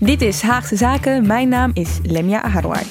Dit 0.00 0.22
is 0.22 0.42
Haagse 0.42 0.76
Zaken. 0.76 1.26
Mijn 1.26 1.48
naam 1.48 1.70
is 1.74 1.98
Lemia 2.02 2.42
Aharouai. 2.42 2.82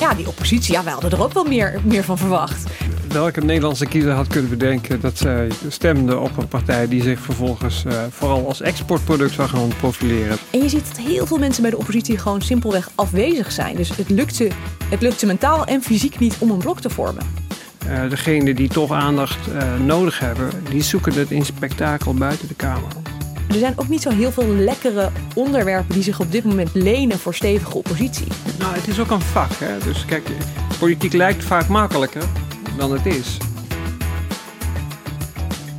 Ja, 0.00 0.14
die 0.14 0.28
oppositie, 0.28 0.72
ja, 0.72 0.82
wij 0.84 0.92
hadden 0.92 1.10
er 1.10 1.22
ook 1.22 1.32
wel 1.32 1.44
meer, 1.44 1.80
meer 1.84 2.04
van 2.04 2.18
verwacht. 2.18 2.70
Welke 3.08 3.40
Nederlandse 3.40 3.86
kiezer 3.86 4.12
had 4.12 4.26
kunnen 4.26 4.50
bedenken 4.50 5.00
dat 5.00 5.18
zij 5.18 5.50
stemde 5.68 6.18
op 6.18 6.36
een 6.36 6.48
partij 6.48 6.88
die 6.88 7.02
zich 7.02 7.20
vervolgens 7.20 7.84
uh, 7.84 7.92
vooral 8.10 8.46
als 8.46 8.60
exportproduct 8.60 9.32
zou 9.32 9.48
gaan 9.48 9.68
profileren? 9.78 10.36
En 10.50 10.62
je 10.62 10.68
ziet 10.68 10.88
dat 10.88 11.04
heel 11.04 11.26
veel 11.26 11.38
mensen 11.38 11.62
bij 11.62 11.70
de 11.70 11.78
oppositie 11.78 12.18
gewoon 12.18 12.42
simpelweg 12.42 12.90
afwezig 12.94 13.52
zijn. 13.52 13.76
Dus 13.76 13.96
het 13.96 14.10
lukte, 14.10 14.50
het 14.84 15.00
lukte 15.00 15.26
mentaal 15.26 15.64
en 15.64 15.82
fysiek 15.82 16.18
niet 16.18 16.36
om 16.38 16.50
een 16.50 16.58
blok 16.58 16.80
te 16.80 16.90
vormen. 16.90 17.24
Uh, 17.86 18.08
degenen 18.08 18.56
die 18.56 18.68
toch 18.68 18.92
aandacht 18.92 19.48
uh, 19.48 19.80
nodig 19.84 20.18
hebben, 20.18 20.50
die 20.70 20.82
zoeken 20.82 21.12
het 21.12 21.30
in 21.30 21.44
spektakel 21.44 22.14
buiten 22.14 22.48
de 22.48 22.54
Kamer. 22.54 23.01
Er 23.52 23.58
zijn 23.58 23.78
ook 23.78 23.88
niet 23.88 24.02
zo 24.02 24.10
heel 24.10 24.32
veel 24.32 24.46
lekkere 24.46 25.10
onderwerpen 25.34 25.94
die 25.94 26.02
zich 26.02 26.20
op 26.20 26.32
dit 26.32 26.44
moment 26.44 26.74
lenen 26.74 27.18
voor 27.18 27.34
stevige 27.34 27.76
oppositie. 27.76 28.26
Nou, 28.58 28.74
het 28.74 28.88
is 28.88 29.00
ook 29.00 29.10
een 29.10 29.20
vak. 29.20 29.50
Hè? 29.58 29.78
Dus 29.78 30.04
kijk, 30.04 30.28
politiek 30.78 31.12
lijkt 31.12 31.44
vaak 31.44 31.68
makkelijker 31.68 32.22
dan 32.76 32.92
het 32.92 33.06
is. 33.06 33.36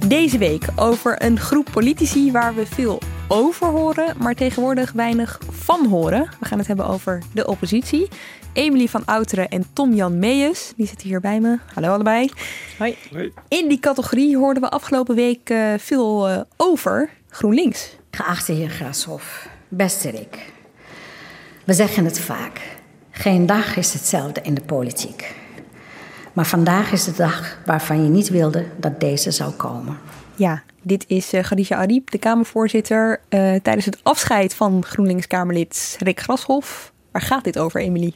Deze 0.08 0.38
week 0.38 0.66
over 0.76 1.24
een 1.24 1.40
groep 1.40 1.68
politici 1.72 2.32
waar 2.32 2.56
we 2.56 2.66
veel 2.66 3.02
over 3.28 3.68
horen, 3.68 4.16
maar 4.20 4.36
tegenwoordig 4.36 4.92
weinig 4.92 5.40
van 5.50 5.86
horen. 5.86 6.30
We 6.40 6.46
gaan 6.46 6.58
het 6.58 6.68
hebben 6.68 6.88
over 6.88 7.22
de 7.34 7.48
oppositie. 7.48 8.08
Emily 8.54 8.88
van 8.88 9.06
Outeren 9.06 9.50
en 9.50 9.66
Tom-Jan 9.74 10.20
Meijers, 10.20 10.74
die 10.76 10.88
zitten 10.88 11.08
hier 11.08 11.20
bij 11.20 11.40
me. 11.40 11.58
Hallo 11.74 11.94
allebei. 11.94 12.32
Hoi. 12.78 12.98
Hoi. 13.12 13.34
In 13.48 13.68
die 13.68 13.80
categorie 13.80 14.38
hoorden 14.38 14.64
we 14.64 14.70
afgelopen 14.70 15.16
week 15.16 15.50
uh, 15.50 15.74
veel 15.78 16.30
uh, 16.30 16.42
over 16.58 17.10
GroenLinks. 17.34 17.96
Geachte 18.12 18.52
heer 18.52 18.70
Grashof, 18.70 19.50
beste 19.68 20.10
Rick. 20.10 20.38
We 21.64 21.74
zeggen 21.74 22.06
het 22.06 22.20
vaak. 22.20 22.62
Geen 23.12 23.46
dag 23.46 23.78
is 23.78 23.94
hetzelfde 23.94 24.42
in 24.42 24.54
de 24.54 24.62
politiek. 24.62 25.36
Maar 26.34 26.46
vandaag 26.46 26.92
is 26.92 27.04
de 27.04 27.12
dag 27.12 27.58
waarvan 27.66 28.04
je 28.04 28.10
niet 28.10 28.30
wilde 28.30 28.66
dat 28.78 29.00
deze 29.00 29.32
zou 29.32 29.52
komen. 29.52 29.98
Ja, 30.36 30.64
dit 30.82 31.06
is 31.08 31.34
uh, 31.34 31.42
Khadija 31.44 31.78
Ariep, 31.78 32.12
de 32.12 32.18
Kamervoorzitter, 32.18 33.20
uh, 33.30 33.56
tijdens 33.56 33.86
het 33.86 34.00
afscheid 34.04 34.54
van 34.54 34.86
GroenLinks-Kamerlid 34.86 35.98
Rick 36.00 36.20
Grashof. 36.20 36.94
Waar 37.12 37.22
gaat 37.22 37.44
dit 37.44 37.60
over, 37.60 37.82
Emily? 37.82 38.14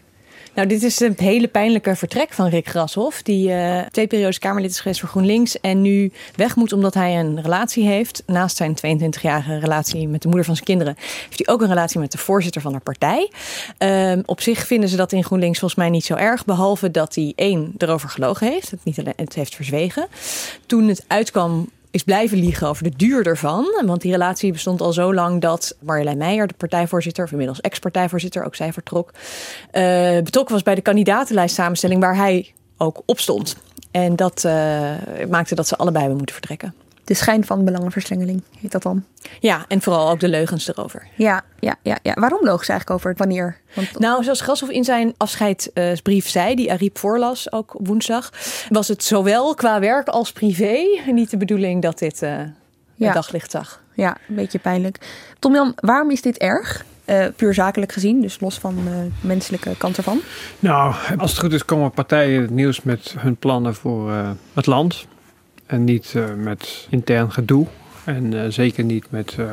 Nou, 0.57 0.69
dit 0.69 0.84
is 0.84 1.00
een 1.00 1.13
hele 1.18 1.47
pijnlijke 1.47 1.95
vertrek 1.95 2.34
van 2.34 2.47
Rick 2.47 2.68
Grashoff. 2.68 3.22
Die 3.22 3.50
uh, 3.50 3.81
twee 3.91 4.07
periodes 4.07 4.40
Kamerlid 4.40 4.72
is 4.72 4.79
geweest 4.79 5.00
voor 5.00 5.09
GroenLinks. 5.09 5.59
En 5.59 5.81
nu 5.81 6.12
weg 6.35 6.56
moet 6.56 6.73
omdat 6.73 6.94
hij 6.94 7.19
een 7.19 7.41
relatie 7.41 7.88
heeft. 7.88 8.23
Naast 8.25 8.57
zijn 8.57 8.75
22-jarige 8.75 9.59
relatie 9.59 10.07
met 10.07 10.22
de 10.22 10.28
moeder 10.28 10.45
van 10.45 10.56
zijn 10.56 10.68
kinderen. 10.68 10.95
Heeft 10.97 11.45
hij 11.45 11.53
ook 11.53 11.62
een 11.62 11.68
relatie 11.68 12.00
met 12.00 12.12
de 12.12 12.18
voorzitter 12.18 12.62
van 12.62 12.73
de 12.73 12.79
partij. 12.79 13.31
Uh, 13.79 14.19
op 14.25 14.41
zich 14.41 14.68
vinden 14.68 14.90
ze 14.90 14.95
dat 14.95 15.12
in 15.12 15.23
GroenLinks 15.23 15.59
volgens 15.59 15.79
mij 15.79 15.90
niet 15.90 16.06
zo 16.06 16.16
erg. 16.16 16.45
Behalve 16.45 16.91
dat 16.91 17.16
hij 17.16 17.34
één 17.35 17.74
erover 17.78 18.09
gelogen 18.09 18.47
heeft. 18.47 18.72
Het, 18.72 18.84
niet 18.84 19.00
alleen, 19.00 19.13
het 19.16 19.34
heeft 19.34 19.56
verzwegen. 19.56 20.07
Toen 20.66 20.88
het 20.88 21.03
uitkwam 21.07 21.69
is 21.92 22.03
blijven 22.03 22.38
liegen 22.38 22.68
over 22.68 22.84
de 22.84 22.94
duur 22.96 23.28
ervan. 23.28 23.84
Want 23.86 24.02
die 24.02 24.12
relatie 24.12 24.52
bestond 24.52 24.81
al 24.81 24.94
zo 24.94 25.14
lang 25.14 25.42
dat 25.42 25.75
Marjolein 25.80 26.18
Meijer, 26.18 26.48
de 26.48 26.53
partijvoorzitter, 26.53 27.24
of 27.24 27.31
inmiddels 27.31 27.62
ex-partijvoorzitter, 27.62 28.46
ook 28.46 28.56
zij 28.56 28.74
vertrok, 28.74 29.12
uh, 29.12 30.20
betrokken 30.24 30.53
was 30.53 30.64
bij 30.64 30.75
de 30.75 30.81
kandidatenlijst 30.81 31.56
samenstelling 31.56 32.02
waar 32.02 32.16
hij 32.16 32.53
ook 32.78 33.02
op 33.06 33.20
stond. 33.20 33.56
En 33.92 34.16
dat 34.16 34.44
uh, 34.46 34.52
maakte 35.30 35.56
dat 35.56 35.68
ze 35.68 35.78
allebei 35.78 36.00
hebben 36.00 36.18
moeten 36.18 36.36
vertrekken. 36.36 36.74
De 37.07 37.13
schijn 37.13 37.45
van 37.45 37.66
belangenverstrengeling 37.66 38.44
heet 38.59 38.72
dat 38.72 38.81
dan. 38.81 39.06
Ja, 39.40 39.66
en 39.68 39.81
vooral 39.81 40.09
ook 40.09 40.19
de 40.19 40.28
leugens 40.28 40.68
erover. 40.68 41.07
Ja, 41.16 41.44
ja, 41.59 41.75
ja, 41.81 41.97
ja. 42.03 42.13
waarom 42.13 42.40
loog 42.44 42.66
ze 42.66 42.72
eigenlijk 42.72 43.00
over 43.00 43.16
wanneer? 43.18 43.57
Want... 43.73 44.00
Nou, 44.00 44.23
zoals 44.23 44.41
Grashoff 44.41 44.72
in 44.72 44.84
zijn 44.84 45.13
afscheidsbrief 45.18 46.29
zei, 46.29 46.56
die 46.56 46.72
Ariep 46.72 46.97
voorlas 46.97 47.51
ook 47.51 47.75
woensdag, 47.79 48.31
was 48.69 48.88
het 48.88 49.03
zowel 49.03 49.56
qua 49.56 49.79
werk 49.79 50.07
als 50.07 50.31
privé 50.31 50.84
niet 51.12 51.29
de 51.29 51.38
bedoeling 51.38 51.81
dat 51.81 52.00
dit 52.00 52.22
uh, 52.22 52.40
ja. 52.95 53.13
daglicht 53.13 53.51
zag. 53.51 53.81
Ja, 53.94 54.18
een 54.29 54.35
beetje 54.35 54.59
pijnlijk. 54.59 54.97
Tom 55.39 55.53
Jan, 55.53 55.74
waarom 55.75 56.12
is 56.12 56.22
dit 56.22 56.38
erg? 56.38 56.85
Uh, 57.06 57.25
puur 57.35 57.53
zakelijk 57.53 57.91
gezien, 57.91 58.22
dus 58.22 58.39
los 58.39 58.57
van 58.57 58.75
de 58.75 58.81
uh, 58.81 58.97
menselijke 59.22 59.78
kant 59.78 59.97
ervan? 59.97 60.19
Nou, 60.59 60.95
als 61.18 61.31
het 61.31 61.39
goed 61.39 61.53
is 61.53 61.66
komen 61.66 61.91
partijen 61.91 62.41
het 62.41 62.50
nieuws 62.50 62.81
met 62.81 63.16
hun 63.18 63.35
plannen 63.35 63.75
voor 63.75 64.12
uh, 64.12 64.29
het 64.53 64.66
land. 64.66 65.07
En 65.67 65.83
niet 65.83 66.13
uh, 66.16 66.25
met 66.33 66.88
intern 66.89 67.31
gedoe. 67.31 67.67
En 68.03 68.31
uh, 68.31 68.45
zeker 68.50 68.83
niet 68.83 69.11
met 69.11 69.35
uh, 69.39 69.51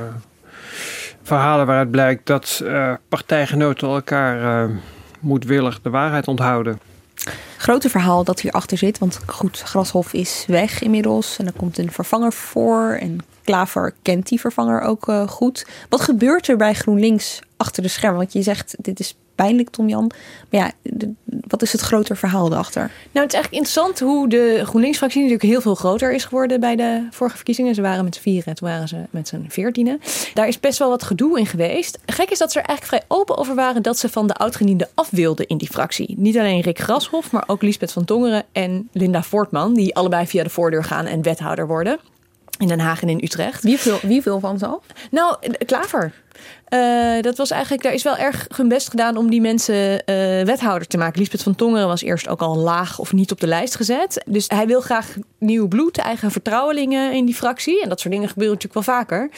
verhalen 1.23 1.67
waaruit 1.67 1.91
blijkt 1.91 2.27
dat 2.27 2.65
partijgenoten 3.09 3.89
elkaar 3.89 4.71
moedwillig 5.21 5.81
de 5.83 5.91
waarheid 5.91 6.29
onthouden. 6.29 6.81
Grote 7.59 7.89
verhaal 7.89 8.25
dat 8.25 8.41
hierachter 8.41 8.79
zit, 8.79 8.99
want 8.99 9.21
goed, 9.27 9.61
Grashof 9.61 10.13
is 10.13 10.45
weg 10.47 10.83
inmiddels 10.83 11.39
en 11.39 11.47
er 11.47 11.53
komt 11.53 11.79
een 11.79 11.93
vervanger 11.93 12.33
voor. 12.33 12.97
En 13.01 13.19
Klaver 13.45 13.95
kent 14.03 14.29
die 14.29 14.41
vervanger 14.41 14.81
ook 14.81 15.13
goed. 15.27 15.67
Wat 15.89 16.01
gebeurt 16.01 16.49
er 16.49 16.57
bij 16.57 16.75
GroenLinks 16.75 17.41
achter 17.57 17.83
de 17.83 17.89
schermen? 17.89 18.19
Want 18.19 18.33
je 18.33 18.43
zegt, 18.43 18.77
dit 18.79 19.01
is 19.01 19.17
pijnlijk, 19.35 19.71
Tom 19.71 19.89
Jan. 19.89 20.11
Maar 20.51 20.61
ja, 20.61 20.73
de, 20.83 21.13
wat 21.25 21.63
is 21.63 21.73
het 21.73 21.81
groter 21.81 22.17
verhaal 22.17 22.53
erachter? 22.53 22.81
Nou, 22.81 23.27
het 23.27 23.35
is 23.35 23.41
eigenlijk 23.41 23.53
interessant 23.53 24.01
hoe 24.01 24.29
de 24.29 24.61
GroenLinks-fractie 24.65 25.23
natuurlijk 25.23 25.51
heel 25.51 25.61
veel 25.61 25.75
groter 25.75 26.13
is 26.13 26.25
geworden 26.25 26.61
bij 26.61 26.77
de 26.77 27.07
vorige 27.11 27.37
verkiezingen. 27.37 27.75
Ze 27.75 27.83
waren 27.83 28.05
met 28.05 28.15
z'n 28.15 28.21
vieren, 28.21 28.55
toen 28.55 28.69
waren 28.69 28.89
ze 28.89 28.97
met 29.11 29.29
z'n 29.29 29.45
veertienen. 29.49 30.01
Daar 30.35 30.49
is 30.49 30.61
best 30.61 30.79
wel 30.79 30.89
wat 30.89 31.03
gedoe 31.03 31.39
in 31.39 31.47
geweest. 31.47 31.99
Gek 32.07 32.31
is 32.31 32.39
dat 32.39 32.53
ze 32.53 32.61
er 32.61 32.67
eigenlijk 32.67 33.03
vrij 33.03 33.19
open 33.19 33.37
over 33.37 33.55
waren 33.55 33.83
dat 33.83 33.99
ze 33.99 34.09
van 34.09 34.27
de 34.27 34.35
oudgediende 34.35 34.89
af 34.95 35.11
wilden 35.11 35.47
in 35.47 35.59
die 35.59 35.69
fractie. 35.69 36.15
Niet 36.19 36.39
alleen 36.39 36.61
Rick 36.61 36.79
Grashoff, 36.79 37.33
maar 37.33 37.45
ook 37.47 37.63
Lisbeth 37.63 37.93
van 37.93 38.05
Tongeren 38.05 38.45
en 38.53 38.89
Linda 38.93 39.23
Voortman, 39.23 39.75
die 39.75 39.95
allebei 39.97 40.27
via 40.27 40.43
de 40.43 40.51
voordeur 40.51 40.85
gaan 40.85 41.07
en 41.07 41.23
wethouder 41.23 41.67
worden. 41.67 41.99
In 42.59 42.69
Den 42.69 42.81
Haag 42.81 43.03
en 43.03 43.09
in 43.09 43.21
Utrecht. 43.23 43.63
Wie 43.63 43.79
wil, 43.85 43.99
wie 44.03 44.23
van 44.23 44.59
ze 44.59 44.67
af? 44.67 44.85
Nou, 45.11 45.37
Klaver. 45.67 46.13
Uh, 46.69 47.21
dat 47.21 47.37
was 47.37 47.51
eigenlijk, 47.51 47.83
daar 47.83 47.93
is 47.93 48.03
wel 48.03 48.17
erg 48.17 48.47
hun 48.57 48.69
best 48.69 48.91
gedaan 48.91 49.17
om 49.17 49.31
die 49.31 49.41
mensen 49.41 49.75
uh, 49.75 49.97
wethouder 50.45 50.89
te 50.89 50.97
maken. 50.97 51.21
Lisbeth 51.21 51.43
van 51.43 51.55
Tongeren 51.55 51.87
was 51.87 52.03
eerst 52.03 52.29
ook 52.29 52.41
al 52.41 52.57
laag 52.57 52.99
of 52.99 53.13
niet 53.13 53.31
op 53.31 53.41
de 53.41 53.47
lijst 53.47 53.77
gezet. 53.77 54.23
Dus 54.27 54.45
hij 54.49 54.67
wil 54.67 54.81
graag 54.81 55.15
nieuw 55.39 55.69
bloed, 55.69 55.99
eigen 55.99 56.31
vertrouwelingen 56.31 57.13
in 57.13 57.25
die 57.25 57.35
fractie. 57.35 57.83
En 57.83 57.89
dat 57.89 58.01
soort 58.01 58.13
dingen 58.13 58.29
gebeuren 58.29 58.55
natuurlijk 58.55 58.87
wel 58.87 58.97
vaker. 58.97 59.31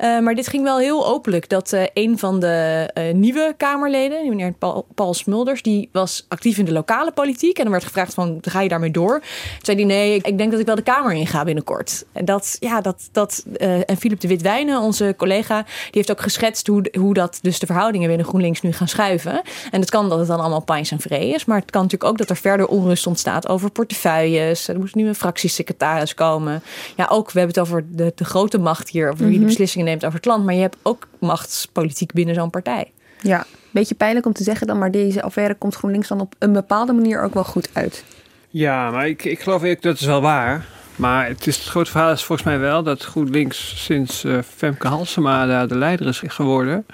Uh, 0.00 0.20
maar 0.20 0.34
dit 0.34 0.48
ging 0.48 0.62
wel 0.62 0.78
heel 0.78 1.06
openlijk. 1.06 1.48
Dat 1.48 1.76
een 1.92 2.18
van 2.18 2.40
de 2.40 2.90
nieuwe 3.14 3.54
Kamerleden, 3.56 4.28
meneer 4.28 4.54
Paul, 4.94 5.14
Smulders, 5.14 5.62
die 5.62 5.88
was 5.92 6.26
actief 6.28 6.58
in 6.58 6.64
de 6.64 6.72
lokale 6.72 7.12
politiek. 7.12 7.56
En 7.56 7.62
dan 7.62 7.72
werd 7.72 7.84
gevraagd 7.84 8.14
van, 8.14 8.38
ga 8.40 8.60
je 8.60 8.68
daarmee 8.68 8.90
door? 8.90 9.20
Toen 9.20 9.28
zei 9.62 9.76
hij, 9.76 9.86
nee, 9.86 10.16
ik 10.16 10.38
denk 10.38 10.50
dat 10.50 10.60
ik 10.60 10.66
wel 10.66 10.74
de 10.74 10.82
Kamer 10.82 11.12
in 11.12 11.26
ga 11.26 11.44
binnenkort. 11.44 12.04
En 12.12 12.24
dat, 12.24 12.56
ja, 12.60 12.80
dat, 12.80 13.08
dat 13.12 13.44
en 13.86 13.96
Philip 13.96 14.20
de 14.20 14.28
Witwijnen, 14.28 14.80
onze 14.80 15.14
collega, 15.16 15.62
die 15.62 15.90
heeft 15.90 16.10
ook 16.10 16.20
geschetst 16.44 16.66
hoe 16.66 17.00
hoe 17.00 17.14
dat 17.14 17.38
dus 17.42 17.58
de 17.58 17.66
verhoudingen 17.66 18.08
binnen 18.08 18.26
GroenLinks 18.26 18.60
nu 18.60 18.72
gaan 18.72 18.88
schuiven. 18.88 19.42
En 19.70 19.80
het 19.80 19.90
kan 19.90 20.08
dat 20.08 20.18
het 20.18 20.28
dan 20.28 20.40
allemaal 20.40 20.62
pijns 20.62 20.90
en 20.90 21.00
vree 21.00 21.34
is. 21.34 21.44
Maar 21.44 21.60
het 21.60 21.70
kan 21.70 21.82
natuurlijk 21.82 22.10
ook 22.10 22.18
dat 22.18 22.30
er 22.30 22.36
verder 22.36 22.66
onrust 22.66 23.06
ontstaat 23.06 23.48
over 23.48 23.70
portefeuilles. 23.70 24.68
Er 24.68 24.78
moet 24.78 24.94
nu 24.94 25.08
een 25.08 25.14
fractiesecretaris 25.14 26.14
komen. 26.14 26.62
Ja, 26.96 27.06
ook, 27.10 27.32
we 27.32 27.38
hebben 27.38 27.56
het 27.56 27.68
over 27.68 27.84
de, 27.88 28.12
de 28.14 28.24
grote 28.24 28.58
macht 28.58 28.88
hier. 28.88 29.10
Over 29.10 29.26
wie 29.26 29.38
de 29.38 29.44
beslissingen 29.44 29.86
neemt 29.86 30.04
over 30.04 30.16
het 30.16 30.26
land. 30.26 30.44
Maar 30.44 30.54
je 30.54 30.60
hebt 30.60 30.76
ook 30.82 31.08
machtspolitiek 31.18 32.12
binnen 32.12 32.34
zo'n 32.34 32.50
partij. 32.50 32.92
Ja, 33.20 33.46
beetje 33.70 33.94
pijnlijk 33.94 34.26
om 34.26 34.32
te 34.32 34.42
zeggen 34.42 34.66
dan, 34.66 34.78
maar 34.78 34.90
deze 34.90 35.22
affaire 35.22 35.54
komt 35.54 35.74
GroenLinks 35.74 36.08
dan 36.08 36.20
op 36.20 36.34
een 36.38 36.52
bepaalde 36.52 36.92
manier 36.92 37.22
ook 37.22 37.34
wel 37.34 37.44
goed 37.44 37.68
uit. 37.72 38.04
Ja, 38.48 38.90
maar 38.90 39.08
ik, 39.08 39.24
ik 39.24 39.40
geloof 39.40 39.64
ook 39.64 39.82
dat 39.82 40.00
is 40.00 40.06
wel 40.06 40.20
waar. 40.20 40.66
Maar 40.96 41.26
het, 41.26 41.46
is, 41.46 41.56
het 41.56 41.66
grote 41.66 41.90
verhaal 41.90 42.12
is 42.12 42.24
volgens 42.24 42.48
mij 42.48 42.58
wel 42.58 42.82
dat 42.82 43.02
GroenLinks 43.02 43.84
sinds 43.84 44.24
uh, 44.24 44.38
Femke 44.56 44.88
Halsema 44.88 45.46
daar 45.46 45.68
de 45.68 45.76
leider 45.76 46.06
is 46.06 46.22
geworden... 46.26 46.86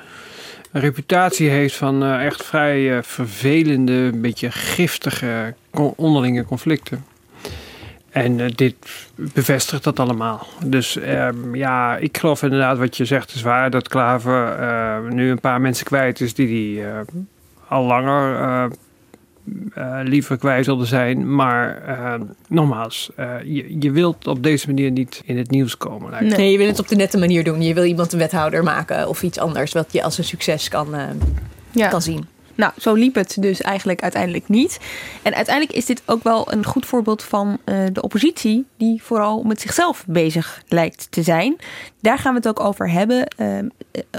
een 0.72 0.80
reputatie 0.80 1.48
heeft 1.48 1.76
van 1.76 2.02
uh, 2.02 2.24
echt 2.24 2.44
vrij 2.44 2.96
uh, 2.96 2.98
vervelende, 3.02 3.92
een 3.92 4.20
beetje 4.20 4.50
giftige 4.50 5.54
onderlinge 5.96 6.44
conflicten. 6.44 7.04
En 8.10 8.46
dit 8.46 8.74
bevestigt 9.14 9.84
dat 9.84 10.00
allemaal. 10.00 10.46
Dus 10.64 10.96
uh, 10.96 11.28
ja, 11.52 11.96
ik 11.96 12.18
geloof 12.18 12.42
inderdaad 12.42 12.78
wat 12.78 12.96
je 12.96 13.04
zegt 13.04 13.34
is 13.34 13.42
waar. 13.42 13.70
Dat 13.70 13.88
Klaver 13.88 15.12
nu 15.12 15.30
een 15.30 15.40
paar 15.40 15.60
mensen 15.60 15.86
kwijt 15.86 16.20
is 16.20 16.34
die 16.34 16.46
die 16.46 16.84
al 17.68 17.84
langer 17.84 18.70
liever 20.04 20.36
kwijt 20.36 20.66
wilde 20.66 20.84
zijn. 20.84 21.34
Maar 21.34 21.82
nogmaals, 22.48 23.10
je, 23.44 23.80
je 23.80 23.90
wilt 23.90 24.26
op 24.26 24.42
deze 24.42 24.66
manier 24.66 24.90
niet 24.90 25.22
in 25.24 25.38
het 25.38 25.50
nieuws 25.50 25.76
komen. 25.76 26.10
Nee. 26.10 26.30
nee. 26.30 26.52
je 26.52 26.58
wil 26.58 26.66
het 26.66 26.78
op 26.78 26.88
de 26.88 26.96
nette 26.96 27.18
manier 27.18 27.44
doen. 27.44 27.62
Je 27.62 27.74
wil 27.74 27.84
iemand 27.84 28.12
een 28.12 28.18
wethouder 28.18 28.62
maken 28.62 29.08
of 29.08 29.22
iets 29.22 29.38
anders 29.38 29.72
wat 29.72 29.92
je 29.92 30.02
als 30.02 30.18
een 30.18 30.24
succes 30.24 30.68
kan, 30.68 30.94
ja. 31.70 31.88
kan 31.88 32.02
zien. 32.02 32.26
Nou, 32.60 32.72
zo 32.78 32.94
liep 32.94 33.14
het 33.14 33.36
dus 33.40 33.60
eigenlijk 33.60 34.02
uiteindelijk 34.02 34.48
niet. 34.48 34.78
En 35.22 35.34
uiteindelijk 35.34 35.76
is 35.76 35.86
dit 35.86 36.02
ook 36.06 36.22
wel 36.22 36.52
een 36.52 36.64
goed 36.64 36.86
voorbeeld 36.86 37.22
van 37.22 37.58
uh, 37.64 37.84
de 37.92 38.02
oppositie, 38.02 38.66
die 38.76 39.02
vooral 39.02 39.42
met 39.42 39.60
zichzelf 39.60 40.04
bezig 40.06 40.62
lijkt 40.68 41.06
te 41.10 41.22
zijn. 41.22 41.56
Daar 42.00 42.18
gaan 42.18 42.32
we 42.32 42.38
het 42.38 42.48
ook 42.48 42.60
over 42.60 42.90
hebben. 42.90 43.34
Uh, 43.36 43.58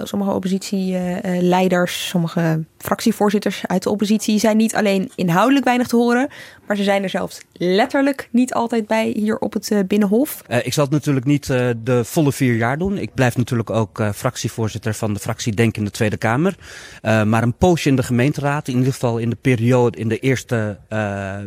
sommige 0.04 0.32
oppositieleiders, 0.32 2.08
sommige 2.08 2.64
fractievoorzitters 2.78 3.68
uit 3.68 3.84
de 3.84 3.90
oppositie 3.90 4.40
zijn 4.40 4.58
niet 4.58 4.76
alleen 4.76 5.12
inhoudelijk 5.16 5.66
weinig 5.66 5.88
te 5.88 5.96
horen, 5.96 6.30
maar 6.68 6.76
ze 6.76 6.84
zijn 6.84 7.04
er 7.04 7.10
zelfs 7.10 7.42
letterlijk 7.54 8.30
niet 8.32 8.54
altijd 8.54 8.88
bij 8.88 9.14
hier 9.16 9.38
op 9.38 9.54
het 9.54 9.72
uh, 9.72 9.80
Binnenhof. 9.88 10.42
Ik 10.64 10.74
zal 10.74 10.84
het 10.84 10.94
natuurlijk 10.94 11.26
niet 11.26 11.48
de 11.84 12.02
volle 12.04 12.32
vier 12.32 12.56
jaar 12.56 12.78
doen. 12.78 12.98
Ik 12.98 13.14
blijf 13.14 13.38
natuurlijk 13.38 13.70
ook 13.70 14.04
fractievoorzitter 14.14 14.94
van 14.94 15.14
de 15.14 15.20
fractie 15.20 15.54
Denk 15.54 15.78
in 15.78 15.86
de 15.86 15.92
Tweede 15.92 16.18
Kamer. 16.18 16.56
maar 17.02 17.44
een 17.44 17.58
poosje 17.58 17.90
in 17.90 17.96
de 17.96 18.04
gemeenteraad, 18.32 18.68
in 18.68 18.78
ieder 18.78 18.94
geval 18.94 19.18
in 19.18 19.30
de 19.30 19.38
periode, 19.42 19.98
in 19.98 20.08
de 20.08 20.20
eerste 20.20 20.78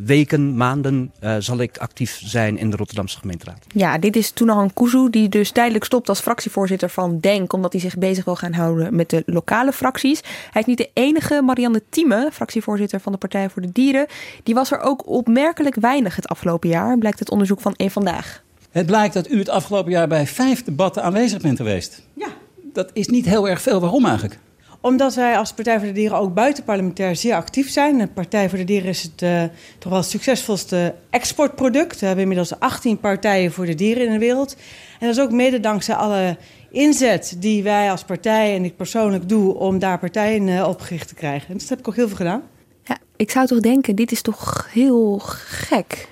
weken, 0.04 0.56
maanden, 0.56 1.12
zal 1.38 1.58
ik 1.58 1.78
actief 1.78 2.20
zijn 2.24 2.58
in 2.58 2.70
de 2.70 2.76
Rotterdamse 2.76 3.18
gemeenteraad. 3.18 3.66
Ja, 3.72 3.98
dit 3.98 4.16
is 4.16 4.30
Toenahan 4.30 4.72
Kuzu, 4.72 5.10
die 5.10 5.28
dus 5.28 5.50
tijdelijk 5.50 5.84
stopt 5.84 6.08
als 6.08 6.20
fractievoorzitter 6.20 6.88
van 6.88 7.20
Denk, 7.20 7.52
omdat 7.52 7.72
hij 7.72 7.80
zich 7.80 7.98
bezig 7.98 8.24
wil 8.24 8.36
gaan 8.36 8.52
houden 8.52 8.96
met 8.96 9.10
de 9.10 9.22
lokale 9.26 9.72
fracties. 9.72 10.20
Hij 10.50 10.60
is 10.60 10.66
niet 10.66 10.78
de 10.78 10.90
enige. 10.92 11.42
Marianne 11.42 11.82
Thieme, 11.88 12.28
fractievoorzitter 12.32 13.00
van 13.00 13.12
de 13.12 13.18
Partij 13.18 13.50
voor 13.50 13.62
de 13.62 13.72
Dieren, 13.72 14.06
die 14.42 14.54
was 14.54 14.70
er 14.70 14.80
ook 14.80 15.08
opmerkelijk 15.08 15.74
weinig 15.74 16.16
het 16.16 16.28
afgelopen 16.28 16.68
jaar, 16.68 16.98
blijkt 16.98 17.18
het 17.18 17.30
onderzoek 17.30 17.60
van 17.60 17.74
één 17.76 17.90
Vandaag. 17.90 18.42
Het 18.70 18.86
blijkt 18.86 19.14
dat 19.14 19.30
u 19.30 19.38
het 19.38 19.48
afgelopen 19.48 19.92
jaar 19.92 20.08
bij 20.08 20.26
vijf 20.26 20.64
debatten 20.64 21.02
aanwezig 21.02 21.40
bent 21.40 21.56
geweest. 21.56 22.02
Ja. 22.14 22.26
Dat 22.72 22.90
is 22.92 23.06
niet 23.06 23.24
heel 23.24 23.48
erg 23.48 23.62
veel. 23.62 23.80
Waarom 23.80 24.04
eigenlijk? 24.04 24.38
Omdat 24.84 25.14
wij 25.14 25.38
als 25.38 25.52
Partij 25.52 25.78
voor 25.78 25.86
de 25.86 25.92
Dieren 25.92 26.18
ook 26.18 26.34
buitenparlementair 26.34 27.16
zeer 27.16 27.34
actief 27.34 27.70
zijn. 27.70 27.98
De 27.98 28.06
Partij 28.06 28.48
voor 28.48 28.58
de 28.58 28.64
Dieren 28.64 28.88
is 28.88 29.02
het 29.02 29.22
uh, 29.22 29.42
toch 29.78 29.90
wel 29.90 30.00
het 30.00 30.10
succesvolste 30.10 30.94
exportproduct. 31.10 32.00
We 32.00 32.06
hebben 32.06 32.22
inmiddels 32.22 32.58
18 32.58 32.98
partijen 32.98 33.52
voor 33.52 33.66
de 33.66 33.74
dieren 33.74 34.06
in 34.06 34.12
de 34.12 34.18
wereld. 34.18 34.56
En 35.00 35.06
dat 35.06 35.16
is 35.16 35.22
ook 35.22 35.30
mede 35.30 35.60
dankzij 35.60 35.94
alle 35.94 36.36
inzet 36.70 37.36
die 37.38 37.62
wij 37.62 37.90
als 37.90 38.04
partij 38.04 38.54
en 38.54 38.64
ik 38.64 38.76
persoonlijk 38.76 39.28
doe 39.28 39.54
om 39.54 39.78
daar 39.78 39.98
partijen 39.98 40.48
uh, 40.48 40.68
opgericht 40.68 41.08
te 41.08 41.14
krijgen. 41.14 41.48
En 41.48 41.58
dat 41.58 41.68
heb 41.68 41.78
ik 41.78 41.88
ook 41.88 41.96
heel 41.96 42.06
veel 42.08 42.16
gedaan. 42.16 42.42
Ja, 42.82 42.98
ik 43.16 43.30
zou 43.30 43.46
toch 43.46 43.60
denken, 43.60 43.96
dit 43.96 44.12
is 44.12 44.22
toch 44.22 44.68
heel 44.72 45.18
gek? 45.18 46.08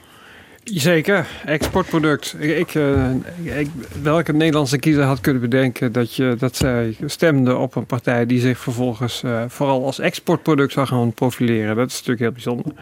Zeker, 0.65 1.27
exportproduct. 1.45 2.35
Ik, 2.39 2.75
uh, 2.75 3.11
ik, 3.43 3.71
welke 4.03 4.33
Nederlandse 4.33 4.79
kiezer 4.79 5.03
had 5.03 5.21
kunnen 5.21 5.43
bedenken 5.43 5.93
dat, 5.93 6.15
je, 6.15 6.35
dat 6.39 6.57
zij 6.57 6.97
stemde 7.07 7.57
op 7.57 7.75
een 7.75 7.87
partij 7.87 8.27
die 8.27 8.41
zich 8.41 8.59
vervolgens 8.59 9.23
uh, 9.23 9.43
vooral 9.49 9.85
als 9.85 9.99
exportproduct 9.99 10.73
zou 10.73 10.87
gaan 10.87 11.13
profileren? 11.13 11.77
Dat 11.77 11.87
is 11.87 11.93
natuurlijk 11.93 12.21
heel 12.21 12.33
bijzonder. 12.33 12.73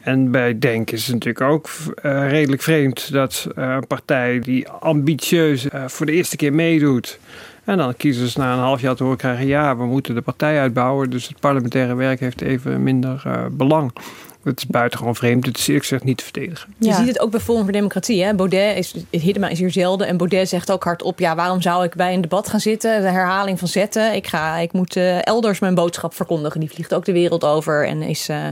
En 0.00 0.30
bij 0.30 0.58
Denk 0.58 0.90
is 0.90 1.06
het 1.06 1.14
natuurlijk 1.14 1.44
ook 1.52 1.68
uh, 2.02 2.30
redelijk 2.30 2.62
vreemd 2.62 3.12
dat 3.12 3.46
een 3.54 3.86
partij 3.86 4.40
die 4.40 4.68
ambitieus 4.68 5.66
voor 5.86 6.06
de 6.06 6.12
eerste 6.12 6.36
keer 6.36 6.52
meedoet. 6.52 7.18
En 7.64 7.76
dan 7.76 7.96
kiezen 7.96 8.28
ze 8.28 8.38
na 8.38 8.52
een 8.52 8.58
half 8.58 8.80
jaar 8.80 8.94
te 8.94 9.02
horen 9.02 9.18
krijgen: 9.18 9.46
ja, 9.46 9.76
we 9.76 9.84
moeten 9.84 10.14
de 10.14 10.20
partij 10.20 10.60
uitbouwen. 10.60 11.10
Dus 11.10 11.28
het 11.28 11.40
parlementaire 11.40 11.94
werk 11.94 12.20
heeft 12.20 12.40
even 12.40 12.82
minder 12.82 13.22
belang. 13.50 13.92
Het 14.42 14.58
is 14.58 14.66
buitengewoon 14.66 15.14
vreemd. 15.14 15.46
Het 15.46 15.58
is 15.58 15.66
eerlijk 15.66 15.84
gezegd 15.84 16.04
niet 16.04 16.16
te 16.16 16.24
verdedigen. 16.24 16.74
Je 16.78 16.92
ziet 16.92 17.06
het 17.06 17.20
ook 17.20 17.30
bij 17.30 17.40
Forum 17.40 17.62
voor 17.62 17.72
Democratie. 17.72 18.24
Hè? 18.24 18.34
Baudet 18.34 18.76
is, 18.76 18.94
Hiddema 19.10 19.48
is 19.48 19.58
hier 19.58 19.70
zelden. 19.70 20.06
En 20.06 20.16
Baudet 20.16 20.48
zegt 20.48 20.70
ook 20.70 20.84
hardop... 20.84 21.18
ja, 21.18 21.34
waarom 21.34 21.62
zou 21.62 21.84
ik 21.84 21.94
bij 21.94 22.14
een 22.14 22.20
debat 22.20 22.48
gaan 22.48 22.60
zitten? 22.60 23.02
De 23.02 23.08
herhaling 23.08 23.58
van 23.58 23.68
zetten. 23.68 24.14
Ik, 24.14 24.26
ga, 24.26 24.56
ik 24.56 24.72
moet 24.72 24.96
uh, 24.96 25.26
elders 25.26 25.58
mijn 25.58 25.74
boodschap 25.74 26.14
verkondigen. 26.14 26.60
Die 26.60 26.70
vliegt 26.70 26.94
ook 26.94 27.04
de 27.04 27.12
wereld 27.12 27.44
over. 27.44 27.86
En 27.86 28.02
is 28.02 28.28
uh, 28.28 28.46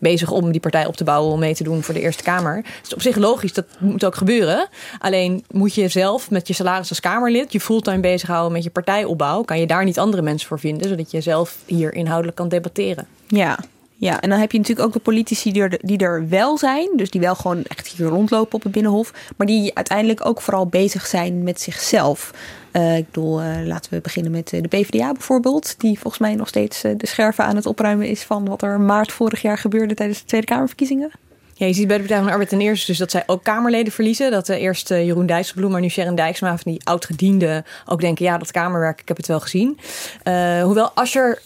bezig 0.00 0.30
om 0.30 0.52
die 0.52 0.60
partij 0.60 0.86
op 0.86 0.96
te 0.96 1.04
bouwen... 1.04 1.32
om 1.32 1.38
mee 1.38 1.54
te 1.54 1.64
doen 1.64 1.82
voor 1.82 1.94
de 1.94 2.00
Eerste 2.00 2.22
Kamer. 2.22 2.56
Het 2.56 2.86
is 2.86 2.94
op 2.94 3.02
zich 3.02 3.16
logisch. 3.16 3.52
Dat 3.52 3.66
moet 3.78 4.04
ook 4.04 4.16
gebeuren. 4.16 4.68
Alleen 4.98 5.44
moet 5.50 5.74
je 5.74 5.88
zelf 5.88 6.30
met 6.30 6.48
je 6.48 6.54
salaris 6.54 6.88
als 6.88 7.00
Kamerlid... 7.00 7.52
je 7.52 7.60
fulltime 7.60 8.00
bezighouden 8.00 8.52
met 8.52 8.64
je 8.64 8.70
partijopbouw. 8.70 9.42
Kan 9.42 9.60
je 9.60 9.66
daar 9.66 9.84
niet 9.84 9.98
andere 9.98 10.22
mensen 10.22 10.48
voor 10.48 10.58
vinden... 10.58 10.88
zodat 10.88 11.10
je 11.10 11.20
zelf 11.20 11.56
hier 11.66 11.94
inhoudelijk 11.94 12.36
kan 12.36 12.48
debatteren. 12.48 13.06
Ja, 13.26 13.58
ja, 14.02 14.20
en 14.20 14.28
dan 14.28 14.38
heb 14.38 14.52
je 14.52 14.58
natuurlijk 14.58 14.86
ook 14.86 14.92
de 14.92 15.00
politici 15.00 15.52
die 15.80 15.98
er, 15.98 16.28
wel 16.28 16.58
zijn. 16.58 16.88
Dus 16.96 17.10
die 17.10 17.20
wel 17.20 17.34
gewoon 17.34 17.62
echt 17.64 17.88
hier 17.88 18.06
rondlopen 18.06 18.54
op 18.54 18.62
het 18.62 18.72
Binnenhof. 18.72 19.12
Maar 19.36 19.46
die 19.46 19.74
uiteindelijk 19.74 20.26
ook 20.26 20.40
vooral 20.40 20.66
bezig 20.66 21.06
zijn 21.06 21.42
met 21.42 21.60
zichzelf. 21.60 22.34
Uh, 22.72 22.96
ik 22.96 23.06
bedoel, 23.06 23.42
uh, 23.42 23.66
laten 23.66 23.94
we 23.94 24.00
beginnen 24.00 24.32
met 24.32 24.48
de 24.48 24.68
PvdA 24.68 25.12
bijvoorbeeld. 25.12 25.74
Die 25.78 25.98
volgens 25.98 26.22
mij 26.22 26.34
nog 26.34 26.48
steeds 26.48 26.80
de 26.80 26.96
scherven 27.06 27.44
aan 27.44 27.56
het 27.56 27.66
opruimen 27.66 28.06
is 28.06 28.22
van 28.22 28.44
wat 28.44 28.62
er 28.62 28.80
maart 28.80 29.12
vorig 29.12 29.42
jaar 29.42 29.58
gebeurde 29.58 29.94
tijdens 29.94 30.18
de 30.18 30.24
Tweede 30.24 30.46
Kamerverkiezingen. 30.46 31.10
Ja, 31.54 31.66
je 31.66 31.72
ziet 31.72 31.86
bij 31.86 31.96
de 31.96 32.02
Partij 32.02 32.18
van 32.18 32.26
de 32.26 32.32
Arbeid 32.32 32.50
ten 32.50 32.60
eerste 32.60 32.86
dus 32.86 32.98
dat 32.98 33.10
zij 33.10 33.22
ook 33.26 33.42
Kamerleden 33.44 33.92
verliezen. 33.92 34.30
Dat 34.30 34.48
uh, 34.48 34.62
eerst 34.62 34.88
Jeroen 34.88 35.26
Dijsselbloem, 35.26 35.70
maar 35.70 35.80
nu 35.80 35.88
Sharon 35.88 36.14
Dijksma 36.14 36.58
van 36.58 36.72
die 36.72 36.80
oud-gedienden 36.84 37.64
ook 37.86 38.00
denken... 38.00 38.24
ja, 38.24 38.38
dat 38.38 38.50
Kamerwerk, 38.50 39.00
ik 39.00 39.08
heb 39.08 39.16
het 39.16 39.26
wel 39.26 39.40
gezien. 39.40 39.78
Hoewel 40.62 40.90
Asscher 40.94 41.38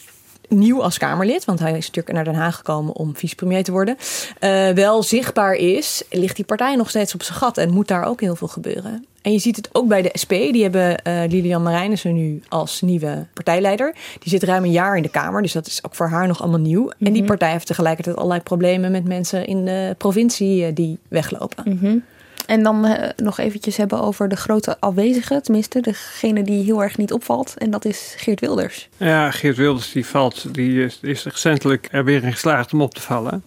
nieuw 0.48 0.82
als 0.82 0.98
Kamerlid, 0.98 1.44
want 1.44 1.58
hij 1.58 1.76
is 1.76 1.86
natuurlijk 1.86 2.14
naar 2.14 2.24
Den 2.24 2.34
Haag 2.34 2.56
gekomen 2.56 2.94
om 2.94 3.16
vicepremier 3.16 3.64
te 3.64 3.72
worden, 3.72 3.96
uh, 4.40 4.68
wel 4.68 5.02
zichtbaar 5.02 5.54
is, 5.54 6.02
ligt 6.10 6.36
die 6.36 6.44
partij 6.44 6.76
nog 6.76 6.88
steeds 6.88 7.14
op 7.14 7.22
zijn 7.22 7.38
gat 7.38 7.58
en 7.58 7.72
moet 7.72 7.88
daar 7.88 8.04
ook 8.04 8.20
heel 8.20 8.36
veel 8.36 8.48
gebeuren. 8.48 9.04
En 9.22 9.32
je 9.32 9.38
ziet 9.38 9.56
het 9.56 9.68
ook 9.72 9.88
bij 9.88 10.02
de 10.02 10.10
SP. 10.22 10.30
Die 10.30 10.62
hebben 10.62 11.00
uh, 11.06 11.22
Lilian 11.28 11.62
Marijnissen 11.62 12.14
nu 12.14 12.42
als 12.48 12.80
nieuwe 12.80 13.26
partijleider. 13.32 13.94
Die 14.18 14.30
zit 14.30 14.42
ruim 14.42 14.64
een 14.64 14.70
jaar 14.70 14.96
in 14.96 15.02
de 15.02 15.08
Kamer, 15.08 15.42
dus 15.42 15.52
dat 15.52 15.66
is 15.66 15.84
ook 15.84 15.94
voor 15.94 16.08
haar 16.08 16.26
nog 16.26 16.40
allemaal 16.40 16.60
nieuw. 16.60 16.82
Mm 16.82 16.92
-hmm. 16.98 17.06
En 17.06 17.12
die 17.12 17.22
mhm. 17.22 17.30
partij 17.30 17.50
heeft 17.50 17.66
tegelijkertijd 17.66 18.16
allerlei 18.16 18.40
problemen 18.40 18.90
met 18.90 19.04
mensen 19.04 19.46
in 19.46 19.64
de 19.64 19.94
provincie 19.98 20.72
die 20.72 20.98
weglopen. 21.08 21.64
Mm 21.66 21.78
-hmm. 21.80 22.04
En 22.46 22.62
dan 22.62 22.86
uh, 22.86 22.92
nog 23.16 23.38
eventjes 23.38 23.76
hebben 23.76 24.00
over 24.00 24.28
de 24.28 24.36
grote 24.36 24.76
afwezige, 24.80 25.40
tenminste 25.40 25.80
degene 25.80 26.42
die 26.42 26.64
heel 26.64 26.82
erg 26.82 26.96
niet 26.96 27.12
opvalt. 27.12 27.54
En 27.58 27.70
dat 27.70 27.84
is 27.84 28.14
Geert 28.16 28.40
Wilders. 28.40 28.88
Ja, 28.96 29.30
Geert 29.30 29.56
Wilders 29.56 29.92
die 29.92 30.06
valt, 30.06 30.54
die 30.54 30.84
is, 30.84 30.98
is 31.02 31.24
recentelijk 31.24 31.88
er 31.90 32.04
weer 32.04 32.24
in 32.24 32.32
geslaagd 32.32 32.72
om 32.72 32.80
op 32.80 32.94
te 32.94 33.00
vallen. 33.00 33.44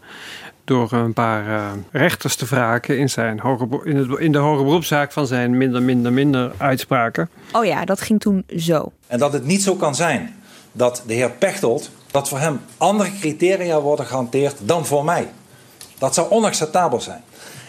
Door 0.63 0.91
een 0.91 1.13
paar 1.13 1.47
uh, 1.47 1.71
rechters 1.91 2.35
te 2.35 2.45
wraken 2.45 2.97
in, 2.97 3.09
zijn 3.09 3.39
hoge, 3.39 3.67
in, 3.83 3.95
het, 3.95 4.19
in 4.19 4.31
de 4.31 4.37
hoge 4.37 4.63
beroepszaak 4.63 5.11
van 5.11 5.27
zijn 5.27 5.57
minder, 5.57 5.83
minder, 5.83 6.13
minder 6.13 6.51
uitspraken. 6.57 7.29
Oh 7.51 7.65
ja, 7.65 7.85
dat 7.85 8.01
ging 8.01 8.19
toen 8.19 8.43
zo. 8.57 8.91
En 9.07 9.19
dat 9.19 9.33
het 9.33 9.45
niet 9.45 9.63
zo 9.63 9.75
kan 9.75 9.95
zijn 9.95 10.35
dat 10.71 11.03
de 11.05 11.13
heer 11.13 11.31
Pechtold, 11.31 11.89
dat 12.11 12.29
voor 12.29 12.39
hem 12.39 12.61
andere 12.77 13.11
criteria 13.19 13.81
worden 13.81 14.05
gehanteerd 14.05 14.55
dan 14.61 14.85
voor 14.85 15.05
mij. 15.05 15.29
Dat 15.97 16.13
zou 16.13 16.29
onacceptabel 16.29 17.01
zijn. 17.01 17.21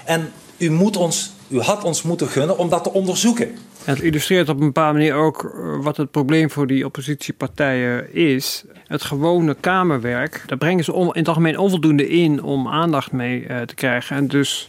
En 0.05 0.33
u, 0.61 0.71
moet 0.71 0.97
ons, 0.97 1.33
u 1.49 1.61
had 1.61 1.85
ons 1.85 2.03
moeten 2.03 2.29
gunnen 2.29 2.59
om 2.59 2.69
dat 2.69 2.83
te 2.83 2.93
onderzoeken. 2.93 3.49
Het 3.85 4.01
illustreert 4.01 4.49
op 4.49 4.61
een 4.61 4.67
bepaalde 4.67 4.99
manier 4.99 5.15
ook 5.15 5.55
wat 5.83 5.97
het 5.97 6.11
probleem 6.11 6.51
voor 6.51 6.67
die 6.67 6.85
oppositiepartijen 6.85 8.15
is. 8.15 8.65
Het 8.87 9.03
gewone 9.03 9.57
Kamerwerk, 9.61 10.43
daar 10.47 10.59
brengen 10.59 10.85
ze 10.85 10.93
in 10.93 11.11
het 11.13 11.29
algemeen 11.29 11.59
onvoldoende 11.59 12.09
in 12.09 12.43
om 12.43 12.69
aandacht 12.69 13.13
mee 13.13 13.41
uh, 13.41 13.61
te 13.61 13.75
krijgen. 13.75 14.17
En 14.17 14.29
dus 14.29 14.69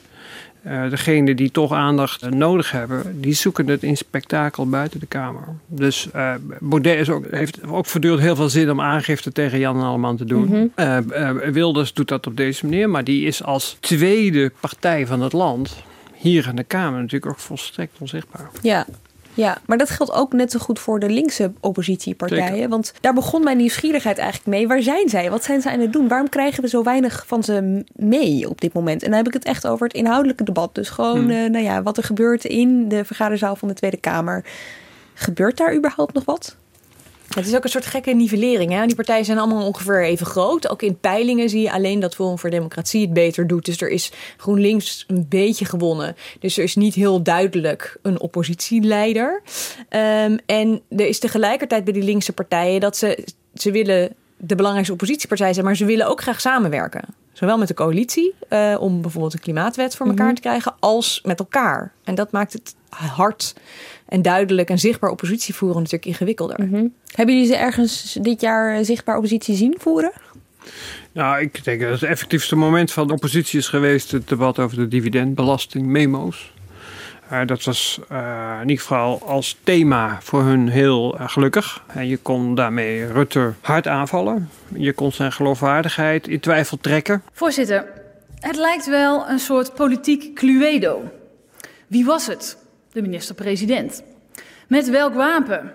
uh, 0.67 0.89
degenen 0.89 1.35
die 1.35 1.51
toch 1.51 1.73
aandacht 1.73 2.29
nodig 2.29 2.71
hebben, 2.71 3.21
die 3.21 3.33
zoeken 3.33 3.67
het 3.67 3.83
in 3.83 3.97
spektakel 3.97 4.69
buiten 4.69 4.99
de 4.99 5.05
Kamer. 5.05 5.43
Dus 5.67 6.09
uh, 6.15 6.33
Baudet 6.59 6.99
is 6.99 7.09
ook, 7.09 7.25
heeft 7.31 7.67
ook 7.67 7.85
voortdurend 7.85 8.21
heel 8.21 8.35
veel 8.35 8.49
zin 8.49 8.71
om 8.71 8.81
aangifte 8.81 9.31
tegen 9.31 9.59
Jan 9.59 9.75
en 9.75 9.83
Alleman 9.83 10.17
te 10.17 10.25
doen. 10.25 10.45
Mm 10.45 10.71
-hmm. 10.75 11.11
uh, 11.13 11.29
Wilders 11.51 11.93
doet 11.93 12.07
dat 12.07 12.27
op 12.27 12.37
deze 12.37 12.65
manier, 12.65 12.89
maar 12.89 13.03
die 13.03 13.25
is 13.25 13.43
als 13.43 13.77
tweede 13.79 14.51
partij 14.59 15.07
van 15.07 15.21
het 15.21 15.33
land 15.33 15.83
hier 16.13 16.47
in 16.47 16.55
de 16.55 16.63
Kamer 16.63 16.99
natuurlijk 16.99 17.31
ook 17.31 17.39
volstrekt 17.39 17.97
onzichtbaar. 17.99 18.49
Ja, 18.61 18.85
Ja, 19.41 19.57
maar 19.65 19.77
dat 19.77 19.89
geldt 19.89 20.11
ook 20.11 20.33
net 20.33 20.51
zo 20.51 20.59
goed 20.59 20.79
voor 20.79 20.99
de 20.99 21.09
linkse 21.09 21.51
oppositiepartijen. 21.59 22.47
Zeker. 22.53 22.69
Want 22.69 22.93
daar 23.01 23.13
begon 23.13 23.43
mijn 23.43 23.57
nieuwsgierigheid 23.57 24.17
eigenlijk 24.17 24.49
mee. 24.49 24.67
Waar 24.67 24.81
zijn 24.81 25.09
zij? 25.09 25.29
Wat 25.29 25.43
zijn 25.43 25.61
zij 25.61 25.73
aan 25.73 25.79
het 25.79 25.93
doen? 25.93 26.07
Waarom 26.07 26.29
krijgen 26.29 26.63
we 26.63 26.69
zo 26.69 26.83
weinig 26.83 27.23
van 27.27 27.43
ze 27.43 27.83
mee 27.95 28.49
op 28.49 28.61
dit 28.61 28.73
moment? 28.73 29.03
En 29.03 29.07
dan 29.09 29.17
heb 29.17 29.27
ik 29.27 29.33
het 29.33 29.45
echt 29.45 29.67
over 29.67 29.87
het 29.87 29.95
inhoudelijke 29.95 30.43
debat. 30.43 30.75
Dus 30.75 30.89
gewoon 30.89 31.19
Hmm. 31.19 31.29
eh, 31.29 31.49
nou 31.49 31.63
ja, 31.63 31.83
wat 31.83 31.97
er 31.97 32.03
gebeurt 32.03 32.45
in 32.45 32.87
de 32.87 33.05
vergaderzaal 33.05 33.55
van 33.55 33.67
de 33.67 33.73
Tweede 33.73 33.97
Kamer. 33.97 34.45
Gebeurt 35.13 35.57
daar 35.57 35.75
überhaupt 35.75 36.13
nog 36.13 36.25
wat? 36.25 36.55
Het 37.35 37.47
is 37.47 37.55
ook 37.55 37.63
een 37.63 37.69
soort 37.69 37.85
gekke 37.85 38.11
nivellering. 38.13 38.71
Hè? 38.71 38.85
Die 38.85 38.95
partijen 38.95 39.25
zijn 39.25 39.37
allemaal 39.37 39.65
ongeveer 39.67 40.03
even 40.03 40.25
groot. 40.25 40.69
Ook 40.69 40.81
in 40.81 40.99
peilingen 40.99 41.49
zie 41.49 41.61
je 41.61 41.71
alleen 41.71 41.99
dat 41.99 42.15
Forum 42.15 42.39
voor 42.39 42.49
Democratie 42.49 43.01
het 43.01 43.13
beter 43.13 43.47
doet. 43.47 43.65
Dus 43.65 43.81
er 43.81 43.89
is 43.89 44.11
GroenLinks 44.37 45.03
een 45.07 45.25
beetje 45.29 45.65
gewonnen. 45.65 46.15
Dus 46.39 46.57
er 46.57 46.63
is 46.63 46.75
niet 46.75 46.95
heel 46.95 47.23
duidelijk 47.23 47.97
een 48.01 48.19
oppositieleider. 48.19 49.41
Ehm, 49.89 50.37
en 50.45 50.81
er 50.89 51.07
is 51.07 51.19
tegelijkertijd 51.19 51.83
bij 51.83 51.93
die 51.93 52.03
linkse 52.03 52.33
partijen 52.33 52.79
dat 52.79 52.97
ze, 52.97 53.27
ze 53.53 53.71
willen 53.71 54.15
de 54.37 54.55
belangrijkste 54.55 54.93
oppositiepartij 54.93 55.53
zijn, 55.53 55.65
maar 55.65 55.75
ze 55.75 55.85
willen 55.85 56.07
ook 56.07 56.21
graag 56.21 56.41
samenwerken. 56.41 57.03
Zowel 57.33 57.57
met 57.57 57.67
de 57.67 57.73
coalitie, 57.73 58.33
eh, 58.49 58.75
om 58.79 59.01
bijvoorbeeld 59.01 59.33
een 59.33 59.39
klimaatwet 59.39 59.95
voor 59.95 60.07
elkaar 60.07 60.25
Mhm. 60.25 60.35
te 60.35 60.41
krijgen, 60.41 60.75
als 60.79 61.21
met 61.25 61.39
elkaar. 61.39 61.91
En 62.03 62.15
dat 62.15 62.31
maakt 62.31 62.53
het 62.53 62.75
hard 62.97 63.53
en 64.05 64.21
duidelijk 64.21 64.69
en 64.69 64.79
zichtbaar 64.79 65.09
oppositie 65.09 65.55
voeren 65.55 65.77
natuurlijk 65.77 66.05
ingewikkelder. 66.05 66.57
Hebben 66.59 67.35
jullie 67.35 67.45
ze 67.45 67.55
ergens 67.55 68.17
dit 68.21 68.41
jaar 68.41 68.75
eh, 68.75 68.83
zichtbaar 68.83 69.15
oppositie 69.15 69.55
zien 69.55 69.75
voeren? 69.79 70.11
Nou, 71.11 71.41
ik 71.41 71.63
denk 71.63 71.81
dat 71.81 71.91
het 71.91 72.03
effectiefste 72.03 72.55
moment 72.55 72.91
van 72.91 73.07
de 73.07 73.13
oppositie 73.13 73.59
is 73.59 73.67
geweest 73.67 74.11
het 74.11 74.27
debat 74.27 74.59
over 74.59 74.77
de 74.77 74.87
dividendbelasting, 74.87 75.85
memo's. 75.85 76.51
Eh, 77.29 77.45
dat 77.45 77.63
was 77.63 77.99
eh, 78.09 78.57
in 78.61 78.69
ieder 78.69 78.83
geval 78.83 79.21
als 79.25 79.57
thema 79.63 80.17
voor 80.21 80.43
hun 80.43 80.69
heel 80.69 81.15
gelukkig. 81.19 81.83
En 81.87 82.07
je 82.07 82.17
kon 82.17 82.55
daarmee 82.55 83.11
Rutte 83.11 83.53
hard 83.61 83.87
aanvallen. 83.87 84.49
Je 84.75 84.93
kon 84.93 85.11
zijn 85.11 85.31
geloofwaardigheid 85.31 86.27
in 86.27 86.39
twijfel 86.39 86.77
trekken. 86.77 87.23
Voorzitter, 87.33 87.85
het 88.39 88.55
lijkt 88.55 88.85
wel 88.85 89.29
een 89.29 89.39
soort 89.39 89.73
politiek 89.73 90.35
cluedo. 90.35 91.11
Wie 91.87 92.05
was 92.05 92.27
het? 92.27 92.57
De 92.91 93.01
minister-president. 93.01 94.03
Met 94.67 94.89
welk 94.89 95.13
wapen? 95.13 95.73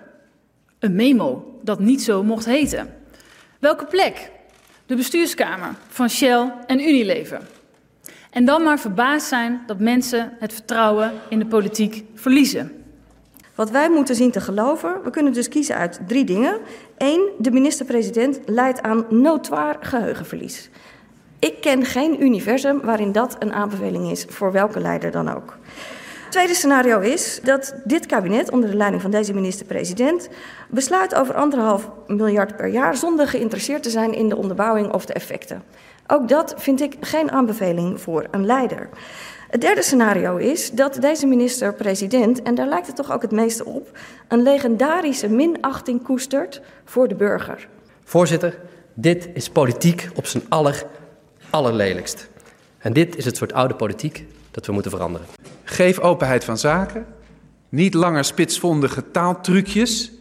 Een 0.79 0.95
memo 0.95 1.59
dat 1.61 1.79
niet 1.79 2.01
zo 2.01 2.23
mocht 2.23 2.45
heten. 2.45 2.93
Welke 3.59 3.85
plek? 3.85 4.31
De 4.85 4.95
bestuurskamer 4.95 5.75
van 5.87 6.09
Shell 6.09 6.53
en 6.67 6.79
Unilever. 6.79 7.41
En 8.29 8.45
dan 8.45 8.63
maar 8.63 8.79
verbaasd 8.79 9.27
zijn 9.27 9.61
dat 9.65 9.79
mensen 9.79 10.33
het 10.39 10.53
vertrouwen 10.53 11.11
in 11.29 11.39
de 11.39 11.45
politiek 11.45 12.03
verliezen. 12.13 12.83
Wat 13.55 13.71
wij 13.71 13.89
moeten 13.89 14.15
zien 14.15 14.31
te 14.31 14.41
geloven, 14.41 15.03
we 15.03 15.09
kunnen 15.09 15.33
dus 15.33 15.49
kiezen 15.49 15.75
uit 15.75 15.99
drie 16.07 16.25
dingen. 16.25 16.59
Eén, 16.97 17.29
de 17.37 17.51
minister-president 17.51 18.39
leidt 18.45 18.81
aan 18.81 19.05
notoir 19.09 19.77
geheugenverlies. 19.79 20.69
Ik 21.39 21.61
ken 21.61 21.85
geen 21.85 22.23
universum 22.23 22.81
waarin 22.81 23.11
dat 23.11 23.35
een 23.39 23.53
aanbeveling 23.53 24.11
is 24.11 24.25
voor 24.27 24.51
welke 24.51 24.79
leider 24.79 25.11
dan 25.11 25.33
ook. 25.33 25.57
Het 26.27 26.35
tweede 26.35 26.55
scenario 26.55 26.99
is 26.99 27.39
dat 27.43 27.73
dit 27.83 28.05
kabinet 28.05 28.51
onder 28.51 28.69
de 28.69 28.75
leiding 28.75 29.01
van 29.01 29.11
deze 29.11 29.33
minister-president 29.33 30.29
besluit 30.69 31.15
over 31.15 31.35
anderhalf 31.35 31.89
miljard 32.07 32.55
per 32.55 32.67
jaar 32.67 32.95
zonder 32.97 33.27
geïnteresseerd 33.27 33.83
te 33.83 33.89
zijn 33.89 34.13
in 34.13 34.29
de 34.29 34.35
onderbouwing 34.35 34.93
of 34.93 35.05
de 35.05 35.13
effecten. 35.13 35.63
Ook 36.07 36.27
dat 36.27 36.53
vind 36.57 36.81
ik 36.81 36.95
geen 36.99 37.31
aanbeveling 37.31 38.01
voor 38.01 38.27
een 38.31 38.45
leider. 38.45 38.89
Het 39.49 39.61
derde 39.61 39.81
scenario 39.81 40.37
is 40.37 40.71
dat 40.71 40.97
deze 41.01 41.27
minister-president, 41.27 42.41
en 42.41 42.55
daar 42.55 42.67
lijkt 42.67 42.87
het 42.87 42.95
toch 42.95 43.11
ook 43.11 43.21
het 43.21 43.31
meeste 43.31 43.65
op, 43.65 43.97
een 44.27 44.41
legendarische 44.41 45.29
minachting 45.29 46.03
koestert 46.03 46.61
voor 46.85 47.07
de 47.07 47.15
burger. 47.15 47.67
Voorzitter, 48.03 48.59
dit 48.93 49.29
is 49.33 49.49
politiek 49.49 50.09
op 50.15 50.25
zijn 50.25 50.43
aller, 50.49 50.85
allerlelijkst. 51.49 52.29
En 52.77 52.93
dit 52.93 53.15
is 53.15 53.25
het 53.25 53.37
soort 53.37 53.53
oude 53.53 53.75
politiek 53.75 54.25
dat 54.51 54.65
we 54.65 54.71
moeten 54.71 54.91
veranderen. 54.91 55.36
Geef 55.69 55.99
openheid 55.99 56.43
van 56.43 56.57
zaken. 56.57 57.05
Niet 57.69 57.93
langer 57.93 58.23
spitsvondige 58.23 59.11
taaltrucjes. 59.11 60.11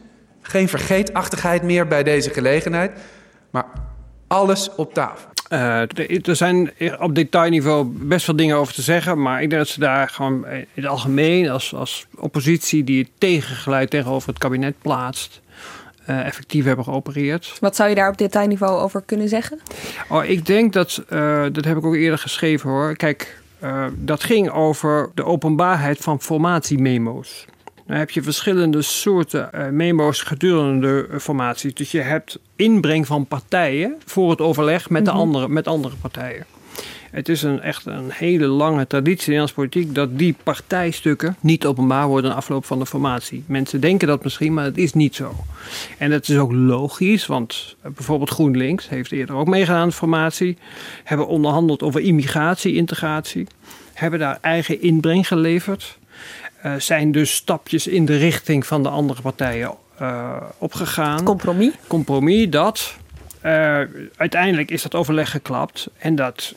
Geen 0.41 0.69
vergeetachtigheid 0.69 1.63
meer 1.63 1.87
bij 1.87 2.03
deze 2.03 2.31
gelegenheid. 2.31 2.99
Maar 3.51 3.65
alles 4.27 4.71
op 4.75 4.95
tafel. 4.95 5.29
Eh, 5.49 5.81
er- 5.81 6.37
zijn 6.37 6.71
op 6.99 7.15
detailniveau 7.15 7.87
best 7.87 8.25
veel 8.25 8.37
dingen 8.37 8.57
over 8.57 8.75
te 8.75 8.83
zeggen. 8.83 9.23
Maar 9.23 9.43
ik 9.43 9.51
denk 9.51 9.63
dat 9.63 9.71
ze 9.71 9.81
daar 9.81 10.09
gewoon 10.09 10.47
in 10.47 10.67
het 10.75 10.87
algemeen 10.87 11.49
als, 11.51 11.75
als 11.75 12.07
oppositie 12.17 12.85
die 12.85 13.03
het 13.03 13.11
tegengeluid 13.19 13.91
tegenover 13.91 14.29
het 14.29 14.39
kabinet 14.39 14.75
plaatst. 14.83 15.41
eh, 16.05 16.27
effectief 16.27 16.65
hebben 16.65 16.85
geopereerd. 16.85 17.57
Wat 17.61 17.77
zou 17.77 17.89
je 17.89 17.95
daar 17.95 18.09
op 18.11 18.19
detailniveau 18.19 18.81
over 18.81 19.03
kunnen 19.07 19.29
zeggen? 19.29 19.61
Oh, 20.09 20.25
ik 20.25 20.47
denk 20.47 20.73
dat, 20.73 21.03
eh, 21.09 21.45
dat 21.53 21.65
heb 21.65 21.77
ik 21.77 21.85
ook 21.85 21.95
eerder 21.95 22.19
geschreven 22.19 22.71
hoor. 22.71 22.97
Kijk, 22.97 23.41
eh, 23.59 23.87
dat 23.95 24.23
ging 24.25 24.51
over 24.51 25.11
de 25.15 25.25
openbaarheid 25.25 25.99
van 25.99 26.21
formatiememo's. 26.21 27.45
Dan 27.87 27.97
heb 27.97 28.11
je 28.11 28.23
verschillende 28.23 28.83
soorten 28.83 29.53
eh, 29.53 29.69
memo's 29.69 30.23
gedurende 30.23 31.07
de 31.11 31.21
formatie. 31.21 31.73
Dus 31.73 31.91
je 31.91 32.01
hebt 32.01 32.39
inbreng 32.57 33.07
van 33.07 33.27
partijen 33.27 33.97
voor 34.05 34.31
het 34.31 34.41
overleg 34.41 34.91
met, 34.91 35.05
de 35.05 35.11
Mhm. 35.11 35.21
andere, 35.21 35.49
met 35.49 35.67
andere 35.67 35.95
partijen. 36.01 36.45
Het 37.11 37.29
is 37.29 37.43
een, 37.43 37.61
echt 37.61 37.87
een 37.87 38.11
hele 38.11 38.47
lange 38.47 38.87
traditie 38.87 39.33
in 39.33 39.39
de 39.39 39.43
Nederlandse 39.43 39.55
politiek 39.55 39.95
dat 39.95 40.19
die 40.19 40.37
partijstukken 40.43 41.37
niet 41.41 41.67
openbaar 41.67 42.07
worden 42.07 42.31
na 42.31 42.37
afloop 42.37 42.65
van 42.65 42.79
de 42.79 42.87
formatie. 42.87 43.45
Mensen 43.47 43.81
denken 43.81 44.09
dat 44.09 44.25
misschien, 44.25 44.55
maar 44.55 44.65
dat 44.65 44.77
is 44.77 44.93
niet 44.93 45.15
zo. 45.15 45.35
En 45.99 46.11
dat 46.11 46.29
is 46.29 46.39
ook 46.39 46.53
logisch, 46.53 47.27
want 47.27 47.77
eh, 47.81 47.91
bijvoorbeeld 47.91 48.31
GroenLinks 48.31 48.89
heeft 48.89 49.13
eerder 49.13 49.35
ook 49.35 49.47
meegedaan 49.47 49.81
aan 49.81 49.89
de 49.89 49.95
formatie, 49.95 50.57
hebben 51.05 51.27
onderhandeld 51.27 51.83
over 51.83 52.01
immigratie, 52.01 52.75
integratie, 52.75 53.47
hebben 53.93 54.19
daar 54.19 54.39
eigen 54.41 54.83
inbreng 54.83 55.27
geleverd, 55.27 55.99
eh, 56.63 56.75
zijn 56.75 57.13
dus 57.13 57.35
stapjes 57.35 57.87
in 57.87 58.05
de 58.05 58.17
richting 58.17 58.67
van 58.67 58.83
de 58.83 58.89
andere 58.89 59.23
partijen 59.23 59.75
eh, 59.99 60.37
opgegaan. 60.59 61.25
Compromis. 61.25 61.73
Compromis, 61.87 62.51
dat. 62.51 62.97
Uiteindelijk 64.17 64.71
is 64.71 64.83
dat 64.83 64.95
overleg 64.95 65.31
geklapt 65.31 65.89
en 65.99 66.15
dat 66.15 66.55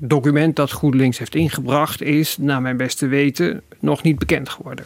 document 0.00 0.56
dat 0.56 0.70
GroenLinks 0.70 1.18
heeft 1.18 1.34
ingebracht 1.34 2.02
is, 2.02 2.36
naar 2.38 2.62
mijn 2.62 2.76
beste 2.76 3.06
weten, 3.06 3.62
nog 3.78 4.02
niet 4.02 4.18
bekend 4.18 4.48
geworden. 4.48 4.84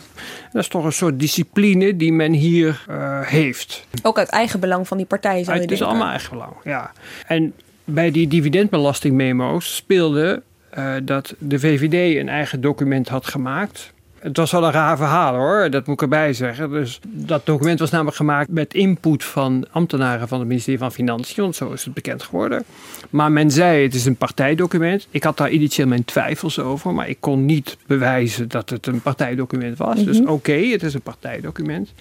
Dat 0.52 0.62
is 0.62 0.68
toch 0.68 0.85
een 0.85 0.92
soort 0.92 1.21
discipline 1.21 1.97
die 1.97 2.12
men 2.12 2.33
hier 2.33 2.85
eh, 2.88 3.21
heeft. 3.21 3.87
Ook 4.02 4.18
uit 4.18 4.28
eigen 4.28 4.61
belang 4.61 4.88
van 4.88 4.97
die 4.97 5.06
partij 5.06 5.44
zou 5.44 5.56
je 5.56 5.62
Het 5.62 5.71
is 5.71 5.83
allemaal 5.83 6.09
eigen 6.09 6.30
belang, 6.30 6.52
ja. 6.64 6.92
En 7.26 7.54
bij 7.85 8.11
die 8.11 8.28
dividendbelastingmemo's 8.28 9.76
speelde 9.76 10.42
eh, 10.71 10.94
dat 11.02 11.35
de 11.38 11.59
VVD 11.59 12.16
een 12.21 12.28
eigen 12.28 12.61
document 12.61 13.09
had 13.09 13.26
gemaakt. 13.26 13.92
Het 14.25 14.37
was 14.37 14.50
wel 14.50 14.64
een 14.64 14.73
raar 14.73 14.97
verhaal 14.97 15.35
hoor, 15.35 15.71
dat 15.71 15.87
moet 15.87 15.95
ik 15.95 16.02
erbij 16.02 16.33
zeggen. 16.33 16.71
Dus 16.71 17.00
dat 17.02 17.47
document 17.47 17.78
was 17.78 17.90
namelijk 17.90 18.16
gemaakt 18.16 18.49
met 18.50 18.75
input 18.75 19.25
van 19.25 19.66
ambtenaren 19.71 20.28
van 20.28 20.38
het 20.38 20.49
ministerie 20.49 20.78
van 20.78 20.93
Financiën, 20.93 21.43
want 21.43 21.57
zo 21.57 21.73
is 21.73 21.85
het 21.85 21.95
bekend 21.95 22.23
geworden. 22.23 22.64
Maar 23.11 23.33
men 23.33 23.50
zei 23.50 23.83
het 23.83 23.95
is 23.95 24.04
een 24.04 24.16
partijdocument. 24.16 25.07
Ik 25.11 25.23
had 25.25 25.37
daar 25.37 25.50
initieel 25.50 25.87
mijn 25.87 26.04
twijfels 26.04 26.59
over, 26.59 26.95
maar 26.95 27.09
ik 27.09 27.16
kon 27.21 27.45
niet 27.45 27.76
bewijzen 27.87 28.49
dat 28.49 28.71
het 28.71 28.87
een 28.87 29.00
partijdocument 29.02 29.78
was. 29.78 30.04
Dus 30.04 30.21
Mhm. 30.21 30.28
oké, 30.28 30.52
het 30.52 30.83
is 30.83 30.95
een 30.95 31.00
partijdocument. 31.00 31.93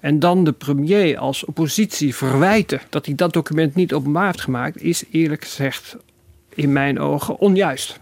En 0.00 0.18
dan 0.18 0.44
de 0.44 0.52
premier 0.52 1.18
als 1.18 1.44
oppositie 1.44 2.14
verwijten 2.14 2.80
dat 2.88 3.06
hij 3.06 3.14
dat 3.14 3.32
document 3.32 3.74
niet 3.74 3.92
openbaar 3.92 4.26
heeft 4.26 4.40
gemaakt, 4.40 4.82
is 4.82 5.04
eerlijk 5.10 5.44
gezegd 5.44 5.96
in 6.54 6.72
mijn 6.72 7.00
ogen 7.00 7.38
onjuist. 7.38 8.00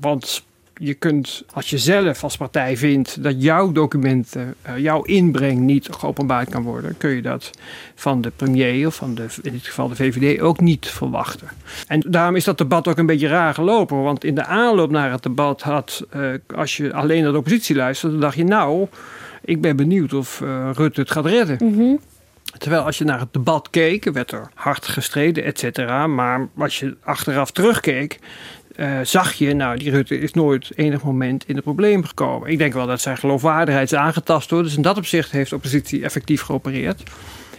Want 0.00 0.44
je 0.84 0.94
kunt, 0.94 1.44
als 1.52 1.70
je 1.70 1.78
zelf 1.78 2.22
als 2.22 2.36
partij 2.36 2.76
vindt 2.76 3.22
dat 3.22 3.42
jouw 3.42 3.72
documenten, 3.72 4.54
eh, 4.62 4.78
jouw 4.78 5.02
inbreng 5.02 5.60
niet 5.60 5.88
geopenbaard 5.90 6.50
kan 6.50 6.62
worden, 6.62 6.96
kun 6.96 7.10
je 7.10 7.22
dat 7.22 7.50
van 7.94 8.20
de 8.20 8.32
premier 8.36 8.86
of 8.86 8.94
van 8.94 9.14
de, 9.14 9.26
in 9.42 9.52
dit 9.52 9.66
geval 9.66 9.88
de 9.88 9.94
VVD 9.94 10.40
ook 10.40 10.60
niet 10.60 10.88
verwachten. 10.88 11.48
En 11.86 12.04
daarom 12.08 12.36
is 12.36 12.44
dat 12.44 12.58
debat 12.58 12.88
ook 12.88 12.98
een 12.98 13.06
beetje 13.06 13.28
raar 13.28 13.54
gelopen. 13.54 14.02
Want 14.02 14.24
in 14.24 14.34
de 14.34 14.44
aanloop 14.44 14.90
naar 14.90 15.10
het 15.10 15.22
debat 15.22 15.62
had, 15.62 16.04
eh, 16.10 16.28
als 16.54 16.76
je 16.76 16.92
alleen 16.92 17.22
naar 17.22 17.32
de 17.32 17.38
oppositie 17.38 17.76
luisterde, 17.76 18.18
dacht 18.18 18.36
je 18.36 18.44
nou, 18.44 18.86
ik 19.44 19.60
ben 19.60 19.76
benieuwd 19.76 20.12
of 20.12 20.40
eh, 20.40 20.70
Rutte 20.72 21.00
het 21.00 21.10
gaat 21.10 21.26
redden. 21.26 22.00
Terwijl 22.58 22.82
als 22.82 22.98
je 22.98 23.04
naar 23.04 23.20
het 23.20 23.32
debat 23.32 23.70
keek, 23.70 24.04
werd 24.04 24.32
er 24.32 24.50
hard 24.54 24.86
gestreden, 24.86 25.44
et 25.44 25.58
cetera. 25.58 26.06
Maar 26.06 26.48
als 26.56 26.78
je 26.78 26.96
achteraf 27.02 27.50
terugkeek, 27.50 28.18
eh, 28.76 28.98
zag 29.02 29.32
je, 29.32 29.54
nou, 29.54 29.78
die 29.78 29.90
Rutte 29.90 30.18
is 30.18 30.32
nooit 30.32 30.70
enig 30.76 31.02
moment 31.02 31.44
in 31.46 31.54
de 31.54 31.62
problemen 31.62 32.06
gekomen. 32.06 32.50
Ik 32.50 32.58
denk 32.58 32.72
wel 32.72 32.86
dat 32.86 33.00
zijn 33.00 33.16
geloofwaardigheid 33.16 33.92
is 33.92 33.98
aangetast 33.98 34.50
hoor. 34.50 34.62
Dus 34.62 34.76
in 34.76 34.82
dat 34.82 34.96
opzicht 34.96 35.30
heeft 35.30 35.50
de 35.50 35.56
oppositie 35.56 36.04
effectief 36.04 36.42
geopereerd. 36.42 37.02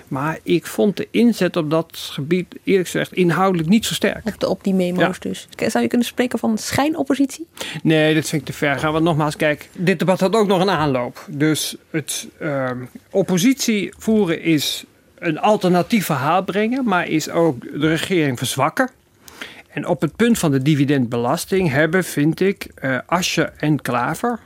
Maar 0.08 0.40
ik 0.44 0.66
vond 0.66 0.98
de 0.98 1.08
inzet 1.12 1.56
op 1.56 1.70
dat 1.70 1.98
gebied, 2.12 2.56
eerlijk 2.64 2.90
gezegd, 2.90 3.14
inhoudelijk 3.14 3.70
niet 3.70 3.86
zo 3.86 3.94
sterk. 3.94 4.26
Op, 4.26 4.40
de, 4.40 4.50
op 4.50 4.64
die 4.64 4.74
memo's 4.74 5.02
Ja. 5.02 5.14
dus. 5.20 5.48
Zou 5.68 5.84
je 5.84 5.90
kunnen 5.90 6.08
spreken 6.08 6.40
van 6.40 6.58
schijnoppositie? 6.58 7.48
Nee, 7.84 8.14
dat 8.14 8.30
vind 8.30 8.42
ik 8.42 8.48
te 8.48 8.54
ver 8.54 8.80
gaan. 8.80 8.92
Want 8.92 9.04
nogmaals, 9.04 9.36
kijk, 9.36 9.70
dit 9.78 10.00
debat 10.00 10.20
had 10.20 10.36
ook 10.36 10.48
nog 10.48 10.62
een 10.62 10.70
aanloop. 10.70 11.26
Dus 11.30 11.76
het 11.90 12.28
ehm, 12.40 12.78
oppositie 13.10 13.94
voeren 13.98 14.42
is 14.42 14.84
een 15.20 15.40
alternatief 15.40 16.06
verhaal 16.06 16.44
brengen, 16.44 16.84
maar 16.86 17.08
is 17.08 17.30
ook 17.30 17.62
de 17.80 17.88
regering 17.88 18.38
verzwakken. 18.38 18.90
En 19.74 19.88
op 19.88 20.02
het 20.02 20.16
punt 20.16 20.40
van 20.40 20.52
de 20.52 20.62
dividendbelasting 20.62 21.70
hebben, 21.70 22.04
vind 22.04 22.40
ik, 22.40 22.68
eh 22.76 22.98
Asje 23.06 23.44
en 23.44 23.82
Klaver 23.82 24.40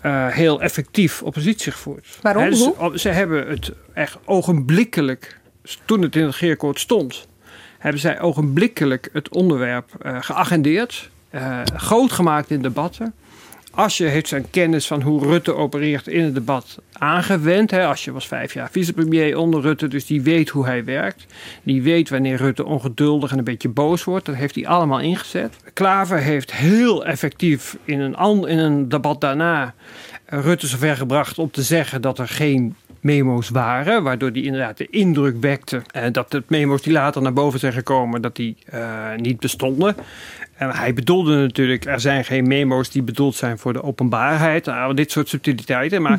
eh, 0.00 0.26
heel 0.28 0.60
effectief 0.60 1.22
oppositie 1.22 1.72
gevoerd. 1.72 2.18
Waarom? 2.22 2.42
Hè, 2.42 2.54
ze, 2.54 2.74
Hoe? 2.76 2.98
ze 2.98 3.08
hebben 3.08 3.48
het 3.48 3.72
echt 3.92 4.18
ogenblikkelijk, 4.24 5.38
toen 5.84 6.02
het 6.02 6.16
in 6.16 6.22
het 6.22 6.30
regeerakkoord 6.30 6.80
stond, 6.80 7.28
hebben 7.78 8.00
zij 8.00 8.20
ogenblikkelijk 8.20 9.08
het 9.12 9.28
onderwerp 9.28 9.90
eh, 10.00 10.16
geagendeerd, 10.20 11.10
groot 11.76 12.12
gemaakt 12.12 12.50
in 12.50 12.62
debatten. 12.62 13.14
Asje 13.76 14.04
heeft 14.04 14.28
zijn 14.28 14.50
kennis 14.50 14.86
van 14.86 15.02
hoe 15.02 15.26
Rutte 15.26 15.54
opereert 15.54 16.06
in 16.06 16.24
het 16.24 16.34
debat 16.34 16.78
aangewend. 16.92 17.70
Hè. 17.70 17.86
Asje 17.86 18.12
was 18.12 18.26
vijf 18.26 18.54
jaar 18.54 18.70
vicepremier 18.70 19.38
onder 19.38 19.60
Rutte, 19.60 19.88
dus 19.88 20.06
die 20.06 20.22
weet 20.22 20.48
hoe 20.48 20.64
hij 20.64 20.84
werkt. 20.84 21.26
Die 21.62 21.82
weet 21.82 22.08
wanneer 22.08 22.36
Rutte 22.36 22.64
ongeduldig 22.64 23.32
en 23.32 23.38
een 23.38 23.44
beetje 23.44 23.68
boos 23.68 24.04
wordt. 24.04 24.26
Dat 24.26 24.34
heeft 24.34 24.54
hij 24.54 24.66
allemaal 24.66 25.00
ingezet. 25.00 25.56
Klaver 25.72 26.18
heeft 26.18 26.52
heel 26.52 27.06
effectief 27.06 27.76
in 27.84 28.00
een, 28.00 28.48
in 28.48 28.58
een 28.58 28.88
debat 28.88 29.20
daarna 29.20 29.74
Rutte 30.26 30.66
zover 30.66 30.96
gebracht 30.96 31.38
om 31.38 31.50
te 31.50 31.62
zeggen 31.62 32.02
dat 32.02 32.18
er 32.18 32.28
geen 32.28 32.76
memo's 33.06 33.48
waren. 33.48 34.02
Waardoor 34.02 34.32
die 34.32 34.44
inderdaad 34.44 34.76
de 34.78 34.86
indruk 34.90 35.36
wekte 35.40 35.82
eh, 35.90 36.02
dat 36.12 36.30
de 36.30 36.42
memo's 36.46 36.82
die 36.82 36.92
later 36.92 37.22
naar 37.22 37.32
boven 37.32 37.58
zijn 37.60 37.72
gekomen, 37.72 38.22
dat 38.22 38.36
die 38.36 38.56
eh, 38.66 38.80
niet 39.16 39.40
bestonden. 39.40 39.94
En 40.56 40.70
hij 40.70 40.94
bedoelde 40.94 41.36
natuurlijk, 41.36 41.84
er 41.84 42.00
zijn 42.00 42.24
geen 42.24 42.46
memo's 42.46 42.90
die 42.90 43.02
bedoeld 43.02 43.34
zijn 43.34 43.58
voor 43.58 43.72
de 43.72 43.82
openbaarheid. 43.82 44.64
Nou, 44.64 44.94
dit 44.94 45.10
soort 45.10 45.28
subtiliteiten. 45.28 46.02
Maar 46.02 46.18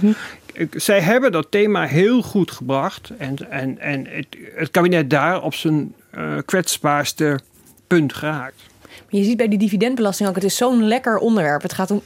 ik- 0.54 0.74
zij 0.78 1.00
hebben 1.02 1.32
dat 1.32 1.48
thema 1.52 1.86
heel 1.86 2.22
goed 2.22 2.52
gebracht. 2.52 3.12
En, 3.18 3.36
en, 3.52 3.80
en 3.80 4.06
het, 4.10 4.28
het 4.56 4.72
kabinet 4.72 5.10
daar 5.10 5.42
op 5.42 5.54
zijn 5.54 5.94
eh, 6.10 6.24
kwetsbaarste 6.46 7.40
punt 7.88 8.14
geraakt. 8.14 8.62
Maar 9.10 9.20
je 9.20 9.26
ziet 9.26 9.38
bij 9.38 9.48
die 9.48 9.60
dividendbelasting 9.60 10.30
ook, 10.30 10.36
het 10.36 10.44
is 10.44 10.56
zo'n 10.56 10.84
lekker 10.84 11.18
onderwerp. 11.18 11.62
Het 11.62 11.74
gaat 11.74 11.92
om 11.92 12.00
1,4 12.00 12.06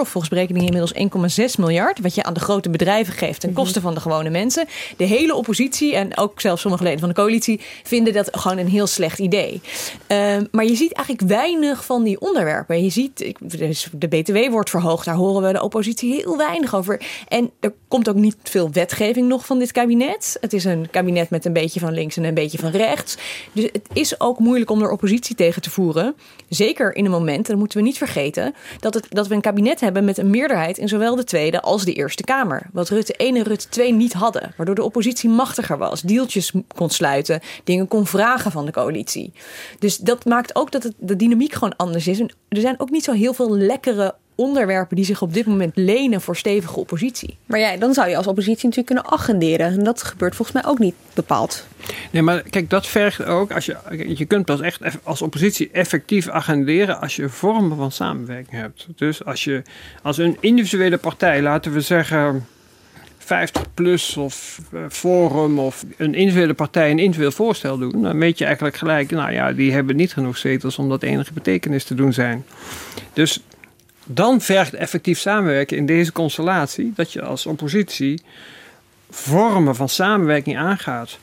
of 0.00 0.08
volgens 0.08 0.28
berekeningen 0.28 0.72
inmiddels 0.72 1.38
1,6 1.52 1.58
miljard. 1.58 2.00
Wat 2.00 2.14
je 2.14 2.22
aan 2.22 2.34
de 2.34 2.40
grote 2.40 2.70
bedrijven 2.70 3.14
geeft 3.14 3.40
ten 3.40 3.52
koste 3.52 3.80
van 3.80 3.94
de 3.94 4.00
gewone 4.00 4.30
mensen. 4.30 4.66
De 4.96 5.04
hele 5.04 5.34
oppositie 5.34 5.94
en 5.94 6.16
ook 6.16 6.40
zelfs 6.40 6.62
sommige 6.62 6.82
leden 6.82 6.98
van 6.98 7.08
de 7.08 7.14
coalitie 7.14 7.60
vinden 7.82 8.12
dat 8.12 8.28
gewoon 8.32 8.58
een 8.58 8.68
heel 8.68 8.86
slecht 8.86 9.18
idee. 9.18 9.60
Ehm, 10.06 10.44
maar 10.50 10.64
je 10.64 10.74
ziet 10.74 10.92
eigenlijk 10.92 11.28
weinig 11.28 11.84
van 11.84 12.02
die 12.02 12.20
onderwerpen. 12.20 12.82
Je 12.82 12.90
ziet, 12.90 13.34
dus 13.40 13.88
de 13.92 14.08
BTW 14.08 14.50
wordt 14.50 14.70
verhoogd, 14.70 15.04
daar 15.04 15.14
horen 15.14 15.42
we 15.42 15.52
de 15.52 15.62
oppositie 15.62 16.14
heel 16.14 16.36
weinig 16.36 16.74
over. 16.74 17.00
En 17.28 17.50
er 17.60 17.72
komt 17.88 18.08
ook 18.08 18.16
niet 18.16 18.36
veel 18.42 18.70
wetgeving 18.72 19.28
nog 19.28 19.46
van 19.46 19.58
dit 19.58 19.72
kabinet. 19.72 20.36
Het 20.40 20.52
is 20.52 20.64
een 20.64 20.90
kabinet 20.90 21.30
met 21.30 21.44
een 21.44 21.52
beetje 21.52 21.80
van 21.80 21.92
links 21.92 22.16
en 22.16 22.24
een 22.24 22.34
beetje 22.34 22.58
van 22.58 22.70
rechts. 22.70 23.16
Dus 23.52 23.64
het 23.64 23.88
is 23.92 24.20
ook 24.20 24.38
moeilijk 24.38 24.70
om 24.70 24.82
er 24.82 24.90
oppositie 24.90 25.36
tegen 25.36 25.62
te 25.62 25.70
voeren. 25.70 26.14
Zeker 26.48 26.96
in 26.96 27.04
een 27.04 27.10
moment, 27.10 27.46
dat 27.46 27.56
moeten 27.56 27.78
we 27.78 27.84
niet 27.84 27.98
vergeten, 27.98 28.54
dat, 28.80 28.94
het, 28.94 29.06
dat 29.08 29.26
we 29.26 29.34
een 29.34 29.40
kabinet 29.40 29.80
hebben 29.80 30.04
met 30.04 30.18
een 30.18 30.30
meerderheid 30.30 30.78
in 30.78 30.88
zowel 30.88 31.16
de 31.16 31.24
Tweede 31.24 31.60
als 31.60 31.84
de 31.84 31.92
Eerste 31.92 32.24
Kamer. 32.24 32.66
Wat 32.72 32.88
Rutte 32.88 33.16
1 33.16 33.36
en 33.36 33.42
Rutte 33.42 33.68
2 33.68 33.92
niet 33.92 34.12
hadden. 34.12 34.54
Waardoor 34.56 34.74
de 34.74 34.82
oppositie 34.82 35.30
machtiger 35.30 35.78
was, 35.78 36.00
deeltjes 36.00 36.52
kon 36.74 36.90
sluiten, 36.90 37.40
dingen 37.64 37.88
kon 37.88 38.06
vragen 38.06 38.50
van 38.50 38.66
de 38.66 38.72
coalitie. 38.72 39.32
Dus 39.78 39.96
dat 39.96 40.24
maakt 40.24 40.56
ook 40.56 40.72
dat 40.72 40.82
het, 40.82 40.94
de 40.98 41.16
dynamiek 41.16 41.52
gewoon 41.52 41.76
anders 41.76 42.06
is. 42.06 42.20
Er 42.20 42.30
zijn 42.48 42.80
ook 42.80 42.90
niet 42.90 43.04
zo 43.04 43.12
heel 43.12 43.32
veel 43.32 43.56
lekkere 43.56 44.14
onderwerpen 44.38 44.96
die 44.96 45.04
zich 45.04 45.22
op 45.22 45.34
dit 45.34 45.46
moment 45.46 45.72
lenen 45.74 46.20
voor 46.20 46.36
stevige 46.36 46.78
oppositie. 46.78 47.36
Maar 47.46 47.58
ja, 47.58 47.76
dan 47.76 47.94
zou 47.94 48.08
je 48.08 48.16
als 48.16 48.26
oppositie 48.26 48.68
natuurlijk 48.68 48.86
kunnen 48.86 49.18
agenderen. 49.18 49.66
En 49.66 49.84
dat 49.84 50.02
gebeurt 50.02 50.34
volgens 50.34 50.62
mij 50.62 50.72
ook 50.72 50.78
niet 50.78 50.94
bepaald. 51.14 51.66
Nee, 52.10 52.22
maar 52.22 52.42
kijk, 52.42 52.70
dat 52.70 52.86
vergt 52.86 53.24
ook, 53.24 53.52
als 53.52 53.66
je, 53.66 53.76
je 54.16 54.24
kunt 54.24 54.44
pas 54.44 54.60
echt 54.60 54.80
als 55.02 55.22
oppositie 55.22 55.70
effectief 55.72 56.28
agenderen 56.28 57.00
als 57.00 57.16
je 57.16 57.28
vormen 57.28 57.76
van 57.76 57.92
samenwerking 57.92 58.60
hebt. 58.60 58.86
Dus 58.96 59.24
als 59.24 59.44
je 59.44 59.62
als 60.02 60.18
een 60.18 60.36
individuele 60.40 60.96
partij, 60.96 61.42
laten 61.42 61.72
we 61.72 61.80
zeggen 61.80 62.46
50 63.18 63.74
plus 63.74 64.16
of 64.16 64.60
eh, 64.72 64.80
Forum 64.88 65.58
of 65.58 65.84
een 65.96 66.14
individuele 66.14 66.54
partij 66.54 66.90
een 66.90 66.98
individueel 66.98 67.32
voorstel 67.32 67.78
doen, 67.78 68.02
dan 68.02 68.18
weet 68.18 68.38
je 68.38 68.44
eigenlijk 68.44 68.76
gelijk, 68.76 69.10
nou 69.10 69.32
ja, 69.32 69.52
die 69.52 69.72
hebben 69.72 69.96
niet 69.96 70.12
genoeg 70.12 70.38
zetels 70.38 70.78
om 70.78 70.88
dat 70.88 71.02
enige 71.02 71.32
betekenis 71.32 71.84
te 71.84 71.94
doen 71.94 72.12
zijn. 72.12 72.44
Dus 73.12 73.40
dan 74.10 74.40
vergt 74.40 74.74
effectief 74.74 75.18
samenwerken 75.18 75.76
in 75.76 75.86
deze 75.86 76.12
constellatie 76.12 76.92
dat 76.94 77.12
je 77.12 77.22
als 77.22 77.46
oppositie 77.46 78.22
vormen 79.10 79.74
van 79.74 79.88
samenwerking 79.88 80.58
aangaat. 80.58 81.18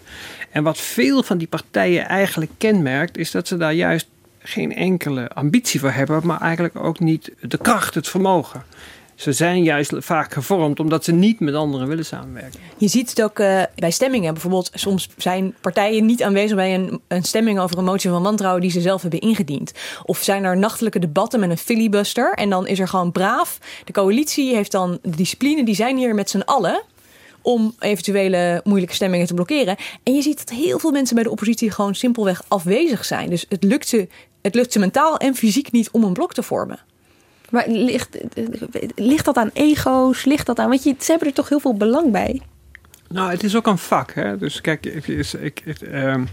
En 0.52 0.64
wat 0.64 0.78
veel 0.78 1.24
van 1.24 1.38
die 1.38 1.48
partijen 1.48 2.06
eigenlijk 2.08 2.52
kenmerkt, 2.58 3.18
is 3.18 3.32
dat 3.32 3.48
ze 3.48 3.58
daar 3.58 3.74
juist 3.74 4.08
geen 4.40 4.76
enkele 4.76 5.30
ambitie 5.30 5.80
voor 5.80 5.92
hebben, 5.92 6.22
maar 6.26 6.42
eigenlijk 6.42 6.76
ook 6.76 7.00
niet 7.00 7.32
de 7.42 7.58
kracht, 7.58 7.96
het 7.96 8.08
vermogen. 8.08 8.64
Ze 9.16 9.32
zijn 9.32 9.64
juist 9.64 9.94
vaak 9.98 10.34
gevormd 10.34 10.80
omdat 10.80 11.04
ze 11.04 11.12
niet 11.12 11.40
met 11.40 11.54
anderen 11.54 11.88
willen 11.88 12.06
samenwerken. 12.06 12.60
Je 12.78 12.88
ziet 12.88 13.10
het 13.10 13.22
ook 13.24 13.40
eh, 13.40 13.62
bij 13.76 13.92
stemmingen. 13.92 14.34
Bijvoorbeeld, 14.34 14.70
soms 14.74 15.10
zijn 15.18 15.56
partijen 15.62 16.06
niet 16.06 16.24
aanwezig 16.24 16.56
bij 16.56 16.76
een, 16.76 17.02
een 17.08 17.24
stemming 17.24 17.60
over 17.60 17.78
een 17.78 17.84
motie 17.84 18.10
van 18.10 18.24
wantrouwen 18.24 18.62
die 18.62 18.72
ze 18.72 18.82
zelf 18.82 19.02
hebben 19.02 19.20
ingediend. 19.20 19.72
Of 20.04 20.22
zijn 20.22 20.44
er 20.44 20.58
nachtelijke 20.58 21.00
debatten 21.00 21.40
met 21.40 21.50
een 21.50 21.58
filibuster 21.58 22.34
en 22.34 22.50
dan 22.50 22.68
is 22.68 22.80
er 22.80 22.88
gewoon 22.88 23.12
braaf. 23.12 23.60
De 23.86 23.92
coalitie 23.92 24.56
heeft 24.56 24.72
dan 24.72 25.00
de 25.02 25.16
discipline, 25.16 25.66
die 25.66 25.76
zijn 25.76 25.98
hier 25.98 26.16
met 26.16 26.30
z'n 26.30 26.42
allen 26.46 26.84
om 27.42 27.76
eventuele 27.80 28.62
moeilijke 28.64 28.96
stemmingen 28.96 29.28
te 29.28 29.34
blokkeren. 29.34 29.76
En 30.04 30.14
je 30.14 30.22
ziet 30.22 30.38
dat 30.38 30.50
heel 30.50 30.80
veel 30.80 30.92
mensen 30.92 31.16
bij 31.16 31.24
de 31.24 31.32
oppositie 31.32 31.72
gewoon 31.72 31.96
simpelweg 31.96 32.44
afwezig 32.48 33.06
zijn. 33.06 33.30
Dus 33.30 33.46
het 33.50 33.64
lukt 33.64 33.88
ze, 33.88 34.08
het 34.42 34.56
lukt 34.56 34.74
ze 34.74 34.80
mentaal 34.80 35.18
en 35.18 35.36
fysiek 35.36 35.72
niet 35.72 35.90
om 35.92 36.04
een 36.04 36.14
blok 36.14 36.34
te 36.34 36.44
vormen. 36.44 36.80
Maar 37.50 37.68
ligt, 37.68 38.18
ligt 38.96 39.26
dat 39.26 39.38
aan 39.38 39.50
ego's? 39.54 40.26
Ligt 40.26 40.46
dat 40.46 40.60
aan... 40.60 40.70
Want 40.70 40.84
je, 40.84 40.96
ze 41.00 41.12
hebben 41.12 41.28
er 41.28 41.34
toch 41.34 41.50
heel 41.50 41.60
veel 41.60 41.76
belang 41.78 42.12
bij? 42.12 42.42
Nou, 43.08 43.32
het 43.32 43.44
is 43.44 43.56
ook 43.56 43.68
een 43.68 43.78
vak. 43.78 44.14
Hè? 44.14 44.38
Dus 44.38 44.62
kijk, 44.62 44.86
ik, 44.86 45.62
ehm, 45.82 46.26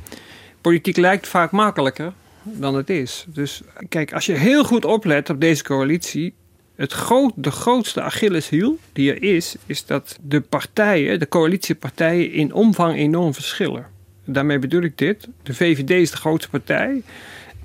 politiek 0.61 0.97
lijkt 0.97 1.29
vaak 1.29 1.51
makkelijker 1.51 2.13
dan 2.43 2.75
het 2.75 2.91
is. 2.91 3.25
Dus 3.29 3.63
kijk, 3.89 4.13
als 4.13 4.27
je 4.27 4.33
heel 4.33 4.65
goed 4.65 4.85
oplet 4.85 5.31
op 5.31 5.41
deze 5.41 5.63
coalitie. 5.63 6.35
Het 6.75 6.93
groot, 6.93 7.33
de 7.37 7.51
grootste 7.51 8.03
Achilleshiel 8.03 8.79
die 8.93 9.13
er 9.13 9.23
is, 9.23 9.57
is 9.67 9.87
dat 9.87 10.19
de 10.23 10.41
partijen, 10.41 11.19
de 11.19 11.29
coalitiepartijen, 11.29 12.33
in 12.33 12.53
omvang 12.53 12.97
enorm 12.97 13.35
verschillen. 13.35 13.87
Daarmee 14.25 14.59
bedoel 14.59 14.83
ik 14.83 14.99
dit. 14.99 15.29
De 15.43 15.55
VVD 15.55 15.91
is 15.91 16.11
de 16.11 16.17
grootste 16.17 16.51
partij. 16.51 17.03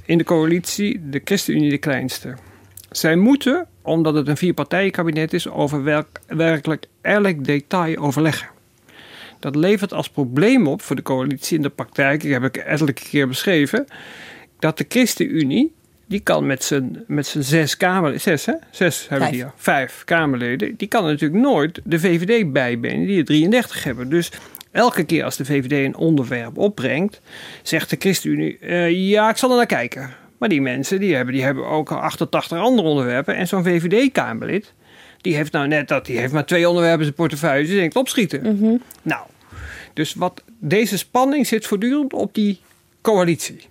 In 0.06 0.18
de 0.18 0.24
coalitie 0.24 1.10
de 1.10 1.22
ChristenUnie 1.24 1.70
de 1.70 1.78
kleinste. 1.78 2.36
Zij 2.92 3.16
moeten, 3.16 3.68
omdat 3.82 4.14
het 4.14 4.28
een 4.28 4.38
vierpartijenkabinet 4.38 5.34
is, 5.34 5.48
over 5.50 5.84
welk, 5.84 6.08
werkelijk 6.28 6.86
elk 7.02 7.46
detail 7.46 7.98
overleggen. 7.98 8.48
Dat 9.40 9.56
levert 9.56 9.94
als 9.94 10.10
probleem 10.10 10.68
op 10.68 10.82
voor 10.82 10.96
de 10.96 11.02
coalitie 11.02 11.56
in 11.56 11.62
de 11.62 11.70
praktijk, 11.70 12.22
dat 12.22 12.32
heb 12.32 12.44
ik 12.44 12.58
ettelijke 12.58 13.04
keer 13.04 13.28
beschreven, 13.28 13.88
dat 14.60 14.78
de 14.78 14.86
ChristenUnie, 14.88 15.74
die 16.06 16.20
kan 16.20 16.46
met 16.46 16.64
zijn, 16.64 17.04
met 17.08 17.28
zijn 17.28 17.44
zes 17.44 17.78
kamerleden, 17.78 18.22
zes 18.22 18.46
hè? 18.46 18.54
Zes 18.72 19.08
hebben 19.10 19.28
Vijf. 19.28 19.44
al, 19.44 19.52
vijf 19.56 20.02
kamerleden, 20.06 20.76
die 20.76 20.88
kan 20.88 21.06
natuurlijk 21.06 21.42
nooit 21.42 21.82
de 21.84 22.00
VVD 22.00 22.52
bijbenen, 22.54 23.06
die 23.06 23.20
er 23.20 23.26
33 23.26 23.84
hebben. 23.84 24.10
Dus 24.10 24.32
elke 24.72 25.04
keer 25.04 25.24
als 25.24 25.38
de 25.38 25.46
VVD 25.46 25.72
een 25.72 25.96
onderwerp 25.96 26.58
opbrengt, 26.58 27.22
zegt 27.62 27.90
de 27.90 27.96
ChristenUnie, 28.00 28.58
eh, 28.58 29.10
ja, 29.10 29.30
ik 29.30 29.38
zal 29.38 29.50
er 29.50 29.56
naar 29.56 29.66
kijken. 29.66 30.10
Maar 30.38 30.50
die 30.50 30.62
mensen, 30.62 31.00
die 31.00 31.16
hebben, 31.16 31.34
die 31.34 31.44
hebben 31.44 31.68
ook 31.68 31.92
al 31.92 31.98
88 31.98 32.58
andere 32.58 32.88
onderwerpen. 32.88 33.36
En 33.36 33.48
zo'n 33.48 33.64
VVD-kamerlid, 33.64 34.74
die 35.22 35.36
heeft 35.36 35.52
nou 35.52 35.68
net 35.68 35.88
dat, 35.88 36.06
die 36.06 36.18
heeft 36.18 36.34
maar 36.34 36.46
twee 36.46 36.68
onderwerpen 36.68 37.00
in 37.00 37.06
zijn 37.06 37.16
portefeuille. 37.16 37.62
Dus 37.62 37.70
die 37.70 37.80
denkt 37.80 37.96
opschieten. 37.96 38.82
Nou, 39.02 39.26
dus 39.94 40.14
wat, 40.14 40.44
deze 40.60 40.98
spanning 40.98 41.48
zit 41.48 41.66
voortdurend 41.66 42.14
op 42.14 42.34
die 42.34 42.60
coalitie. 43.02 43.62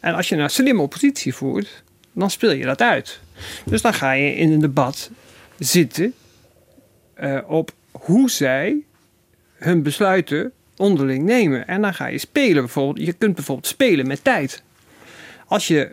En 0.00 0.14
als 0.14 0.28
je 0.28 0.36
nou 0.36 0.48
slim 0.48 0.80
oppositie 0.80 1.34
voert, 1.34 1.82
dan 2.12 2.30
speel 2.30 2.50
je 2.50 2.64
dat 2.64 2.80
uit. 2.80 3.20
Dus 3.64 3.82
dan 3.82 3.94
ga 3.94 4.12
je 4.12 4.34
in 4.34 4.52
een 4.52 4.60
debat 4.60 5.10
zitten 5.58 6.14
eh, 7.14 7.38
op 7.46 7.72
hoe 7.90 8.30
zij 8.30 8.76
hun 9.54 9.82
besluiten 9.82 10.52
onderling 10.76 11.24
nemen. 11.24 11.66
En 11.66 11.82
dan 11.82 11.94
ga 11.94 12.06
je 12.06 12.18
spelen 12.18 12.62
bijvoorbeeld. 12.62 13.06
Je 13.06 13.12
kunt 13.12 13.34
bijvoorbeeld 13.34 13.66
spelen 13.66 14.06
met 14.06 14.24
tijd. 14.24 14.62
Als 15.52 15.66
je 15.66 15.90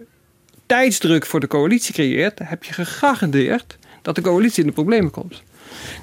tijdsdruk 0.66 1.26
voor 1.26 1.40
de 1.40 1.48
coalitie 1.48 1.94
creëert, 1.94 2.38
dan 2.38 2.48
heb 2.48 2.64
je 2.64 2.74
gegarandeerd 2.74 3.78
dat 4.02 4.16
de 4.16 4.22
coalitie 4.22 4.62
in 4.62 4.68
de 4.68 4.74
problemen 4.74 5.12
komt. 5.12 5.42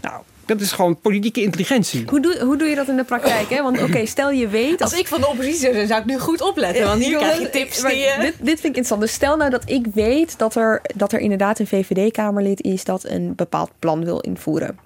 Nou, 0.03 0.23
Dat 0.47 0.61
is 0.61 0.73
gewoon 0.73 1.01
politieke 1.01 1.43
intelligentie. 1.43 2.05
Hoe 2.09 2.21
doe, 2.21 2.39
hoe 2.41 2.57
doe 2.57 2.69
je 2.69 2.75
dat 2.75 2.89
in 2.89 2.97
de 2.97 3.05
praktijk? 3.05 3.51
Hè? 3.51 3.63
Want 3.63 3.83
oké, 3.83 4.07
stel 4.07 4.31
je 4.31 4.49
weet... 4.49 4.83
Als 4.83 4.99
ik 4.99 5.07
van 5.07 5.21
de 5.21 5.27
oppositie 5.27 5.61
zou 5.61 5.75
zijn, 5.75 5.87
zou 5.87 6.01
ik 6.01 6.07
nu 6.07 6.19
goed 6.19 6.41
opletten. 6.41 6.85
Want 6.87 7.05
hier 7.05 7.19
krijg 7.19 7.41
je 7.41 7.51
tips 7.51 7.83
die 7.83 7.97
je... 7.97 8.17
Dit, 8.21 8.35
dit 8.37 8.37
vind 8.37 8.59
ik 8.59 8.65
interessant. 8.65 9.01
Dus 9.01 9.13
stel 9.13 9.37
nou 9.37 9.51
dat 9.51 9.71
ik 9.71 9.87
weet 9.95 10.39
dat 10.39 10.55
er, 10.55 10.83
dat 10.95 11.13
er 11.13 11.19
inderdaad 11.19 11.59
een 11.59 11.67
VVD-Kamerlid 11.67 12.63
is... 12.63 12.85
dat 12.85 13.05
een 13.05 13.35
bepaald 13.35 13.71
plan 13.79 14.05
wil 14.05 14.21
invoeren. 14.21 14.79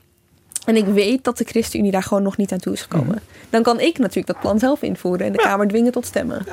En 0.64 0.76
ik 0.76 0.84
weet 0.84 1.24
dat 1.24 1.38
de 1.38 1.44
ChristenUnie 1.44 1.92
daar 1.92 2.02
gewoon 2.02 2.22
nog 2.22 2.36
niet 2.36 2.52
aan 2.52 2.58
toe 2.58 2.72
is 2.72 2.82
gekomen. 2.82 3.22
Dan 3.50 3.62
kan 3.62 3.80
ik 3.80 3.98
natuurlijk 3.98 4.26
dat 4.26 4.40
plan 4.40 4.58
zelf 4.58 4.82
invoeren... 4.82 5.26
en 5.26 5.32
de 5.32 5.38
Kamer 5.38 5.68
dwingen 5.68 5.92
tot 5.92 6.06
stemmen. 6.06 6.46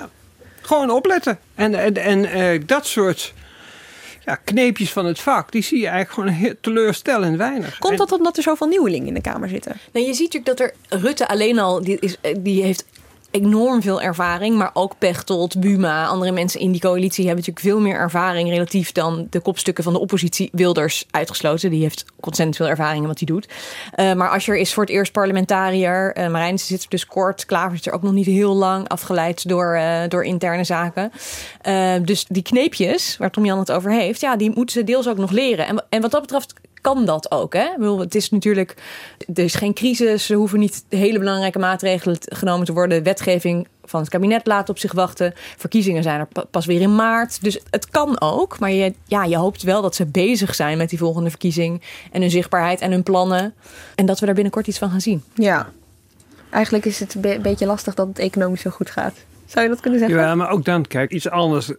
Gewoon 0.67 0.91
opletten. 0.91 1.39
En, 1.56 1.75
en, 1.75 1.95
en 1.95 2.25
eh, 2.25 2.62
dat 2.65 2.86
soort 2.86 3.34
ja, 4.25 4.36
kneepjes 4.36 4.91
van 4.91 5.06
het 5.06 5.19
vak, 5.19 5.51
die 5.51 5.62
zie 5.62 5.80
je 5.80 5.88
eigenlijk 5.88 6.13
gewoon 6.13 6.30
heel 6.30 6.53
teleurstellend 6.62 7.38
weinig. 7.38 7.77
Komt 7.77 7.97
dat 7.97 8.12
omdat 8.12 8.38
er 8.38 8.43
zoveel 8.43 8.67
nieuwelingen 8.67 9.08
in 9.08 9.13
de 9.13 9.21
Kamer 9.21 9.49
zitten? 9.49 9.80
Nou, 9.91 10.06
je 10.06 10.13
ziet 10.13 10.34
natuurlijk 10.34 10.58
dat 10.58 10.60
er 10.60 10.99
Rutte 10.99 11.27
alleen 11.27 11.60
al, 11.60 11.84
die, 11.84 11.99
is, 11.99 12.17
eh, 12.21 12.36
die 12.39 12.63
heeft 12.63 12.86
enorm 13.41 13.82
veel 13.82 14.02
ervaring. 14.02 14.56
Maar 14.58 14.69
ook 14.73 14.97
Pechtold, 14.97 15.60
Buma, 15.60 16.06
andere 16.06 16.32
mensen 16.32 16.60
in 16.60 16.71
die 16.71 16.82
coalitie 16.82 17.26
hebben 17.26 17.45
natuurlijk 17.45 17.76
veel 17.76 17.80
meer 17.80 17.95
ervaring 17.95 18.50
relatief 18.50 18.91
dan 18.91 19.28
de 19.30 19.39
kopstukken 19.39 19.84
van 19.84 19.93
de 19.93 20.00
oppositie. 20.00 20.50
Wilders 20.52 21.06
uitgesloten, 21.12 21.69
die 21.69 21.82
heeft 21.82 22.06
ontzettend 22.19 22.58
veel 22.58 22.67
ervaring 22.67 23.02
in 23.02 23.08
wat 23.08 23.17
hij 23.17 23.28
doet. 23.28 23.47
Uh, 23.95 24.13
maar 24.13 24.30
Asscher 24.30 24.58
is 24.58 24.73
voor 24.73 24.84
het 24.84 24.91
eerst 24.91 25.12
parlementariër. 25.12 26.17
Uh, 26.17 26.30
Marijnse 26.30 26.65
zit 26.65 26.84
er 26.84 26.89
dus 26.89 27.06
kort. 27.06 27.45
Klaver 27.45 27.78
is 27.78 27.88
er 27.88 27.93
ook 27.93 28.04
nog 28.04 28.13
niet 28.13 28.26
heel 28.26 28.56
lang 28.56 28.88
afgeleid 28.88 29.50
door, 29.50 29.76
uh, 29.76 30.02
door 30.08 30.23
interne 30.23 30.63
zaken. 30.63 31.12
dus 32.06 32.26
die 32.28 32.43
kneepjes, 32.43 33.17
waar 33.17 33.32
Tom 33.32 33.45
Jan 33.45 33.60
het 33.60 33.71
over 33.71 33.91
heeft, 33.91 34.21
ja, 34.21 34.36
die 34.36 34.52
moeten 34.56 34.76
ze 34.80 34.84
deels 34.84 35.08
ook 35.08 35.17
nog 35.17 35.32
leren. 35.32 35.67
En, 35.67 35.86
en 35.89 36.02
wat 36.02 36.12
dat 36.12 36.21
betreft 36.21 36.54
kan 36.81 37.05
dat 37.05 37.31
ook. 37.31 37.53
Hè? 37.53 37.63
Ik 37.63 37.77
bedoel, 37.77 37.99
het 37.99 38.15
is 38.15 38.29
natuurlijk, 38.29 38.75
er 39.33 39.43
is 39.43 39.55
geen 39.55 39.73
crisis, 39.73 40.29
er 40.29 40.37
hoeven 40.37 40.59
niet 40.59 40.85
hele 40.89 41.19
belangrijke 41.19 41.59
maatregelen 41.59 42.17
genomen 42.19 42.65
te 42.65 42.73
worden. 42.73 43.03
Wetgeving 43.03 43.67
van 43.83 43.99
het 43.99 44.09
kabinet 44.09 44.47
laat 44.47 44.69
op 44.69 44.79
zich 44.79 44.91
wachten. 44.91 45.33
Verkiezingen 45.35 46.03
zijn 46.03 46.19
er 46.19 46.45
pas 46.51 46.65
weer 46.65 46.81
in 46.81 46.95
maart. 46.95 47.43
Dus 47.43 47.59
het 47.69 47.89
kan 47.89 48.21
ook, 48.21 48.59
maar 48.59 48.71
je, 48.71 48.93
ja, 49.05 49.23
je 49.23 49.37
hoopt 49.37 49.63
wel 49.63 49.81
dat 49.81 49.95
ze 49.95 50.05
bezig 50.05 50.55
zijn 50.55 50.77
met 50.77 50.89
die 50.89 50.99
volgende 50.99 51.29
verkiezing 51.29 51.81
en 52.11 52.21
hun 52.21 52.31
zichtbaarheid 52.31 52.81
en 52.81 52.91
hun 52.91 53.03
plannen. 53.03 53.53
En 53.95 54.05
dat 54.05 54.19
we 54.19 54.25
daar 54.25 54.35
binnenkort 54.35 54.67
iets 54.67 54.77
van 54.77 54.89
gaan 54.89 55.01
zien. 55.01 55.23
Ja, 55.33 55.69
eigenlijk 56.49 56.85
is 56.85 56.99
het 56.99 57.15
een 57.21 57.41
beetje 57.41 57.65
lastig 57.65 57.93
dat 57.93 58.07
het 58.07 58.19
economisch 58.19 58.61
zo 58.61 58.69
goed 58.69 58.89
gaat. 58.89 59.13
Zou 59.45 59.63
je 59.63 59.71
dat 59.71 59.79
kunnen 59.79 59.99
zeggen? 59.99 60.17
Ja, 60.17 60.35
maar 60.35 60.49
ook 60.49 60.65
dan, 60.65 60.85
kijk, 60.85 61.11
iets 61.11 61.29
anders 61.29 61.71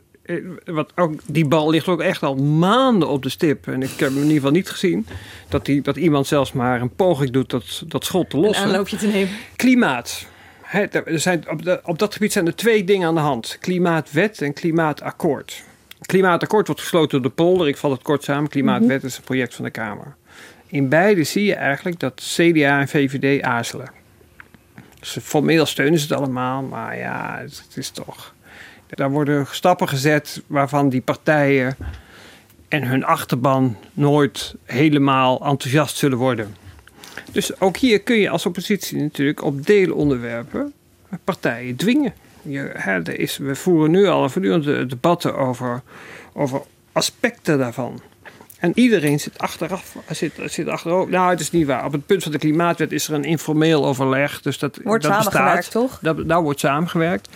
wat 0.65 0.93
ook, 0.95 1.21
die 1.27 1.49
bal 1.49 1.71
ligt 1.71 1.89
ook 1.89 2.01
echt 2.01 2.23
al 2.23 2.35
maanden 2.35 3.09
op 3.09 3.23
de 3.23 3.29
stip. 3.29 3.67
En 3.67 3.83
ik 3.83 3.91
heb 3.97 4.11
in 4.11 4.17
ieder 4.17 4.35
geval 4.35 4.51
niet 4.51 4.71
gezien 4.71 5.07
dat, 5.49 5.65
die, 5.65 5.81
dat 5.81 5.97
iemand 5.97 6.27
zelfs 6.27 6.53
maar 6.53 6.81
een 6.81 6.95
poging 6.95 7.31
doet 7.31 7.51
dat, 7.51 7.83
dat 7.87 8.05
schot 8.05 8.31
te 8.31 8.37
lossen. 8.37 8.65
Een 8.65 8.71
aanloopje 8.71 8.97
te 8.97 9.07
nemen. 9.07 9.35
Klimaat. 9.57 10.27
er 10.71 11.21
zijn, 11.21 11.51
op, 11.51 11.63
de, 11.63 11.81
op 11.85 11.99
dat 11.99 12.13
gebied 12.13 12.33
zijn 12.33 12.47
er 12.47 12.57
twee 12.57 12.85
dingen 12.85 13.09
aan 13.09 13.15
de 13.15 13.21
hand. 13.21 13.57
Klimaatwet 13.61 14.43
en 14.43 14.53
klimaatakkoord. 14.53 15.63
Klimaatakkoord 16.01 16.67
wordt 16.67 16.83
gesloten 16.83 17.11
door 17.11 17.31
de 17.31 17.37
polder. 17.37 17.69
Ik 17.69 17.77
val 17.77 17.91
het 17.91 18.03
kort 18.03 18.25
samen. 18.25 18.51
Klimaatwet 18.51 19.05
is 19.05 19.17
een 19.17 19.25
project 19.25 19.55
van 19.55 19.65
de 19.65 19.71
Kamer. 19.71 20.17
In 20.67 20.89
beide 20.89 21.25
zie 21.25 21.45
je 21.45 21.55
eigenlijk 21.55 22.01
dat 22.01 22.23
CDA 22.37 22.81
en 22.81 22.89
VVD 22.89 23.43
aarzelen. 23.43 23.91
Dus 25.01 25.19
formeel 25.23 25.67
steunen 25.67 25.99
ze 25.99 26.07
het 26.07 26.19
allemaal, 26.19 26.63
maar 26.63 26.99
ja, 26.99 27.39
het 27.41 27.77
is 27.77 27.91
toch... 27.91 28.35
Daar 28.89 29.11
worden 29.11 29.47
stappen 29.51 29.89
gezet 29.89 30.43
waarvan 30.47 30.89
die 30.89 31.01
partijen 31.01 31.77
en 32.69 32.87
hun 32.87 33.05
achterban 33.05 33.77
nooit 33.93 34.55
helemaal 34.65 35.45
enthousiast 35.45 35.97
zullen 35.97 36.19
worden. 36.19 36.57
Dus 37.33 37.61
ook 37.61 37.77
hier 37.77 38.01
kun 38.01 38.17
je 38.17 38.31
als 38.31 38.47
oppositie 38.47 38.99
natuurlijk 38.99 39.43
op 39.43 39.67
deelonderwerpen 39.67 40.73
partijen 41.25 41.77
dwingen. 41.77 42.15
Je, 42.43 43.15
is, 43.17 43.37
we 43.37 43.55
voeren 43.55 43.91
nu 43.91 44.07
al 44.07 44.29
voortdurend 44.29 44.91
debatten 44.91 45.37
over, 45.37 45.83
over 46.33 46.61
aspecten 46.93 47.59
daarvan. 47.59 48.01
En 48.59 48.73
iedereen 48.75 49.21
zit 49.21 49.39
achteraf. 49.39 49.97
Zit, 50.11 50.33
zit 50.45 50.69
achterover. 50.69 51.13
Nou, 51.13 51.31
het 51.31 51.41
is 51.41 51.51
niet 51.51 51.67
waar. 51.67 51.85
Op 51.85 51.93
het 51.93 52.07
punt 52.07 52.23
van 52.23 52.33
de 52.33 52.39
klimaatwet 52.39 52.93
is 52.93 53.09
er 53.09 53.15
een 53.15 53.25
informeel 53.25 53.87
overleg. 53.87 54.43
Dus 54.43 54.59
dat, 54.59 54.79
wordt 54.83 55.03
dat 55.03 55.13
samengewerkt, 55.13 55.57
bestaat. 55.57 55.73
toch? 55.73 55.99
Dat, 56.03 56.29
daar 56.29 56.43
wordt 56.43 56.61
samengewerkt. 56.61 57.29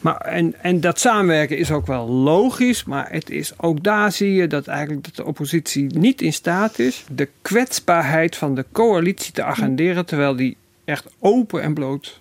Maar, 0.00 0.16
en, 0.16 0.54
en 0.62 0.80
dat 0.80 0.98
samenwerken 0.98 1.58
is 1.58 1.70
ook 1.70 1.86
wel 1.86 2.08
logisch. 2.08 2.84
Maar 2.84 3.10
het 3.10 3.30
is, 3.30 3.52
ook 3.56 3.82
daar 3.82 4.12
zie 4.12 4.32
je 4.32 4.46
dat 4.46 4.66
eigenlijk 4.66 5.04
dat 5.04 5.16
de 5.16 5.24
oppositie 5.24 5.98
niet 5.98 6.22
in 6.22 6.32
staat 6.32 6.78
is. 6.78 7.04
de 7.08 7.28
kwetsbaarheid 7.42 8.36
van 8.36 8.54
de 8.54 8.64
coalitie 8.72 9.32
te 9.32 9.42
agenderen. 9.42 10.06
terwijl 10.06 10.36
die 10.36 10.56
echt 10.84 11.06
open 11.18 11.62
en 11.62 11.74
bloot. 11.74 12.20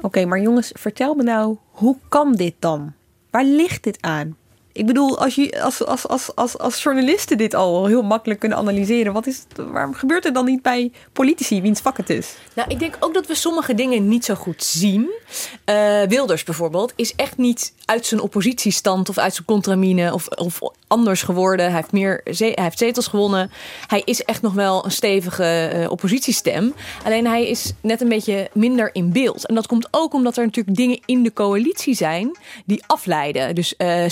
Oké, 0.00 0.24
maar 0.24 0.40
jongens, 0.40 0.70
vertel 0.74 1.14
me 1.14 1.22
nou, 1.22 1.56
hoe 1.70 1.96
kan 2.08 2.34
dit 2.34 2.54
dan? 2.58 2.92
Waar 3.30 3.44
ligt 3.44 3.82
dit 3.82 3.98
aan? 4.00 4.36
Ik 4.80 4.86
bedoel, 4.86 5.18
als, 5.18 5.34
je, 5.34 5.62
als, 5.62 5.84
als, 5.84 6.08
als, 6.08 6.34
als, 6.36 6.58
als 6.58 6.82
journalisten 6.82 7.38
dit 7.38 7.54
al 7.54 7.86
heel 7.86 8.02
makkelijk 8.02 8.40
kunnen 8.40 8.58
analyseren, 8.58 9.12
wat 9.12 9.26
is 9.26 9.44
het, 9.48 9.66
waarom 9.66 9.94
gebeurt 9.94 10.24
er 10.24 10.32
dan 10.32 10.44
niet 10.44 10.62
bij 10.62 10.92
politici 11.12 11.62
wiens 11.62 11.80
vak 11.80 11.96
het 11.96 12.10
is? 12.10 12.34
Nou, 12.54 12.70
ik 12.70 12.78
denk 12.78 12.96
ook 13.00 13.14
dat 13.14 13.26
we 13.26 13.34
sommige 13.34 13.74
dingen 13.74 14.08
niet 14.08 14.24
zo 14.24 14.34
goed 14.34 14.64
zien. 14.64 15.10
Uh, 15.70 16.02
Wilders 16.02 16.44
bijvoorbeeld 16.44 16.92
is 16.96 17.14
echt 17.14 17.36
niet 17.36 17.72
uit 17.84 18.06
zijn 18.06 18.20
oppositiestand 18.20 19.08
of 19.08 19.18
uit 19.18 19.34
zijn 19.34 19.46
contramine 19.46 20.14
of, 20.14 20.28
of 20.28 20.58
anders 20.86 21.22
geworden. 21.22 21.66
Hij 21.66 21.74
heeft, 21.74 21.92
meer, 21.92 22.20
hij 22.24 22.58
heeft 22.62 22.78
zetels 22.78 23.06
gewonnen. 23.06 23.50
Hij 23.86 24.02
is 24.04 24.24
echt 24.24 24.42
nog 24.42 24.52
wel 24.52 24.84
een 24.84 24.90
stevige 24.90 25.70
uh, 25.74 25.90
oppositiestem. 25.90 26.74
Alleen 27.04 27.26
hij 27.26 27.48
is 27.48 27.72
net 27.80 28.00
een 28.00 28.08
beetje 28.08 28.50
minder 28.52 28.90
in 28.92 29.12
beeld. 29.12 29.46
En 29.46 29.54
dat 29.54 29.66
komt 29.66 29.88
ook 29.90 30.14
omdat 30.14 30.36
er 30.36 30.44
natuurlijk 30.44 30.76
dingen 30.76 31.00
in 31.04 31.22
de 31.22 31.32
coalitie 31.32 31.94
zijn 31.94 32.38
die 32.64 32.82
afleiden. 32.86 33.54
Dus 33.54 33.74
uh, 33.78 34.04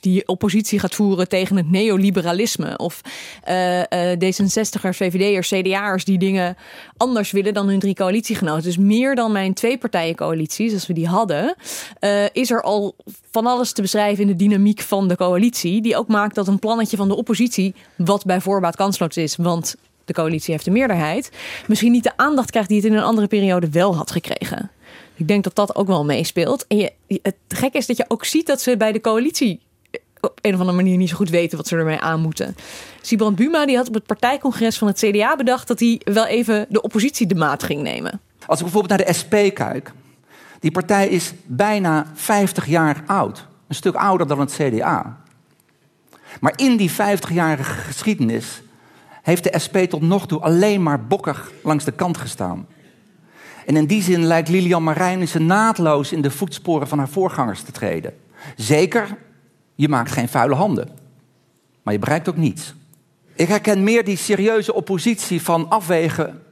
Die 0.00 0.28
oppositie 0.28 0.78
gaat 0.78 0.94
voeren 0.94 1.28
tegen 1.28 1.56
het 1.56 1.70
neoliberalisme. 1.70 2.76
Of 2.76 3.00
uh, 3.48 3.82
D66'ers, 4.14 4.96
VVD'ers, 4.96 5.48
CDA'ers 5.48 6.04
die 6.04 6.18
dingen 6.18 6.56
anders 6.96 7.30
willen 7.30 7.54
dan 7.54 7.68
hun 7.68 7.78
drie 7.78 7.94
coalitiegenoten. 7.94 8.62
Dus 8.62 8.76
meer 8.76 9.14
dan 9.14 9.32
mijn 9.32 9.54
twee 9.54 9.78
partijen 9.78 10.14
coalities, 10.14 10.72
als 10.72 10.86
we 10.86 10.92
die 10.92 11.06
hadden, 11.06 11.56
is 12.32 12.50
er 12.50 12.62
al 12.62 12.94
van 13.30 13.46
alles 13.46 13.72
te 13.72 13.82
beschrijven 13.82 14.22
in 14.22 14.26
de 14.26 14.36
dynamiek 14.36 14.80
van 14.80 15.08
de 15.08 15.16
coalitie. 15.16 15.82
Die 15.82 15.96
ook 15.96 16.08
maakt 16.08 16.34
dat 16.34 16.48
een 16.48 16.58
plannetje 16.58 16.96
van 16.96 17.08
de 17.08 17.16
oppositie, 17.16 17.74
wat 17.96 18.24
bij 18.24 18.40
voorbaat 18.40 18.76
kansloos 18.76 19.16
is, 19.16 19.36
want 19.36 19.76
de 20.04 20.12
coalitie 20.12 20.52
heeft 20.52 20.64
de 20.64 20.70
meerderheid, 20.70 21.30
misschien 21.66 21.92
niet 21.92 22.02
de 22.02 22.16
aandacht 22.16 22.50
krijgt 22.50 22.68
die 22.68 22.78
het 22.78 22.86
in 22.86 22.94
een 22.94 23.02
andere 23.02 23.26
periode 23.26 23.68
wel 23.68 23.96
had 23.96 24.10
gekregen. 24.10 24.70
Ik 25.14 25.28
denk 25.28 25.44
dat 25.44 25.54
dat 25.54 25.76
ook 25.76 25.86
wel 25.86 26.04
meespeelt. 26.04 26.66
En 26.66 26.76
je, 26.76 26.92
het 27.22 27.36
gek 27.48 27.74
is 27.74 27.86
dat 27.86 27.96
je 27.96 28.04
ook 28.08 28.24
ziet 28.24 28.46
dat 28.46 28.60
ze 28.60 28.76
bij 28.76 28.92
de 28.92 29.00
coalitie 29.00 29.60
op 30.20 30.38
een 30.42 30.54
of 30.54 30.60
andere 30.60 30.76
manier 30.76 30.96
niet 30.96 31.08
zo 31.08 31.16
goed 31.16 31.30
weten 31.30 31.56
wat 31.56 31.66
ze 31.66 31.76
ermee 31.76 32.00
aan 32.00 32.20
moeten. 32.20 32.56
Sibrand 33.00 33.36
Buma 33.36 33.66
die 33.66 33.76
had 33.76 33.88
op 33.88 33.94
het 33.94 34.06
partijcongres 34.06 34.78
van 34.78 34.88
het 34.88 34.98
CDA 34.98 35.36
bedacht 35.36 35.68
dat 35.68 35.80
hij 35.80 36.00
wel 36.04 36.26
even 36.26 36.66
de 36.68 36.82
oppositie 36.82 37.26
de 37.26 37.34
maat 37.34 37.62
ging 37.62 37.82
nemen. 37.82 38.20
Als 38.46 38.58
ik 38.58 38.64
bijvoorbeeld 38.64 38.98
naar 38.98 39.06
de 39.06 39.12
SP 39.20 39.34
kijk, 39.54 39.92
die 40.60 40.70
partij 40.70 41.08
is 41.08 41.32
bijna 41.46 42.06
50 42.14 42.66
jaar 42.66 43.02
oud. 43.06 43.46
Een 43.68 43.74
stuk 43.74 43.94
ouder 43.94 44.26
dan 44.26 44.40
het 44.40 44.52
CDA. 44.52 45.20
Maar 46.40 46.52
in 46.56 46.76
die 46.76 46.90
50-jarige 46.90 47.72
geschiedenis 47.72 48.62
heeft 49.22 49.44
de 49.44 49.58
SP 49.64 49.76
tot 49.76 50.00
nog 50.02 50.26
toe 50.26 50.40
alleen 50.40 50.82
maar 50.82 51.06
bokkig 51.06 51.52
langs 51.62 51.84
de 51.84 51.92
kant 51.92 52.16
gestaan. 52.16 52.66
En 53.66 53.76
in 53.76 53.86
die 53.86 54.02
zin 54.02 54.24
lijkt 54.24 54.48
Lilian 54.48 54.82
Marijnissen 54.82 55.46
naadloos 55.46 56.12
in 56.12 56.20
de 56.20 56.30
voetsporen 56.30 56.88
van 56.88 56.98
haar 56.98 57.08
voorgangers 57.08 57.62
te 57.62 57.72
treden. 57.72 58.14
Zeker, 58.56 59.16
je 59.78 59.88
maakt 59.88 60.10
geen 60.10 60.28
vuile 60.28 60.54
handen. 60.54 60.88
Maar 61.82 61.92
je 61.92 62.00
bereikt 62.00 62.28
ook 62.28 62.36
niets. 62.36 62.74
Ik 63.34 63.48
herken 63.48 63.82
meer 63.82 64.04
die 64.04 64.16
serieuze 64.16 64.74
oppositie 64.74 65.42
van 65.42 65.68
afwegen 65.68 66.42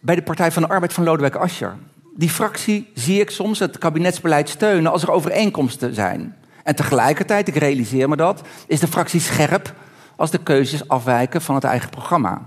bij 0.00 0.14
de 0.14 0.22
Partij 0.22 0.52
van 0.52 0.62
de 0.62 0.68
Arbeid 0.68 0.92
van 0.92 1.04
Lodewijk 1.04 1.34
Asscher. 1.34 1.76
Die 2.16 2.30
fractie 2.30 2.90
zie 2.94 3.20
ik 3.20 3.30
soms 3.30 3.58
het 3.58 3.78
kabinetsbeleid 3.78 4.48
steunen 4.48 4.92
als 4.92 5.02
er 5.02 5.10
overeenkomsten 5.10 5.94
zijn. 5.94 6.36
En 6.64 6.74
tegelijkertijd, 6.74 7.48
ik 7.48 7.54
realiseer 7.54 8.08
me 8.08 8.16
dat, 8.16 8.42
is 8.66 8.80
de 8.80 8.86
fractie 8.86 9.20
scherp 9.20 9.74
als 10.16 10.30
de 10.30 10.42
keuzes 10.42 10.88
afwijken 10.88 11.42
van 11.42 11.54
het 11.54 11.64
eigen 11.64 11.90
programma. 11.90 12.42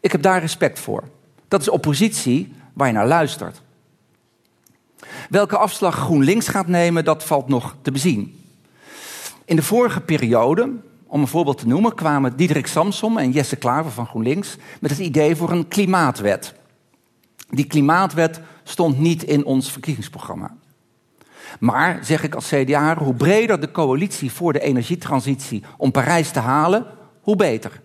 Ik 0.00 0.12
heb 0.12 0.22
daar 0.22 0.40
respect 0.40 0.78
voor. 0.78 1.02
Dat 1.48 1.60
is 1.60 1.68
oppositie 1.68 2.54
waar 2.72 2.86
je 2.86 2.92
naar 2.92 3.06
luistert. 3.06 3.62
Welke 5.28 5.56
afslag 5.56 5.94
GroenLinks 5.94 6.48
gaat 6.48 6.66
nemen, 6.68 7.04
dat 7.04 7.24
valt 7.24 7.48
nog 7.48 7.76
te 7.82 7.92
bezien. 7.92 8.41
In 9.44 9.56
de 9.56 9.62
vorige 9.62 10.00
periode, 10.00 10.72
om 11.06 11.20
een 11.20 11.26
voorbeeld 11.26 11.58
te 11.58 11.66
noemen, 11.66 11.94
kwamen 11.94 12.36
Diederik 12.36 12.66
Samsom 12.66 13.18
en 13.18 13.30
Jesse 13.30 13.56
Klaver 13.56 13.90
van 13.90 14.06
GroenLinks 14.06 14.56
met 14.80 14.90
het 14.90 15.00
idee 15.00 15.36
voor 15.36 15.50
een 15.50 15.68
klimaatwet. 15.68 16.54
Die 17.48 17.66
klimaatwet 17.66 18.40
stond 18.62 18.98
niet 18.98 19.22
in 19.22 19.44
ons 19.44 19.72
verkiezingsprogramma. 19.72 20.56
Maar, 21.58 21.98
zeg 22.02 22.22
ik 22.22 22.34
als 22.34 22.48
CDA, 22.48 22.96
hoe 22.96 23.14
breder 23.14 23.60
de 23.60 23.70
coalitie 23.70 24.32
voor 24.32 24.52
de 24.52 24.60
energietransitie 24.60 25.62
om 25.76 25.90
Parijs 25.90 26.30
te 26.30 26.38
halen, 26.38 26.86
hoe 27.20 27.36
beter. 27.36 27.80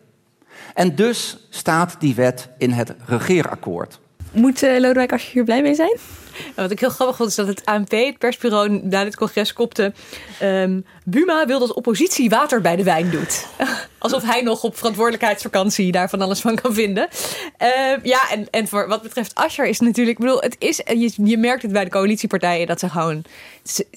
En 0.74 0.96
dus 0.96 1.48
staat 1.50 1.96
die 2.00 2.16
wet 2.16 2.50
in 2.58 2.72
het 2.72 2.96
regeerakkoord. 3.06 4.00
Moet 4.32 4.64
uh, 4.64 4.80
Lodewijk 4.80 5.12
je 5.12 5.30
hier 5.32 5.44
blij 5.44 5.62
mee 5.62 5.76
zijn? 5.76 5.98
Wat 6.56 6.72
ik 6.72 6.80
heel 6.80 6.90
grappig 6.90 7.16
vond 7.16 7.30
is 7.30 7.36
dat 7.36 7.48
het 7.48 7.66
ANP, 7.66 7.92
het 7.92 8.18
persbureau, 8.18 8.70
na 8.84 9.04
dit 9.04 9.16
congres 9.16 9.54
kopte... 9.54 9.94
Um, 10.42 10.86
Buma 11.10 11.46
wil 11.46 11.60
dat 11.60 11.74
oppositie 11.74 12.30
water 12.30 12.62
bij 12.62 12.76
de 12.76 12.84
wijn 12.84 13.10
doet. 13.10 13.46
Alsof 13.98 14.24
hij 14.24 14.42
nog 14.42 14.64
op 14.64 14.78
verantwoordelijkheidsvakantie 14.78 15.92
daar 15.92 16.10
van 16.10 16.22
alles 16.22 16.40
van 16.40 16.56
kan 16.56 16.74
vinden. 16.74 17.08
Uh, 17.62 18.04
ja, 18.04 18.30
en, 18.32 18.50
en 18.50 18.68
voor 18.68 18.88
wat 18.88 19.02
betreft 19.02 19.36
Ascher 19.36 19.66
is 19.68 19.80
natuurlijk... 19.80 20.18
Ik 20.18 20.26
bedoel, 20.26 20.42
het 20.42 20.56
is, 20.60 20.78
je, 20.86 21.12
je 21.24 21.38
merkt 21.38 21.62
het 21.62 21.72
bij 21.72 21.84
de 21.84 21.90
coalitiepartijen 21.90 22.68
dat 22.68 22.80
ze 22.80 22.90
gewoon... 22.90 23.24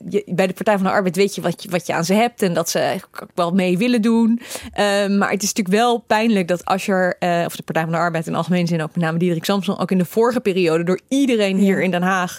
Je, 0.09 0.23
bij 0.27 0.47
de 0.47 0.53
Partij 0.53 0.75
van 0.75 0.85
de 0.85 0.91
Arbeid 0.91 1.17
weet 1.17 1.35
je 1.35 1.41
wat, 1.41 1.63
je 1.63 1.71
wat 1.71 1.87
je 1.87 1.95
aan 1.95 2.05
ze 2.05 2.15
hebt... 2.15 2.43
en 2.43 2.55
dat 2.55 2.71
ze 2.71 3.01
wel 3.35 3.51
mee 3.51 3.79
willen 3.79 4.03
doen. 4.03 4.41
Uh, 4.41 4.77
maar 5.19 5.31
het 5.31 5.43
is 5.43 5.53
natuurlijk 5.53 5.77
wel 5.77 5.99
pijnlijk 5.99 6.49
dat 6.49 6.65
Ascher... 6.65 7.17
Uh, 7.21 7.43
of 7.47 7.57
de 7.57 7.63
Partij 7.63 7.83
van 7.83 7.93
de 7.93 7.99
Arbeid 7.99 8.27
in 8.27 8.35
algemene 8.35 8.67
zin 8.67 8.83
ook 8.83 8.95
met 8.95 9.05
name 9.05 9.19
Diederik 9.19 9.45
Samson... 9.45 9.79
ook 9.79 9.91
in 9.91 9.99
de 9.99 10.05
vorige 10.05 10.41
periode 10.41 10.85
door 10.85 11.01
iedereen 11.09 11.57
hier 11.57 11.83
in 11.83 11.91
Den 11.91 12.03
Haag 12.03 12.30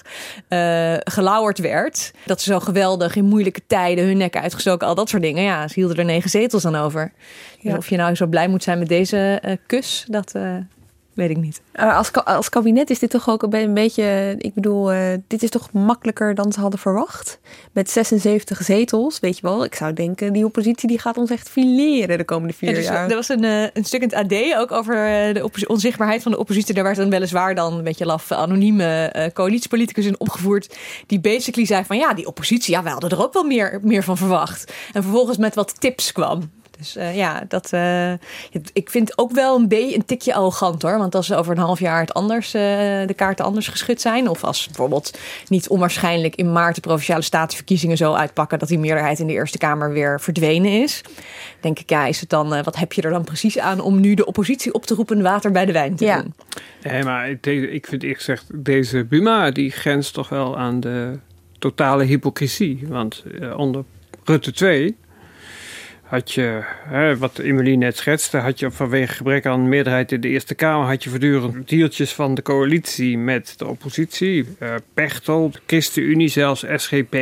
uh, 0.49 0.93
gelauwerd 0.99 1.58
werd. 1.60 2.12
Dat 2.25 2.41
ze 2.41 2.51
zo 2.51 2.60
geweldig 2.60 3.15
in 3.15 3.25
moeilijke 3.25 3.62
tijden 3.67 4.06
hun 4.06 4.17
nek 4.17 4.38
uitgestoken, 4.38 4.88
al 4.88 4.95
dat 4.95 5.10
soort 5.10 5.21
dingen. 5.21 5.43
Ja, 5.43 5.67
ze 5.67 5.73
hielden 5.73 5.97
er 5.97 6.06
negen 6.06 6.30
zetels 6.30 6.65
aan 6.65 6.75
over. 6.75 7.12
Ja. 7.60 7.77
Of 7.77 7.89
je 7.89 7.97
nou 7.97 8.15
zo 8.15 8.27
blij 8.27 8.47
moet 8.47 8.63
zijn 8.63 8.80
met 8.80 8.88
deze 8.88 9.41
uh, 9.45 9.51
kus, 9.65 10.06
dat 10.08 10.34
uh, 10.36 10.56
weet 11.13 11.30
ik 11.30 11.38
niet. 11.38 11.62
Uh, 11.76 11.97
als, 11.97 12.13
als 12.13 12.50
kabinet 12.50 12.89
is 12.89 13.00
dit 13.00 13.10
toch 13.10 13.30
ook 13.30 13.43
een 13.43 13.74
beetje. 13.74 14.36
Ik 14.38 14.54
bedoel, 14.54 14.93
uh, 14.93 15.00
dit 15.28 15.43
is 15.43 15.50
toch 15.50 15.71
makkelijker 15.71 16.36
dan 16.36 16.52
ze 16.52 16.60
hadden 16.60 16.80
verwacht. 16.80 17.39
Met 17.71 17.89
76 17.89 18.63
zetels, 18.63 19.19
weet 19.19 19.36
je 19.36 19.41
wel. 19.41 19.63
Ik 19.63 19.76
zou 19.76 19.93
denken, 19.93 20.34
die 20.34 20.45
oppositie 20.45 20.88
die 20.88 21.00
gaat 21.00 21.17
ons 21.17 21.30
echt 21.30 21.50
fileren 21.50 22.17
de 22.17 22.24
komende 22.24 22.54
vier 22.54 22.69
ja, 22.69 22.76
dus, 22.76 22.86
jaar. 22.86 23.10
Er 23.10 23.15
was 23.15 23.30
een, 23.30 23.43
uh, 23.43 23.62
een 23.74 23.86
stuk 23.86 24.02
in 24.02 24.10
het 24.13 24.32
AD 24.32 24.60
ook 24.60 24.71
over 24.71 24.95
de 25.34 25.67
onzichtbaarheid 25.67 26.24
van 26.24 26.32
de 26.32 26.38
oppositie. 26.38 26.74
Daar 26.74 26.84
werd 26.84 26.95
dan 26.95 27.10
weliswaar 27.10 27.56
dan 27.56 27.74
een 27.74 27.84
beetje 27.84 28.06
laf 28.06 28.32
anonieme 28.32 29.30
coalitiepoliticus 29.34 30.06
in 30.06 30.19
opgevoerd. 30.19 30.78
Die 31.08 31.19
basically 31.19 31.67
zei 31.67 31.86
van 31.86 31.97
ja, 31.97 32.13
die 32.13 32.28
oppositie, 32.28 32.74
ja, 32.74 32.84
wij 32.84 32.91
hadden 32.91 33.10
er 33.10 33.24
ook 33.24 33.34
wel 33.34 33.43
meer, 33.43 33.80
meer 33.84 34.04
van 34.04 34.17
verwacht. 34.17 34.74
En 34.93 35.04
vervolgens 35.04 35.38
met 35.38 35.56
wat 35.56 35.82
tips 35.82 36.12
kwam. 36.12 36.50
Dus 36.82 36.98
uh, 36.98 37.15
ja, 37.15 37.44
dat, 37.48 37.72
uh, 37.74 38.12
ik 38.74 38.89
vind 38.89 39.17
ook 39.17 39.32
wel 39.32 39.58
een 39.58 39.67
beetje 39.67 39.96
een 39.96 40.06
tikje 40.06 40.34
arrogant 40.34 40.82
hoor. 40.82 40.98
Want 40.98 41.15
als 41.15 41.28
ze 41.28 41.36
over 41.36 41.52
een 41.52 41.63
half 41.63 41.80
jaar 41.80 42.00
het 42.00 42.13
anders, 42.13 42.56
uh, 42.56 42.62
de 43.08 43.13
kaarten 43.15 43.46
anders 43.46 43.67
geschud 43.67 44.02
zijn. 44.02 44.28
Of 44.28 44.44
als 44.44 44.65
bijvoorbeeld 44.65 45.17
niet 45.48 45.70
onwaarschijnlijk 45.70 46.36
in 46.36 46.52
maart 46.52 46.76
de 46.76 46.82
provinciale 46.82 47.22
staatsverkiezingen 47.22 47.98
zo 47.98 48.13
uitpakken 48.13 48.60
dat 48.60 48.67
die 48.67 48.80
meerderheid 48.80 49.20
in 49.20 49.28
de 49.28 49.34
Eerste 49.34 49.58
Kamer 49.58 49.91
weer 49.91 50.22
verdwenen 50.22 50.82
is. 50.82 51.02
Denk 51.60 51.80
ik, 51.80 51.89
ja, 51.89 52.06
is 52.06 52.20
het 52.20 52.30
dan, 52.30 52.63
wat 52.63 52.78
heb 52.78 52.94
je 52.94 53.02
er 53.02 53.12
dan 53.12 53.24
precies 53.24 53.60
aan 53.60 53.80
om 53.80 54.00
nu 54.00 54.13
de 54.13 54.26
oppositie 54.26 54.74
op 54.74 54.86
te 54.86 54.96
roepen 54.96 55.22
water 55.22 55.52
bij 55.52 55.65
de 55.65 55.72
wijn 55.72 55.96
te 55.96 56.06
ja. 56.06 56.22
doen? 56.22 56.34
Nee, 56.84 57.04
maar 57.04 57.30
ik 57.30 57.86
vind 57.88 58.04
eerlijk 58.04 58.17
gezegd, 58.17 58.46
deze 58.54 59.06
Buma 59.06 59.52
die 59.52 59.72
grenst 59.72 60.13
toch 60.13 60.30
wel 60.30 60.58
aan 60.58 60.80
de 60.80 61.20
totale 61.60 62.04
hypocrisie. 62.04 62.80
Want 62.88 63.24
onder 63.56 63.84
Rutte 64.24 64.52
2 64.52 64.96
had 66.12 66.32
je, 66.32 66.62
hè, 66.84 67.17
wat 67.17 67.38
Emilie 67.38 67.78
net 67.78 67.97
schetste, 67.97 68.38
had 68.38 68.60
je 68.60 68.71
vanwege 68.71 69.13
gebrek 69.13 69.45
aan 69.45 69.69
meerderheid 69.69 70.12
in 70.12 70.21
de 70.21 70.28
Eerste 70.28 70.56
Kamer, 70.56 70.88
had 70.88 71.04
je 71.04 71.10
voortdurend 71.10 71.69
deeltjes 71.69 72.13
van 72.13 72.36
de 72.36 72.41
coalitie 72.41 73.17
met 73.17 73.54
de 73.58 73.67
oppositie. 73.67 74.47
Uh, 74.60 74.76
Pechtel, 74.93 75.52
de 75.52 75.60
ChristenUnie, 75.65 76.28
zelfs 76.28 76.65
SGP. 76.76 77.15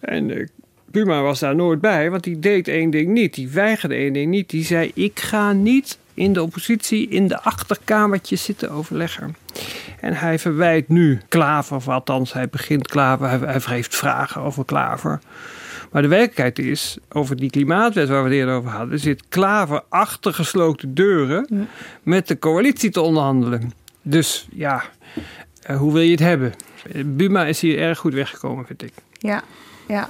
En 0.00 0.28
uh, 0.28 0.46
Buma 0.84 1.22
was 1.22 1.40
daar 1.40 1.54
nooit 1.54 1.80
bij, 1.80 2.10
want 2.10 2.24
die 2.24 2.38
deed 2.38 2.68
één 2.68 2.90
ding 2.90 3.08
niet. 3.08 3.34
Die 3.34 3.48
weigerde 3.48 3.94
één 3.94 4.12
ding 4.12 4.30
niet. 4.30 4.50
Die 4.50 4.64
zei, 4.64 4.90
ik 4.94 5.20
ga 5.20 5.52
niet 5.52 5.98
in 6.14 6.32
de 6.32 6.42
oppositie 6.42 7.08
in 7.08 7.28
de 7.28 7.40
achterkamertjes 7.40 8.44
zitten 8.44 8.70
overleggen. 8.70 9.36
En 10.00 10.14
hij 10.14 10.38
verwijt 10.38 10.88
nu 10.88 11.20
Klaver, 11.28 11.76
of 11.76 11.88
althans 11.88 12.32
hij 12.32 12.48
begint 12.48 12.88
Klaver, 12.88 13.28
hij, 13.28 13.38
hij 13.38 13.74
heeft 13.74 13.96
vragen 13.96 14.40
over 14.40 14.64
Klaver. 14.64 15.20
Maar 15.94 16.02
de 16.02 16.08
werkelijkheid 16.08 16.58
is, 16.58 16.96
over 17.12 17.36
die 17.36 17.50
klimaatwet 17.50 18.08
waar 18.08 18.22
we 18.22 18.28
het 18.28 18.38
eerder 18.38 18.54
over 18.54 18.70
hadden, 18.70 18.98
zit 18.98 19.22
Klaver 19.28 19.82
achter 19.88 20.34
gesloten 20.34 20.94
deuren 20.94 21.46
ja. 21.48 21.66
met 22.02 22.28
de 22.28 22.38
coalitie 22.38 22.90
te 22.90 23.00
onderhandelen. 23.00 23.72
Dus 24.02 24.46
ja, 24.52 24.84
uh, 25.70 25.76
hoe 25.76 25.92
wil 25.92 26.02
je 26.02 26.10
het 26.10 26.20
hebben? 26.20 26.52
Buma 27.04 27.46
is 27.46 27.60
hier 27.60 27.78
erg 27.78 27.98
goed 27.98 28.14
weggekomen, 28.14 28.66
vind 28.66 28.82
ik. 28.82 28.92
Ja, 29.18 29.42
ja. 29.88 30.08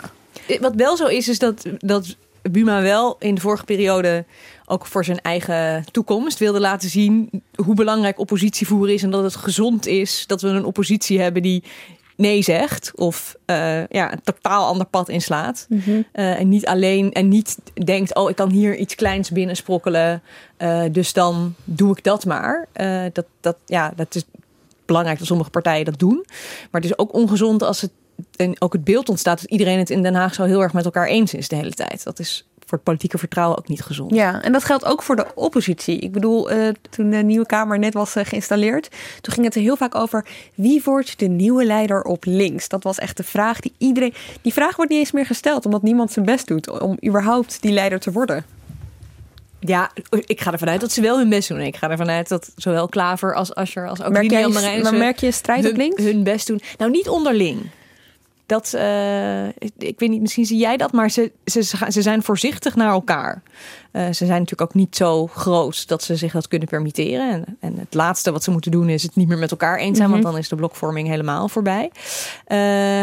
Wat 0.60 0.74
wel 0.74 0.96
zo 0.96 1.06
is, 1.06 1.28
is 1.28 1.38
dat, 1.38 1.66
dat 1.78 2.16
Buma 2.42 2.82
wel 2.82 3.16
in 3.18 3.34
de 3.34 3.40
vorige 3.40 3.64
periode 3.64 4.24
ook 4.66 4.86
voor 4.86 5.04
zijn 5.04 5.20
eigen 5.20 5.84
toekomst 5.90 6.38
wilde 6.38 6.60
laten 6.60 6.88
zien 6.88 7.42
hoe 7.54 7.74
belangrijk 7.74 8.18
oppositie 8.18 8.66
voeren 8.66 8.94
is 8.94 9.02
en 9.02 9.10
dat 9.10 9.22
het 9.22 9.36
gezond 9.36 9.86
is 9.86 10.26
dat 10.26 10.40
we 10.40 10.48
een 10.48 10.64
oppositie 10.64 11.20
hebben 11.20 11.42
die 11.42 11.62
nee 12.16 12.42
zegt 12.42 12.92
of 12.94 13.36
uh, 13.46 13.86
ja, 13.86 14.12
een 14.12 14.22
totaal 14.22 14.66
ander 14.66 14.86
pad 14.86 15.08
inslaat. 15.08 15.66
Mm 15.68 15.80
-hmm. 15.84 16.04
uh, 16.14 16.40
en 16.40 16.48
niet 16.48 16.66
alleen 16.66 17.12
en 17.12 17.28
niet 17.28 17.58
denkt, 17.84 18.14
oh, 18.14 18.30
ik 18.30 18.36
kan 18.36 18.50
hier 18.50 18.76
iets 18.76 18.94
kleins 18.94 19.30
binnen 19.30 19.56
sprokkelen, 19.56 20.22
uh, 20.58 20.82
dus 20.92 21.12
dan 21.12 21.54
doe 21.64 21.96
ik 21.96 22.04
dat 22.04 22.24
maar. 22.24 22.68
dat, 23.12 23.26
dat, 23.40 23.56
ja, 23.66 23.92
dat 23.96 24.14
is 24.14 24.24
belangrijk 24.86 25.18
dat 25.18 25.26
sommige 25.26 25.50
partijen 25.50 25.84
dat 25.84 25.98
doen. 25.98 26.24
Maar 26.70 26.80
het 26.80 26.90
is 26.90 26.98
ook 26.98 27.14
ongezond 27.14 27.62
als 27.62 27.80
het 27.80 27.90
en 28.36 28.60
ook 28.60 28.72
het 28.72 28.84
beeld 28.84 29.08
ontstaat 29.08 29.40
dat 29.40 29.50
iedereen 29.50 29.78
het 29.78 29.90
in 29.90 30.02
Den 30.02 30.14
Haag 30.14 30.34
zo 30.34 30.44
heel 30.44 30.62
erg 30.62 30.72
met 30.72 30.84
elkaar 30.84 31.06
eens 31.06 31.34
is 31.34 31.48
de 31.48 31.56
hele 31.56 31.72
tijd. 31.72 32.04
Dat 32.04 32.18
is 32.18 32.46
voor 32.66 32.78
het 32.78 32.82
politieke 32.82 33.18
vertrouwen 33.18 33.58
ook 33.58 33.68
niet 33.68 33.82
gezond. 33.82 34.14
Ja, 34.14 34.42
en 34.42 34.52
dat 34.52 34.64
geldt 34.64 34.84
ook 34.84 35.02
voor 35.02 35.16
de 35.16 35.26
oppositie. 35.34 35.98
Ik 35.98 36.12
bedoel, 36.12 36.52
uh, 36.52 36.68
toen 36.90 37.10
de 37.10 37.16
nieuwe 37.16 37.46
Kamer 37.46 37.78
net 37.78 37.94
was 37.94 38.16
uh, 38.16 38.24
geïnstalleerd, 38.24 38.88
toen 39.20 39.32
ging 39.34 39.46
het 39.46 39.54
er 39.54 39.60
heel 39.60 39.76
vaak 39.76 39.94
over 39.94 40.24
wie 40.54 40.82
wordt 40.84 41.18
de 41.18 41.26
nieuwe 41.26 41.64
leider 41.64 42.02
op 42.02 42.24
links. 42.24 42.68
Dat 42.68 42.82
was 42.82 42.98
echt 42.98 43.16
de 43.16 43.24
vraag 43.24 43.60
die 43.60 43.72
iedereen. 43.78 44.14
Die 44.42 44.52
vraag 44.52 44.76
wordt 44.76 44.90
niet 44.90 45.00
eens 45.00 45.12
meer 45.12 45.26
gesteld, 45.26 45.64
omdat 45.66 45.82
niemand 45.82 46.12
zijn 46.12 46.24
best 46.24 46.46
doet 46.46 46.80
om 46.80 46.98
überhaupt 47.06 47.62
die 47.62 47.72
leider 47.72 48.00
te 48.00 48.12
worden. 48.12 48.44
Ja, 49.60 49.90
ik 50.26 50.40
ga 50.40 50.52
ervan 50.52 50.68
uit 50.68 50.80
dat 50.80 50.92
ze 50.92 51.00
wel 51.00 51.18
hun 51.18 51.28
best 51.28 51.48
doen. 51.48 51.60
Ik 51.60 51.76
ga 51.76 51.90
ervan 51.90 52.08
uit 52.08 52.28
dat 52.28 52.50
zowel 52.56 52.88
Klaver 52.88 53.34
als 53.34 53.54
Ascher 53.54 53.88
als 53.88 54.02
ook 54.02 54.12
merk 54.12 54.30
jij, 54.30 54.48
Maar 54.82 54.94
merk 54.94 55.18
je 55.18 55.32
strijd 55.32 55.70
op 55.70 55.76
links? 55.76 56.02
hun 56.02 56.22
best 56.22 56.46
doen. 56.46 56.60
Nou, 56.78 56.90
niet 56.90 57.08
onderling. 57.08 57.70
Dat, 58.46 58.72
uh, 58.76 59.46
ik, 59.46 59.72
ik, 59.78 59.98
weet 59.98 60.10
niet, 60.10 60.20
misschien 60.20 60.44
zie 60.44 60.58
jij 60.58 60.76
dat, 60.76 60.92
maar 60.92 61.10
ze, 61.10 61.32
ze, 61.44 61.62
ze 61.88 62.02
zijn 62.02 62.22
voorzichtig 62.22 62.76
naar 62.76 62.90
elkaar. 62.90 63.42
Uh, 63.92 64.04
ze 64.04 64.12
zijn 64.12 64.28
natuurlijk 64.28 64.60
ook 64.60 64.74
niet 64.74 64.96
zo 64.96 65.26
groot 65.26 65.88
dat 65.88 66.02
ze 66.02 66.16
zich 66.16 66.32
dat 66.32 66.48
kunnen 66.48 66.68
permitteren. 66.68 67.30
En, 67.30 67.56
en, 67.60 67.78
het 67.78 67.94
laatste 67.94 68.32
wat 68.32 68.44
ze 68.44 68.50
moeten 68.50 68.70
doen 68.70 68.88
is 68.88 69.02
het 69.02 69.16
niet 69.16 69.28
meer 69.28 69.38
met 69.38 69.50
elkaar 69.50 69.78
eens 69.78 69.96
zijn, 69.96 70.08
mm 70.08 70.14
-hmm. 70.14 70.22
want 70.22 70.34
dan 70.34 70.42
is 70.42 70.48
de 70.48 70.56
blokvorming 70.56 71.08
helemaal 71.08 71.48
voorbij. 71.48 71.90
Uh, 71.92 72.58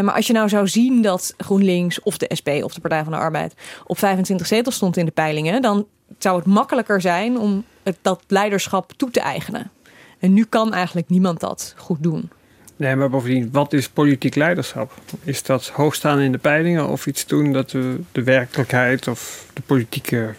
maar 0.06 0.14
als 0.14 0.28
je 0.28 0.34
nou 0.34 0.50
zou 0.50 0.68
zien 0.68 1.02
dat 1.02 1.34
GroenLinks 1.38 2.02
of 2.02 2.18
de 2.18 2.32
SP 2.40 2.50
of 2.50 2.74
de 2.74 2.82
Partij 2.82 3.04
van 3.04 3.12
de 3.12 3.20
Arbeid 3.20 3.54
op 3.86 3.98
25 3.98 4.48
zetels 4.48 4.76
stond 4.76 4.98
in 4.98 5.06
de 5.06 5.12
peilingen, 5.12 5.62
dan 5.62 5.86
zou 6.18 6.38
het 6.38 6.46
makkelijker 6.46 7.02
zijn 7.02 7.40
om 7.40 7.64
het, 7.84 7.98
dat 8.02 8.24
leiderschap 8.28 8.92
toe 8.98 9.12
te 9.12 9.20
eigenen. 9.20 9.72
En 10.20 10.34
nu 10.34 10.46
kan 10.46 10.74
eigenlijk 10.74 11.10
niemand 11.10 11.40
dat 11.40 11.74
goed 11.78 12.04
doen. 12.04 12.30
Nee, 12.82 12.96
maar 12.96 13.10
bovendien, 13.10 13.50
wat 13.52 13.74
is 13.74 13.90
politiek 13.90 14.36
leiderschap? 14.36 14.94
Is 15.24 15.44
dat 15.44 15.68
hoogstaan 15.68 16.20
in 16.20 16.32
de 16.32 16.38
peilingen 16.38 16.88
of 16.88 17.08
iets 17.08 17.26
doen 17.26 17.54
dat 17.54 17.70
de, 17.70 18.00
de 18.12 18.24
werkelijkheid 18.24 19.08
of 19.08 19.46
de 19.54 19.62
politieke 19.62 20.34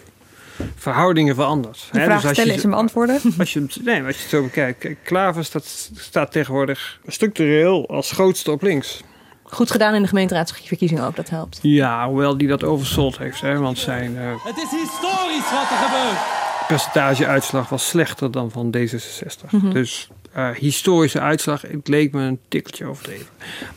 verhoudingen 0.75 1.35
verandert? 1.35 1.89
De 1.91 2.01
vraag 2.01 2.21
dus 2.21 2.31
stellen 2.31 2.51
je, 2.51 2.55
is 2.55 2.61
hem 2.61 2.71
beantwoorden. 2.71 3.19
Als 3.37 3.53
je, 3.53 3.59
nee, 3.83 4.03
als 4.03 4.15
je 4.15 4.21
het 4.21 4.29
zo 4.29 4.43
bekijkt. 4.43 4.87
Klaver 5.03 5.45
staat, 5.45 5.89
staat 5.95 6.31
tegenwoordig 6.31 6.99
structureel 7.07 7.87
als 7.89 8.11
grootste 8.11 8.51
op 8.51 8.61
links. 8.61 9.03
Goed 9.43 9.71
gedaan 9.71 9.93
in 9.93 10.01
de 10.01 10.07
gemeenteraadsverkiezingen 10.07 11.03
ook, 11.05 11.15
dat 11.15 11.29
helpt. 11.29 11.59
Ja, 11.61 12.07
hoewel 12.07 12.37
die 12.37 12.47
dat 12.47 12.63
oversold 12.63 13.17
heeft. 13.17 13.41
Hè, 13.41 13.57
want 13.57 13.77
zijn 13.77 14.15
uh, 14.15 14.43
Het 14.43 14.57
is 14.57 14.71
historisch 14.71 15.51
wat 15.51 15.69
er 15.69 15.77
gebeurt. 15.85 16.67
percentageuitslag 16.67 17.69
was 17.69 17.87
slechter 17.87 18.31
dan 18.31 18.51
van 18.51 18.75
D66. 18.77 19.49
Mm 19.49 19.59
-hmm. 19.59 19.73
Dus 19.73 20.09
uh, 20.37 20.49
historische 20.49 21.19
uitslag, 21.19 21.61
het 21.61 21.87
leek 21.87 22.11
me 22.11 22.21
een 22.21 22.39
tikkeltje 22.47 22.85
overdreven. 22.85 23.27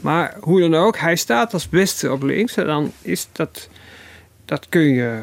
Maar 0.01 0.37
hoe 0.41 0.61
dan 0.61 0.75
ook, 0.75 0.99
hij 0.99 1.17
staat 1.17 1.53
als 1.53 1.69
beste 1.69 2.13
op 2.13 2.23
links. 2.23 2.57
En 2.57 2.67
dan 2.67 2.93
is 3.03 3.29
dat, 3.33 3.69
dat 4.45 4.69
kun 4.69 4.95
je 4.95 5.23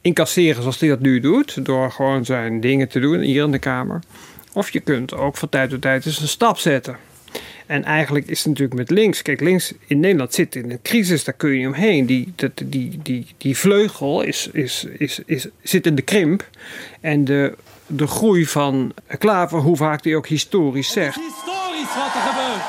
incasseren 0.00 0.62
zoals 0.62 0.80
hij 0.80 0.88
dat 0.88 1.00
nu 1.00 1.20
doet. 1.20 1.64
Door 1.64 1.90
gewoon 1.90 2.24
zijn 2.24 2.60
dingen 2.60 2.88
te 2.88 3.00
doen 3.00 3.20
hier 3.20 3.44
in 3.44 3.50
de 3.50 3.58
Kamer. 3.58 4.02
Of 4.52 4.70
je 4.70 4.80
kunt 4.80 5.14
ook 5.14 5.36
van 5.36 5.48
tijd 5.48 5.70
tot 5.70 5.82
tijd 5.82 6.06
eens 6.06 6.20
een 6.20 6.28
stap 6.28 6.58
zetten. 6.58 6.96
En 7.66 7.84
eigenlijk 7.84 8.26
is 8.26 8.38
het 8.38 8.46
natuurlijk 8.46 8.78
met 8.78 8.90
links. 8.90 9.22
Kijk, 9.22 9.40
links 9.40 9.72
in 9.86 10.00
Nederland 10.00 10.34
zit 10.34 10.54
in 10.54 10.70
een 10.70 10.82
crisis, 10.82 11.24
daar 11.24 11.34
kun 11.34 11.50
je 11.50 11.56
niet 11.56 11.66
omheen. 11.66 12.06
Die, 12.06 12.32
die, 12.36 12.50
die, 12.64 12.98
die, 13.02 13.26
die 13.36 13.56
vleugel 13.56 14.22
is, 14.22 14.48
is, 14.52 14.86
is, 14.98 15.20
is, 15.26 15.48
zit 15.62 15.86
in 15.86 15.94
de 15.94 16.02
krimp. 16.02 16.48
En 17.00 17.24
de, 17.24 17.54
de 17.86 18.06
groei 18.06 18.46
van 18.46 18.92
Klaver, 19.18 19.58
hoe 19.58 19.76
vaak 19.76 20.02
die 20.02 20.16
ook 20.16 20.26
historisch 20.26 20.92
zegt. 20.92 21.14
Het 21.14 21.24
is 21.24 21.30
historisch 21.30 21.94
wat 21.94 22.14
er 22.14 22.20
gebeurt. 22.20 22.64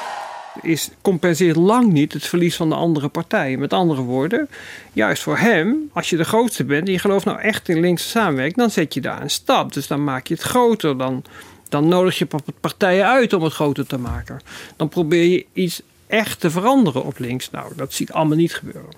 is, 0.62 0.90
compenseert 1.02 1.56
lang 1.56 1.92
niet 1.92 2.14
het 2.14 2.28
verlies 2.28 2.56
van 2.56 2.70
de 2.70 2.76
andere 2.76 3.08
partijen. 3.08 3.60
Met 3.60 3.74
andere 3.74 4.02
woorden, 4.02 4.50
juist 4.94 5.24
voor 5.24 5.38
hem, 5.38 5.90
als 5.94 6.10
je 6.10 6.18
de 6.18 6.24
grootste 6.24 6.64
bent 6.64 6.88
en 6.88 6.94
je 6.94 7.00
gelooft 7.00 7.26
nou 7.26 7.40
echt 7.40 7.70
in 7.70 7.80
linkse 7.80 8.08
samenwerking, 8.08 8.58
dan 8.58 8.72
zet 8.72 8.94
je 8.94 9.02
daar 9.02 9.22
een 9.22 9.30
stap. 9.30 9.74
Dus 9.74 9.88
dan 9.88 10.04
maak 10.04 10.28
je 10.28 10.34
het 10.34 10.44
groter. 10.44 10.98
Dan, 10.98 11.24
dan 11.70 11.88
nodig 11.88 12.18
je 12.18 12.28
partijen 12.62 13.06
uit 13.06 13.34
om 13.34 13.44
het 13.44 13.54
groter 13.54 13.88
te 13.88 13.98
maken. 13.98 14.40
Dan 14.76 14.90
probeer 14.90 15.24
je 15.24 15.46
iets 15.54 15.82
echt 16.08 16.40
te 16.40 16.50
veranderen 16.50 17.04
op 17.04 17.20
links. 17.20 17.52
Nou, 17.52 17.74
dat 17.76 17.94
ziet 17.94 18.12
allemaal 18.12 18.38
niet 18.38 18.56
gebeuren. 18.56 18.92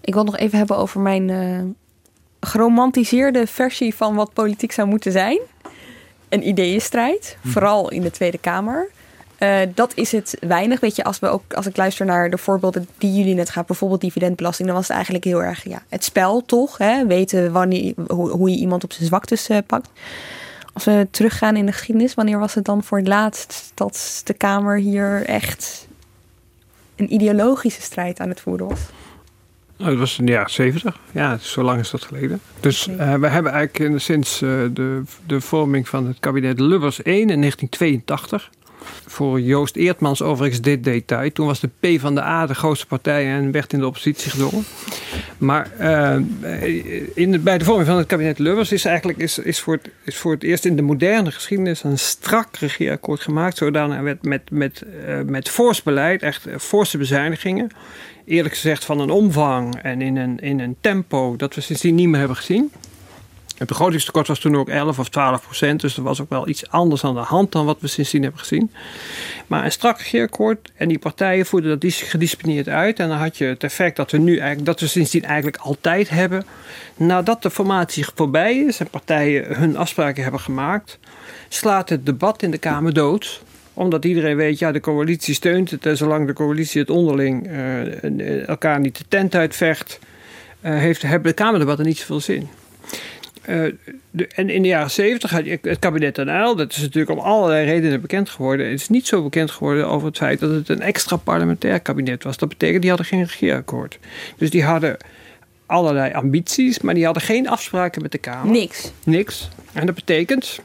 Ik 0.00 0.14
wil 0.14 0.24
nog 0.24 0.36
even 0.36 0.58
hebben 0.58 0.76
over 0.76 1.00
mijn 1.00 1.28
uh, 1.28 1.60
geromantiseerde 2.46 3.46
versie 3.46 3.94
van 3.94 4.14
wat 4.14 4.32
politiek 4.32 4.72
zou 4.72 4.88
moeten 4.88 5.12
zijn. 5.12 5.38
Een 6.28 6.48
ideeënstrijd, 6.48 7.36
hm. 7.40 7.48
vooral 7.48 7.90
in 7.90 8.02
de 8.02 8.10
Tweede 8.10 8.38
Kamer. 8.38 8.88
Uh, 9.38 9.58
dat 9.74 9.92
is 9.94 10.12
het 10.12 10.36
weinig. 10.40 10.80
Weet 10.80 10.96
je, 10.96 11.04
als, 11.04 11.18
we 11.18 11.28
ook, 11.28 11.52
als 11.54 11.66
ik 11.66 11.76
luister 11.76 12.06
naar 12.06 12.30
de 12.30 12.38
voorbeelden 12.38 12.88
die 12.98 13.12
jullie 13.12 13.34
net 13.34 13.50
gaan, 13.50 13.64
bijvoorbeeld 13.66 14.00
dividendbelasting, 14.00 14.68
dan 14.68 14.76
was 14.76 14.86
het 14.86 14.96
eigenlijk 14.96 15.24
heel 15.24 15.42
erg 15.42 15.64
ja, 15.64 15.82
het 15.88 16.04
spel 16.04 16.44
toch? 16.44 16.78
Hè? 16.78 17.06
Weten 17.06 17.52
wanneer, 17.52 17.94
hoe, 18.08 18.30
hoe 18.30 18.50
je 18.50 18.56
iemand 18.56 18.84
op 18.84 18.92
zijn 18.92 19.06
zwaktes 19.06 19.50
uh, 19.50 19.58
pakt. 19.66 19.88
Als 20.72 20.84
we 20.84 21.08
teruggaan 21.10 21.56
in 21.56 21.66
de 21.66 21.72
geschiedenis, 21.72 22.14
wanneer 22.14 22.38
was 22.38 22.54
het 22.54 22.64
dan 22.64 22.82
voor 22.82 22.98
het 22.98 23.08
laatst 23.08 23.72
dat 23.74 24.20
de 24.24 24.34
Kamer 24.34 24.78
hier 24.78 25.24
echt 25.26 25.86
een 26.96 27.12
ideologische 27.12 27.82
strijd 27.82 28.20
aan 28.20 28.28
het 28.28 28.40
voeren 28.40 28.68
was? 28.68 28.80
Nou, 29.82 29.94
dat 29.94 30.00
was 30.02 30.18
in 30.18 30.26
de 30.26 30.32
jaren 30.32 30.50
70. 30.50 30.96
Ja, 31.12 31.38
zo 31.38 31.62
lang 31.62 31.80
is 31.80 31.90
dat 31.90 32.02
geleden. 32.02 32.40
Dus 32.60 32.88
uh, 32.88 33.14
we 33.14 33.28
hebben 33.28 33.52
eigenlijk 33.52 34.00
sinds 34.00 34.42
uh, 34.42 34.50
de, 34.72 35.02
de 35.26 35.40
vorming 35.40 35.88
van 35.88 36.06
het 36.06 36.16
kabinet 36.20 36.60
Lubbers 36.60 37.02
1 37.02 37.14
in 37.14 37.40
1982 37.40 38.50
voor 39.06 39.40
Joost 39.40 39.76
Eertmans 39.76 40.22
overigens 40.22 40.60
dit 40.60 40.84
detail. 40.84 41.32
Toen 41.32 41.46
was 41.46 41.60
de 41.60 41.68
P 41.80 42.00
van 42.00 42.14
de 42.14 42.22
A 42.22 42.46
de 42.46 42.54
grootste 42.54 42.86
partij 42.86 43.32
en 43.32 43.50
werd 43.50 43.72
in 43.72 43.78
de 43.78 43.86
oppositie 43.86 44.30
gedrongen. 44.30 44.64
Maar 45.38 45.70
uh, 45.80 46.16
in 47.14 47.42
bij 47.42 47.58
de 47.58 47.64
vorming 47.64 47.86
van 47.86 47.96
het 47.96 48.06
kabinet 48.06 48.38
Lubbers 48.38 48.72
is 48.72 48.84
eigenlijk 48.84 49.18
is, 49.18 49.38
is, 49.38 49.60
voor 49.60 49.74
het, 49.74 49.90
is 50.04 50.16
voor 50.16 50.32
het 50.32 50.42
eerst 50.42 50.64
in 50.64 50.76
de 50.76 50.82
moderne 50.82 51.30
geschiedenis 51.30 51.82
een 51.82 51.98
strak 51.98 52.56
regeerakkoord 52.56 53.20
gemaakt. 53.20 53.56
Zodanig 53.56 54.00
met, 54.00 54.24
met, 54.24 54.50
met, 54.50 54.82
uh, 55.08 55.20
met 55.26 55.48
fors 55.48 55.82
beleid, 55.82 56.22
echt 56.22 56.46
forse 56.58 56.98
bezuinigingen. 56.98 57.70
Eerlijk 58.24 58.54
gezegd 58.54 58.84
van 58.84 59.00
een 59.00 59.10
omvang 59.10 59.76
en 59.82 60.02
in 60.02 60.16
een, 60.16 60.38
in 60.38 60.60
een 60.60 60.76
tempo 60.80 61.36
dat 61.36 61.54
we 61.54 61.60
sindsdien 61.60 61.94
niet 61.94 62.08
meer 62.08 62.18
hebben 62.18 62.36
gezien. 62.36 62.72
Het 63.62 63.70
begrotingstekort 63.70 64.26
was 64.26 64.38
toen 64.38 64.56
ook 64.56 64.68
11 64.68 64.98
of 64.98 65.08
12 65.08 65.42
procent. 65.42 65.80
Dus 65.80 65.96
er 65.96 66.02
was 66.02 66.20
ook 66.20 66.28
wel 66.28 66.48
iets 66.48 66.70
anders 66.70 67.04
aan 67.04 67.14
de 67.14 67.20
hand 67.20 67.52
dan 67.52 67.64
wat 67.64 67.80
we 67.80 67.86
sindsdien 67.86 68.22
hebben 68.22 68.40
gezien. 68.40 68.72
Maar 69.46 69.64
een 69.64 69.72
strak 69.72 69.98
regeerakkoord. 69.98 70.72
En 70.76 70.88
die 70.88 70.98
partijen 70.98 71.46
voerden 71.46 71.80
dat 71.80 71.94
gedisciplineerd 71.94 72.68
uit. 72.68 72.98
En 72.98 73.08
dan 73.08 73.18
had 73.18 73.38
je 73.38 73.44
het 73.44 73.64
effect 73.64 73.96
dat 73.96 74.10
we 74.10 74.18
nu 74.18 74.36
eigenlijk, 74.36 74.66
dat 74.66 74.80
we 74.80 74.86
sindsdien 74.86 75.24
eigenlijk 75.24 75.56
altijd 75.56 76.08
hebben. 76.08 76.44
Nadat 76.96 77.42
de 77.42 77.50
formatie 77.50 78.06
voorbij 78.14 78.56
is 78.56 78.80
en 78.80 78.90
partijen 78.90 79.56
hun 79.56 79.76
afspraken 79.76 80.22
hebben 80.22 80.40
gemaakt, 80.40 80.98
slaat 81.48 81.88
het 81.88 82.06
debat 82.06 82.42
in 82.42 82.50
de 82.50 82.58
Kamer 82.58 82.92
dood 82.92 83.42
omdat 83.74 84.04
iedereen 84.04 84.36
weet, 84.36 84.58
ja, 84.58 84.72
de 84.72 84.80
coalitie 84.80 85.34
steunt 85.34 85.70
het. 85.70 85.86
En 85.86 85.96
zolang 85.96 86.26
de 86.26 86.32
coalitie 86.32 86.80
het 86.80 86.90
onderling 86.90 87.46
uh, 87.46 88.48
elkaar 88.48 88.80
niet 88.80 88.98
de 88.98 89.04
tent 89.08 89.34
uitvecht, 89.34 89.98
uh, 90.64 90.78
heeft, 90.78 91.02
hebben 91.02 91.28
de 91.28 91.34
Kamerdebatten 91.34 91.86
niet 91.86 91.98
zoveel 91.98 92.20
zin. 92.20 92.48
Uh, 93.48 93.72
de, 94.10 94.26
en 94.26 94.50
in 94.50 94.62
de 94.62 94.68
jaren 94.68 94.90
zeventig 94.90 95.30
had 95.30 95.44
je 95.44 95.58
het 95.62 95.78
kabinet 95.78 96.16
NL, 96.16 96.56
dat 96.56 96.72
is 96.72 96.80
natuurlijk 96.80 97.18
om 97.18 97.24
allerlei 97.24 97.64
redenen 97.64 98.00
bekend 98.00 98.30
geworden. 98.30 98.70
Het 98.70 98.80
is 98.80 98.88
niet 98.88 99.06
zo 99.06 99.22
bekend 99.22 99.50
geworden 99.50 99.88
over 99.88 100.06
het 100.06 100.16
feit 100.16 100.40
dat 100.40 100.50
het 100.50 100.68
een 100.68 100.80
extra 100.80 101.16
parlementair 101.16 101.80
kabinet 101.80 102.24
was. 102.24 102.36
Dat 102.36 102.48
betekent, 102.48 102.80
die 102.80 102.90
hadden 102.90 103.08
geen 103.08 103.22
regeerakkoord. 103.22 103.98
Dus 104.36 104.50
die 104.50 104.64
hadden 104.64 104.96
allerlei 105.66 106.12
ambities, 106.12 106.80
maar 106.80 106.94
die 106.94 107.04
hadden 107.04 107.22
geen 107.22 107.48
afspraken 107.48 108.02
met 108.02 108.12
de 108.12 108.18
Kamer. 108.18 108.52
Niks. 108.52 108.92
Niks. 109.04 109.48
En 109.72 109.86
dat 109.86 109.94
betekent, 109.94 110.60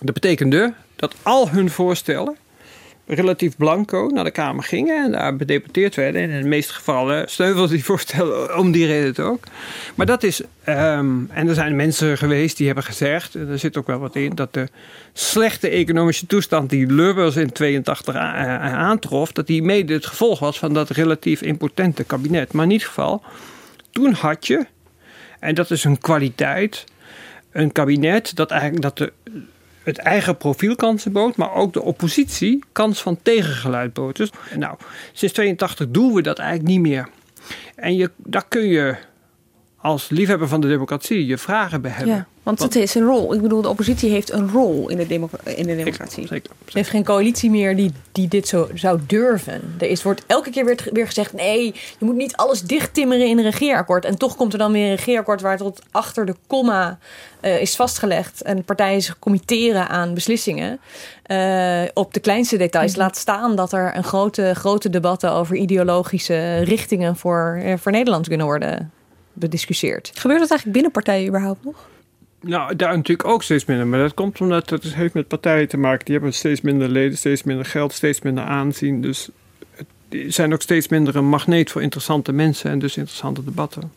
dat 0.00 0.14
betekende 0.14 0.72
dat 1.00 1.14
al 1.22 1.50
hun 1.50 1.70
voorstellen 1.70 2.36
relatief 3.06 3.56
blanco 3.56 4.10
naar 4.12 4.24
de 4.24 4.30
Kamer 4.30 4.64
gingen 4.64 5.04
en 5.04 5.12
daar 5.12 5.36
bedeputeerd 5.36 5.94
werden. 5.94 6.22
En 6.22 6.30
in 6.30 6.42
de 6.42 6.48
meeste 6.48 6.72
gevallen 6.72 7.28
steuvelden 7.28 7.70
die 7.70 7.84
voorstellen 7.84 8.58
om 8.58 8.72
die 8.72 8.86
reden 8.86 9.24
ook. 9.24 9.44
Maar 9.94 10.06
dat 10.06 10.22
is, 10.22 10.40
um, 10.66 11.30
en 11.30 11.48
er 11.48 11.54
zijn 11.54 11.76
mensen 11.76 12.18
geweest 12.18 12.56
die 12.56 12.66
hebben 12.66 12.84
gezegd, 12.84 13.34
en 13.34 13.48
er 13.48 13.58
zit 13.58 13.76
ook 13.76 13.86
wel 13.86 13.98
wat 13.98 14.16
in, 14.16 14.34
dat 14.34 14.54
de 14.54 14.68
slechte 15.12 15.68
economische 15.68 16.26
toestand 16.26 16.70
die 16.70 16.86
Lubbers 16.86 17.36
in 17.36 17.52
82 17.52 18.14
aantrof, 18.14 19.32
dat 19.32 19.46
die 19.46 19.62
mede 19.62 19.92
het 19.92 20.06
gevolg 20.06 20.38
was 20.38 20.58
van 20.58 20.72
dat 20.72 20.90
relatief 20.90 21.42
impotente 21.42 22.04
kabinet. 22.04 22.52
Maar 22.52 22.64
in 22.64 22.70
ieder 22.70 22.86
geval, 22.86 23.22
toen 23.90 24.12
had 24.12 24.46
je, 24.46 24.66
en 25.40 25.54
dat 25.54 25.70
is 25.70 25.84
een 25.84 25.98
kwaliteit, 25.98 26.84
een 27.52 27.72
kabinet 27.72 28.36
dat 28.36 28.50
eigenlijk 28.50 28.82
dat 28.82 28.98
de 28.98 29.12
het 29.82 29.98
eigen 29.98 30.36
profiel 30.36 30.76
bood, 31.10 31.36
maar 31.36 31.54
ook 31.54 31.72
de 31.72 31.82
oppositie 31.82 32.64
kans 32.72 33.02
van 33.02 33.18
tegengeluid 33.22 33.92
bood. 33.92 34.16
Dus 34.16 34.30
nou, 34.56 34.76
sinds 35.12 35.34
82 35.34 35.90
doen 35.90 36.14
we 36.14 36.22
dat 36.22 36.38
eigenlijk 36.38 36.68
niet 36.68 36.80
meer. 36.80 37.08
En 37.74 37.96
je, 37.96 38.10
daar 38.16 38.48
kun 38.48 38.66
je 38.66 38.96
als 39.80 40.08
liefhebber 40.08 40.48
van 40.48 40.60
de 40.60 40.68
democratie 40.68 41.26
je 41.26 41.38
vragen 41.38 41.80
bij 41.80 41.90
hebben. 41.90 42.14
Ja, 42.14 42.26
want 42.42 42.58
het 42.58 42.76
is 42.76 42.94
een 42.94 43.04
rol. 43.04 43.34
Ik 43.34 43.40
bedoel, 43.40 43.62
de 43.62 43.68
oppositie 43.68 44.10
heeft 44.10 44.32
een 44.32 44.50
rol 44.50 44.88
in 44.88 44.96
de, 44.96 45.14
in 45.56 45.66
de 45.66 45.76
democratie. 45.76 46.26
Zeker, 46.26 46.50
Ze 46.66 46.78
heeft 46.78 46.90
geen 46.90 47.04
coalitie 47.04 47.50
meer 47.50 47.76
die, 47.76 47.92
die 48.12 48.28
dit 48.28 48.48
zo 48.48 48.68
zou 48.74 49.00
durven. 49.06 49.74
Er 49.78 49.88
is, 49.88 50.02
wordt 50.02 50.22
elke 50.26 50.50
keer 50.50 50.64
weer, 50.64 50.88
weer 50.92 51.06
gezegd: 51.06 51.32
nee, 51.32 51.64
je 51.98 52.04
moet 52.04 52.16
niet 52.16 52.36
alles 52.36 52.62
dichttimmeren 52.62 53.26
in 53.26 53.38
een 53.38 53.44
regeerakkoord. 53.44 54.04
En 54.04 54.18
toch 54.18 54.36
komt 54.36 54.52
er 54.52 54.58
dan 54.58 54.72
weer 54.72 54.84
een 54.84 54.96
regeerakkoord 54.96 55.40
waar 55.40 55.56
tot 55.56 55.82
achter 55.90 56.26
de 56.26 56.34
komma 56.46 56.98
uh, 57.42 57.60
is 57.60 57.76
vastgelegd. 57.76 58.42
En 58.42 58.64
partijen 58.64 59.02
zich 59.02 59.18
committeren 59.18 59.88
aan 59.88 60.14
beslissingen. 60.14 60.80
Uh, 61.26 61.82
op 61.94 62.14
de 62.14 62.20
kleinste 62.20 62.56
details. 62.56 62.90
Mhm. 62.90 63.00
Laat 63.00 63.16
staan 63.16 63.56
dat 63.56 63.72
er 63.72 63.96
een 63.96 64.04
grote, 64.04 64.54
grote 64.54 64.90
debatten 64.90 65.32
over 65.32 65.56
ideologische 65.56 66.58
richtingen 66.58 67.16
voor, 67.16 67.60
uh, 67.64 67.74
voor 67.76 67.92
Nederland 67.92 68.28
kunnen 68.28 68.46
worden 68.46 68.90
bediscussieerd. 69.40 70.10
Gebeurt 70.14 70.40
dat 70.40 70.50
eigenlijk 70.50 70.72
binnen 70.72 70.90
partijen 70.90 71.28
überhaupt 71.28 71.64
nog? 71.64 71.88
Nou, 72.40 72.76
daar 72.76 72.96
natuurlijk 72.96 73.28
ook 73.28 73.42
steeds 73.42 73.64
minder. 73.64 73.86
Maar 73.86 73.98
dat 73.98 74.14
komt 74.14 74.40
omdat 74.40 74.70
het 74.70 74.94
heeft 74.94 75.14
met 75.14 75.28
partijen 75.28 75.68
te 75.68 75.76
maken. 75.76 76.04
Die 76.04 76.14
hebben 76.14 76.32
steeds 76.32 76.60
minder 76.60 76.88
leden, 76.88 77.18
steeds 77.18 77.42
minder 77.42 77.64
geld, 77.64 77.92
steeds 77.92 78.20
minder 78.20 78.44
aanzien. 78.44 79.00
Dus 79.00 79.28
die 80.08 80.30
zijn 80.30 80.52
ook 80.52 80.62
steeds 80.62 80.88
minder 80.88 81.16
een 81.16 81.28
magneet 81.28 81.70
voor 81.70 81.82
interessante 81.82 82.32
mensen 82.32 82.70
en 82.70 82.78
dus 82.78 82.96
interessante 82.96 83.44
debatten. 83.44 83.92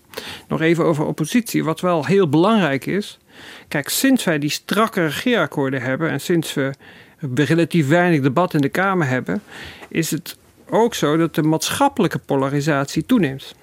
Nog 0.48 0.62
even 0.62 0.86
over 0.86 1.06
oppositie. 1.06 1.64
Wat 1.64 1.82
wel 1.82 2.06
heel 2.06 2.30
belangrijk 2.30 2.86
is. 2.86 3.20
Kijk, 3.68 3.90
sinds 3.90 4.24
wij 4.24 4.40
die 4.40 4.50
strakke 4.50 5.06
regeerakkoorden 5.06 5.82
hebben 5.82 6.10
en 6.10 6.22
sinds 6.22 6.54
we 6.54 6.74
relatief 7.36 7.88
weinig 7.88 8.22
debat 8.22 8.54
in 8.54 8.62
de 8.62 8.70
Kamer 8.70 9.08
hebben, 9.08 9.42
is 9.90 10.12
het 10.12 10.38
ook 10.70 10.94
zo 10.94 11.18
dat 11.18 11.36
de 11.36 11.44
maatschappelijke 11.44 12.20
polarisatie 12.20 13.06
toeneemt. 13.06 13.56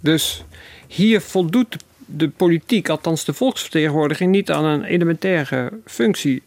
Dus 0.00 0.44
hier 0.94 1.20
voldoet 1.20 1.76
de 2.06 2.28
politiek, 2.28 2.88
althans 2.88 3.24
de 3.24 3.32
volksvertegenwoordiging, 3.32 4.30
niet 4.30 4.50
aan 4.50 4.64
een 4.64 4.84
elementaire 4.84 5.72
functie. 5.84 6.42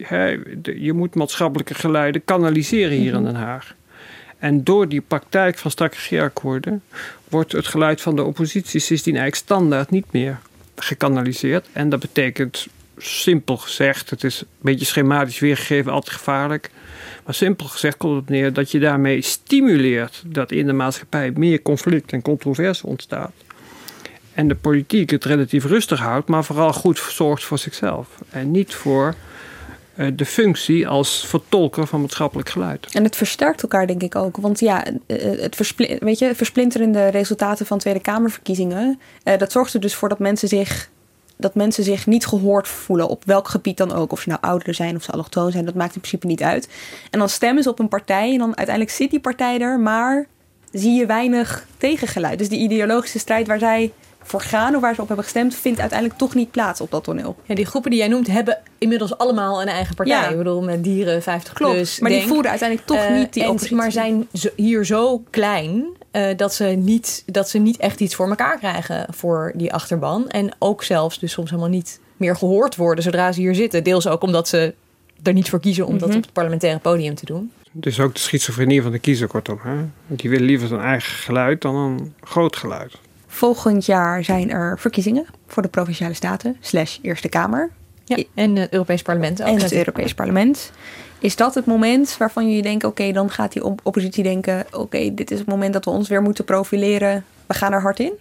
Je 0.62 0.92
moet 0.94 1.14
maatschappelijke 1.14 1.74
geluiden 1.74 2.24
kanaliseren 2.24 2.96
hier 2.96 3.14
in 3.14 3.24
Den 3.24 3.34
Haag. 3.34 3.74
En 4.38 4.64
door 4.64 4.88
die 4.88 5.00
praktijk 5.00 5.58
van 5.58 5.70
strakke 5.70 5.96
regeerakkoorden 5.96 6.82
wordt 7.28 7.52
het 7.52 7.66
geluid 7.66 8.00
van 8.00 8.16
de 8.16 8.22
oppositie 8.22 8.80
sindsdien 8.80 9.16
eigenlijk 9.16 9.44
standaard 9.44 9.90
niet 9.90 10.06
meer 10.10 10.38
gekanaliseerd. 10.76 11.66
En 11.72 11.88
dat 11.88 12.00
betekent, 12.00 12.66
simpel 12.98 13.56
gezegd, 13.56 14.10
het 14.10 14.24
is 14.24 14.40
een 14.40 14.46
beetje 14.60 14.86
schematisch 14.86 15.38
weergegeven, 15.38 15.92
altijd 15.92 16.16
gevaarlijk. 16.16 16.70
Maar 17.24 17.34
simpel 17.34 17.66
gezegd 17.66 17.96
komt 17.96 18.20
het 18.20 18.28
neer 18.28 18.52
dat 18.52 18.70
je 18.70 18.78
daarmee 18.78 19.22
stimuleert 19.22 20.22
dat 20.26 20.52
in 20.52 20.66
de 20.66 20.72
maatschappij 20.72 21.32
meer 21.34 21.62
conflict 21.62 22.12
en 22.12 22.22
controverse 22.22 22.86
ontstaat 22.86 23.32
en 24.36 24.48
de 24.48 24.54
politiek 24.54 25.10
het 25.10 25.24
relatief 25.24 25.64
rustig 25.64 25.98
houdt, 25.98 26.28
maar 26.28 26.44
vooral 26.44 26.72
goed 26.72 26.98
zorgt 26.98 27.44
voor 27.44 27.58
zichzelf. 27.58 28.08
En 28.30 28.50
niet 28.50 28.74
voor 28.74 29.14
uh, 29.94 30.06
de 30.14 30.26
functie 30.26 30.88
als 30.88 31.26
vertolker 31.26 31.86
van 31.86 32.00
maatschappelijk 32.00 32.48
geluid. 32.48 32.86
En 32.92 33.04
het 33.04 33.16
versterkt 33.16 33.62
elkaar, 33.62 33.86
denk 33.86 34.02
ik 34.02 34.14
ook. 34.14 34.36
Want 34.36 34.60
ja, 34.60 34.84
eh, 34.84 35.32
eh, 35.32 35.40
het 35.40 35.74
weet 36.00 36.18
je, 36.18 36.34
versplinterende 36.34 37.06
resultaten 37.06 37.66
van 37.66 37.78
Tweede 37.78 38.00
Kamerverkiezingen, 38.00 39.00
dat 39.38 39.52
zorgt 39.52 39.74
er 39.74 39.80
dus 39.80 39.94
voor 39.94 40.08
dat 40.08 40.18
mensen 40.18 40.48
zich. 40.48 40.90
Dat 41.36 41.54
mensen 41.54 41.84
zich 41.84 42.06
niet 42.06 42.26
gehoord 42.26 42.68
voelen 42.68 43.08
op 43.08 43.24
welk 43.24 43.48
gebied 43.48 43.76
dan 43.76 43.92
ook. 43.92 44.12
Of 44.12 44.20
ze 44.20 44.28
nou 44.28 44.40
ouderen 44.40 44.74
zijn 44.74 44.96
of 44.96 45.02
ze 45.02 45.12
allochtoon 45.12 45.52
zijn, 45.52 45.64
dat 45.64 45.74
maakt 45.74 45.94
in 45.94 46.00
principe 46.00 46.26
niet 46.26 46.42
uit. 46.42 46.68
En 47.10 47.18
dan 47.18 47.28
stemmen 47.28 47.62
ze 47.62 47.70
op 47.70 47.78
een 47.78 47.88
partij 47.88 48.32
en 48.32 48.38
dan 48.38 48.56
uiteindelijk 48.56 48.96
zit 48.96 49.10
die 49.10 49.20
partij 49.20 49.60
er, 49.60 49.80
maar 49.80 50.26
zie 50.72 50.92
je 50.92 51.06
weinig 51.06 51.66
tegengeluid. 51.78 52.38
Dus 52.38 52.48
die 52.48 52.60
ideologische 52.60 53.18
strijd 53.18 53.46
waar 53.46 53.58
zij 53.58 53.92
voor 54.26 54.40
gaan 54.40 54.74
of 54.74 54.80
waar 54.80 54.94
ze 54.94 55.00
op 55.00 55.06
hebben 55.06 55.24
gestemd, 55.24 55.54
vindt 55.54 55.80
uiteindelijk 55.80 56.18
toch 56.18 56.34
niet 56.34 56.50
plaats 56.50 56.80
op 56.80 56.90
dat 56.90 57.04
toneel. 57.04 57.36
Ja, 57.44 57.54
die 57.54 57.66
groepen 57.66 57.90
die 57.90 57.98
jij 58.00 58.08
noemt 58.08 58.26
hebben 58.26 58.58
inmiddels 58.78 59.18
allemaal 59.18 59.62
een 59.62 59.68
eigen 59.68 59.94
partij. 59.94 60.16
Ja. 60.20 60.28
Ik 60.28 60.36
bedoel, 60.36 60.62
met 60.62 60.84
dieren 60.84 61.22
50 61.22 61.52
Klopt, 61.52 61.72
plus. 61.74 61.98
maar 62.00 62.10
die 62.10 62.26
voeren 62.26 62.50
uiteindelijk 62.50 62.88
toch 62.88 62.98
Eh, 62.98 63.14
niet 63.14 63.32
die 63.32 63.42
en- 63.42 63.48
oppositie. 63.48 63.76
Maar 63.76 63.92
zijn 63.92 64.28
hier 64.56 64.84
zo 64.84 65.22
klein 65.30 65.84
eh, 66.10 66.36
dat, 66.36 66.54
ze 66.54 66.64
niet, 66.64 67.22
dat 67.26 67.48
ze 67.48 67.58
niet 67.58 67.76
echt 67.76 68.00
iets 68.00 68.14
voor 68.14 68.28
elkaar 68.28 68.58
krijgen 68.58 69.06
voor 69.10 69.52
die 69.54 69.72
achterban. 69.72 70.28
En 70.28 70.50
ook 70.58 70.82
zelfs 70.82 71.18
dus 71.18 71.32
soms 71.32 71.50
helemaal 71.50 71.70
niet 71.70 72.00
meer 72.16 72.36
gehoord 72.36 72.76
worden 72.76 73.04
zodra 73.04 73.32
ze 73.32 73.40
hier 73.40 73.54
zitten. 73.54 73.84
Deels 73.84 74.06
ook 74.08 74.22
omdat 74.22 74.48
ze 74.48 74.74
er 75.22 75.32
niet 75.32 75.50
voor 75.50 75.60
kiezen 75.60 75.86
om 75.86 75.98
dat 75.98 76.08
Mhm. 76.08 76.16
op 76.16 76.22
het 76.24 76.32
parlementaire 76.32 76.78
podium 76.78 77.14
te 77.14 77.24
doen. 77.24 77.52
Dus 77.72 78.00
ook 78.00 78.14
de 78.14 78.20
schizofrenie 78.20 78.82
van 78.82 78.90
de 78.92 78.98
kiezer, 78.98 79.28
kortom. 79.28 79.58
Hè? 79.62 79.74
Want 80.06 80.20
die 80.20 80.30
wil 80.30 80.40
liever 80.40 80.68
zijn 80.68 80.80
eigen 80.80 81.12
geluid 81.12 81.60
dan 81.60 81.74
een 81.76 82.14
groot 82.20 82.56
geluid. 82.56 82.92
Volgend 83.36 83.86
jaar 83.86 84.24
zijn 84.24 84.50
er 84.50 84.78
verkiezingen 84.78 85.26
voor 85.46 85.62
de 85.62 85.68
Provinciale 85.68 86.14
Staten, 86.14 86.56
slash 86.60 86.98
Eerste 87.02 87.28
Kamer. 87.28 87.70
Ja, 88.04 88.22
en 88.34 88.56
het 88.56 88.72
Europees 88.72 89.02
Parlement 89.02 89.42
ook. 89.42 89.48
En 89.48 89.60
het. 89.60 89.72
Europees 89.72 90.14
Parlement. 90.14 90.72
Is 91.18 91.36
dat 91.36 91.54
het 91.54 91.66
moment 91.66 92.16
waarvan 92.18 92.48
jullie 92.48 92.62
denken, 92.62 92.88
oké, 92.88 93.12
dan 93.12 93.30
gaat 93.30 93.52
die 93.52 93.64
op- 93.64 93.80
oppositie 93.82 94.22
denken, 94.22 94.66
oké, 94.72 95.14
dit 95.14 95.30
is 95.30 95.38
het 95.38 95.48
moment 95.48 95.72
dat 95.72 95.84
we 95.84 95.90
ons 95.90 96.08
weer 96.08 96.22
moeten 96.22 96.44
profileren. 96.44 97.24
We 97.46 97.54
gaan 97.54 97.72
er 97.72 97.80
hard 97.80 98.00
in. 98.00 98.12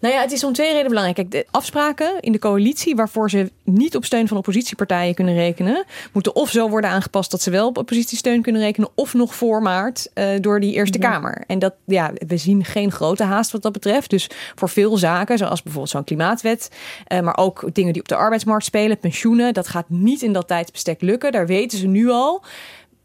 Nou 0.00 0.14
ja, 0.14 0.20
het 0.20 0.32
is 0.32 0.44
om 0.44 0.52
twee 0.52 0.68
redenen 0.68 0.88
belangrijk. 0.88 1.16
Kijk, 1.16 1.30
de 1.30 1.46
afspraken 1.50 2.20
in 2.20 2.32
de 2.32 2.38
coalitie 2.38 2.96
waarvoor 2.96 3.30
ze 3.30 3.52
niet 3.64 3.96
op 3.96 4.04
steun 4.04 4.28
van 4.28 4.36
oppositiepartijen 4.36 5.14
kunnen 5.14 5.34
rekenen, 5.34 5.84
moeten 6.12 6.34
of 6.34 6.50
zo 6.50 6.68
worden 6.68 6.90
aangepast 6.90 7.30
dat 7.30 7.42
ze 7.42 7.50
wel 7.50 7.66
op 7.66 7.78
oppositiesteun 7.78 8.42
kunnen 8.42 8.62
rekenen, 8.62 8.88
of 8.94 9.14
nog 9.14 9.34
voor 9.34 9.62
maart 9.62 10.10
eh, 10.14 10.28
door 10.40 10.60
die 10.60 10.74
Eerste 10.74 10.98
Kamer. 10.98 11.44
En 11.46 11.58
dat, 11.58 11.74
ja, 11.84 12.12
we 12.26 12.36
zien 12.36 12.64
geen 12.64 12.92
grote 12.92 13.24
haast 13.24 13.50
wat 13.50 13.62
dat 13.62 13.72
betreft. 13.72 14.10
Dus 14.10 14.30
voor 14.54 14.68
veel 14.68 14.96
zaken, 14.96 15.38
zoals 15.38 15.62
bijvoorbeeld 15.62 15.92
zo'n 15.92 16.04
klimaatwet, 16.04 16.70
eh, 17.06 17.20
maar 17.20 17.36
ook 17.36 17.74
dingen 17.74 17.92
die 17.92 18.02
op 18.02 18.08
de 18.08 18.16
arbeidsmarkt 18.16 18.64
spelen, 18.64 18.98
pensioenen, 18.98 19.54
dat 19.54 19.68
gaat 19.68 19.88
niet 19.88 20.22
in 20.22 20.32
dat 20.32 20.46
tijdsbestek 20.46 21.00
lukken. 21.00 21.32
Daar 21.32 21.46
weten 21.46 21.78
ze 21.78 21.86
nu 21.86 22.08
al 22.10 22.42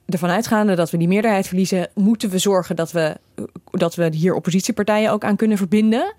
ervan 0.05 0.29
uitgaande 0.29 0.75
dat 0.75 0.91
we 0.91 0.97
die 0.97 1.07
meerderheid 1.07 1.47
verliezen, 1.47 1.89
moeten 1.93 2.29
we 2.29 2.37
zorgen 2.37 2.75
dat 2.75 2.91
we, 2.91 3.17
dat 3.71 3.95
we 3.95 4.15
hier 4.15 4.33
oppositiepartijen 4.33 5.11
ook 5.11 5.23
aan 5.23 5.35
kunnen 5.35 5.57
verbinden. 5.57 6.13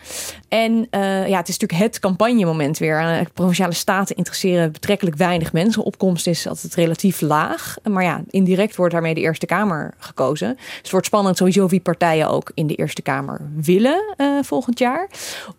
En 0.49 0.87
eh, 0.91 1.29
ja, 1.29 1.37
het 1.37 1.49
is 1.49 1.59
natuurlijk 1.59 1.83
het 1.91 1.99
campagnemoment 1.99 2.79
weer. 2.79 2.99
Eh, 2.99 3.21
provinciale 3.35 3.73
staten 3.73 4.17
interesseren 4.17 4.73
betrekkelijk 4.73 5.17
weinig 5.17 5.53
mensen. 5.53 5.83
Opkomst 5.83 6.27
is 6.27 6.49
altijd 6.49 6.75
relatief 6.75 7.21
laag. 7.21 7.77
Maar 7.83 8.03
ja, 8.03 8.23
indirect 8.31 8.77
wordt 8.77 8.93
daarmee 8.93 9.15
de 9.15 9.21
Eerste 9.21 9.47
Kamer 9.47 9.95
gekozen. 9.99 10.55
Dus 10.57 10.79
het 10.79 10.91
wordt 10.91 11.07
spannend 11.07 11.37
sowieso 11.37 11.69
wie 11.69 11.81
partijen 11.81 12.29
ook 12.29 12.51
in 12.55 12.67
de 12.67 12.75
Eerste 12.75 13.03
Kamer 13.03 13.41
willen 13.57 14.15
eh, 14.17 14.27
volgend 14.43 14.79
jaar. 14.79 15.11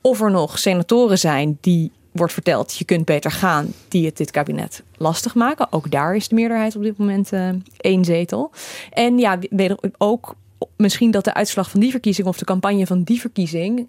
Of 0.01 0.21
er 0.21 0.31
nog 0.31 0.59
senatoren 0.59 1.19
zijn 1.19 1.57
die 1.61 1.91
wordt 2.15 2.33
verteld, 2.33 2.77
je 2.77 2.85
kunt 2.85 3.05
beter 3.05 3.31
gaan, 3.31 3.73
die 3.87 4.05
het 4.05 4.17
dit 4.17 4.31
kabinet 4.31 4.83
lastig 4.97 5.35
maken. 5.35 5.71
Ook 5.71 5.91
daar 5.91 6.15
is 6.15 6.27
de 6.27 6.35
meerderheid 6.35 6.75
op 6.75 6.81
dit 6.81 6.97
moment 6.97 7.31
eh, 7.31 7.49
één 7.77 8.05
zetel. 8.05 8.51
En 8.91 9.17
ja, 9.17 9.39
ook 9.97 10.35
misschien 10.77 11.11
dat 11.11 11.23
de 11.23 11.33
uitslag 11.33 11.69
van 11.69 11.79
die 11.79 11.91
verkiezing 11.91 12.27
of 12.27 12.37
de 12.37 12.45
campagne 12.45 12.87
van 12.87 13.03
die 13.03 13.19
verkiezing 13.19 13.87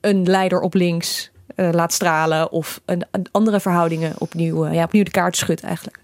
een 0.00 0.22
leider 0.26 0.60
op 0.60 0.74
links 0.74 1.30
eh, 1.54 1.68
laat 1.72 1.92
stralen 1.92 2.52
of 2.52 2.80
een 2.84 3.06
andere 3.30 3.60
verhoudingen 3.60 4.14
opnieuw, 4.18 4.64
eh, 4.64 4.74
ja, 4.74 4.84
opnieuw 4.84 5.04
de 5.04 5.10
kaart 5.10 5.36
schudt 5.36 5.62
eigenlijk. 5.62 5.98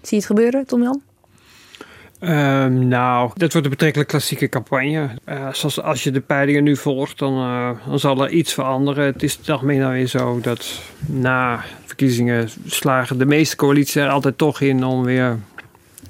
Zie 0.00 0.10
je 0.10 0.16
het 0.16 0.26
gebeuren, 0.26 0.66
Tom 0.66 0.82
Jan? 0.82 1.02
Ehm, 2.24 2.88
nou, 2.88 3.30
dat 3.34 3.52
wordt 3.52 3.66
een 3.66 3.72
betrekkelijk 3.72 4.08
klassieke 4.08 4.48
campagne. 4.48 5.08
Eh, 5.24 5.52
zoals 5.52 5.80
als 5.80 6.02
je 6.02 6.10
de 6.10 6.20
peilingen 6.20 6.64
nu 6.64 6.76
volgt, 6.76 7.18
dan, 7.18 7.38
eh, 7.38 7.70
dan 7.88 7.98
zal 7.98 8.24
er 8.24 8.30
iets 8.30 8.54
veranderen. 8.54 9.04
Het 9.04 9.22
is 9.22 9.36
toch 9.36 9.62
meer 9.62 9.80
dan 9.80 9.92
weer 9.92 10.06
zo 10.06 10.40
dat 10.40 10.80
na 11.06 11.64
verkiezingen 11.84 12.48
slagen 12.66 13.18
de 13.18 13.26
meeste 13.26 13.56
coalities 13.56 13.94
er 13.94 14.08
altijd 14.08 14.38
toch 14.38 14.60
in 14.60 14.84
om 14.84 15.04
weer 15.04 15.38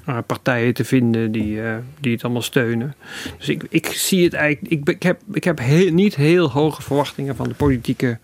eh, 0.05 0.17
partijen 0.25 0.73
te 0.73 0.85
vinden 0.85 1.31
die, 1.31 1.59
die 1.99 2.11
het 2.11 2.23
allemaal 2.23 2.41
steunen. 2.41 2.95
Dus 3.37 3.49
ik, 3.49 3.63
ik 3.69 3.85
zie 3.85 4.23
het 4.23 4.33
eigenlijk. 4.33 4.73
Ik, 4.73 4.89
ik 4.89 5.03
heb, 5.03 5.21
ik 5.33 5.43
heb 5.43 5.59
heel, 5.59 5.91
niet 5.91 6.15
heel 6.15 6.51
hoge 6.51 6.81
verwachtingen 6.81 7.35
van 7.35 7.47
de 7.47 7.53
politieke 7.53 8.17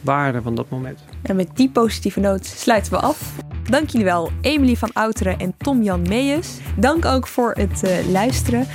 waarde 0.00 0.42
van 0.42 0.54
dat 0.54 0.70
moment. 0.70 0.98
En 1.22 1.36
met 1.36 1.48
die 1.54 1.70
positieve 1.70 2.20
noot 2.20 2.46
sluiten 2.46 2.92
we 2.92 2.98
af. 2.98 3.32
Dank 3.70 3.88
jullie 3.88 4.06
wel, 4.06 4.30
Emily 4.40 4.76
van 4.76 4.92
Outeren 4.92 5.38
en 5.38 5.54
Tom-Jan 5.58 6.02
Meijers. 6.08 6.48
Dank 6.76 7.04
ook 7.04 7.26
voor 7.26 7.52
het 7.52 7.82
eh, 7.82 8.08
luisteren. 8.10 8.66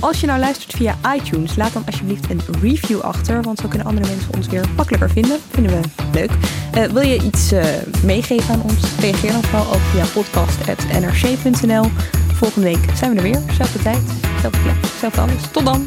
Als 0.00 0.20
je 0.20 0.26
nou 0.26 0.40
luistert 0.40 0.72
via 0.72 0.96
iTunes, 1.16 1.56
laat 1.56 1.72
dan 1.72 1.82
alsjeblieft 1.86 2.30
een 2.30 2.40
review 2.60 3.00
achter. 3.00 3.42
Want 3.42 3.58
zo 3.58 3.68
kunnen 3.68 3.86
andere 3.86 4.06
mensen 4.06 4.34
ons 4.34 4.46
weer 4.46 4.64
makkelijker 4.76 5.10
vinden. 5.10 5.38
Vinden 5.50 5.80
we 5.80 5.88
leuk. 6.12 6.30
Eh, 6.72 6.84
wil 6.84 7.02
je 7.02 7.22
iets 7.22 7.52
eh, 7.52 7.64
meegeven 8.04 8.54
aan 8.54 8.62
ons? 8.62 8.98
Reageer 9.00 9.32
dan 9.32 9.42
vooral 9.42 9.72
ook 9.74 9.80
via 9.80 10.04
podcast.nrc.nl. 10.04 11.84
Volgende 12.32 12.68
week 12.68 12.96
zijn 12.96 13.10
we 13.10 13.16
er 13.16 13.22
weer. 13.22 13.40
Zelfde 13.56 13.82
tijd, 13.82 14.02
zelfde 14.40 14.58
plek, 14.62 14.76
zelfde 15.00 15.20
alles. 15.20 15.50
Tot 15.50 15.64
dan! 15.64 15.86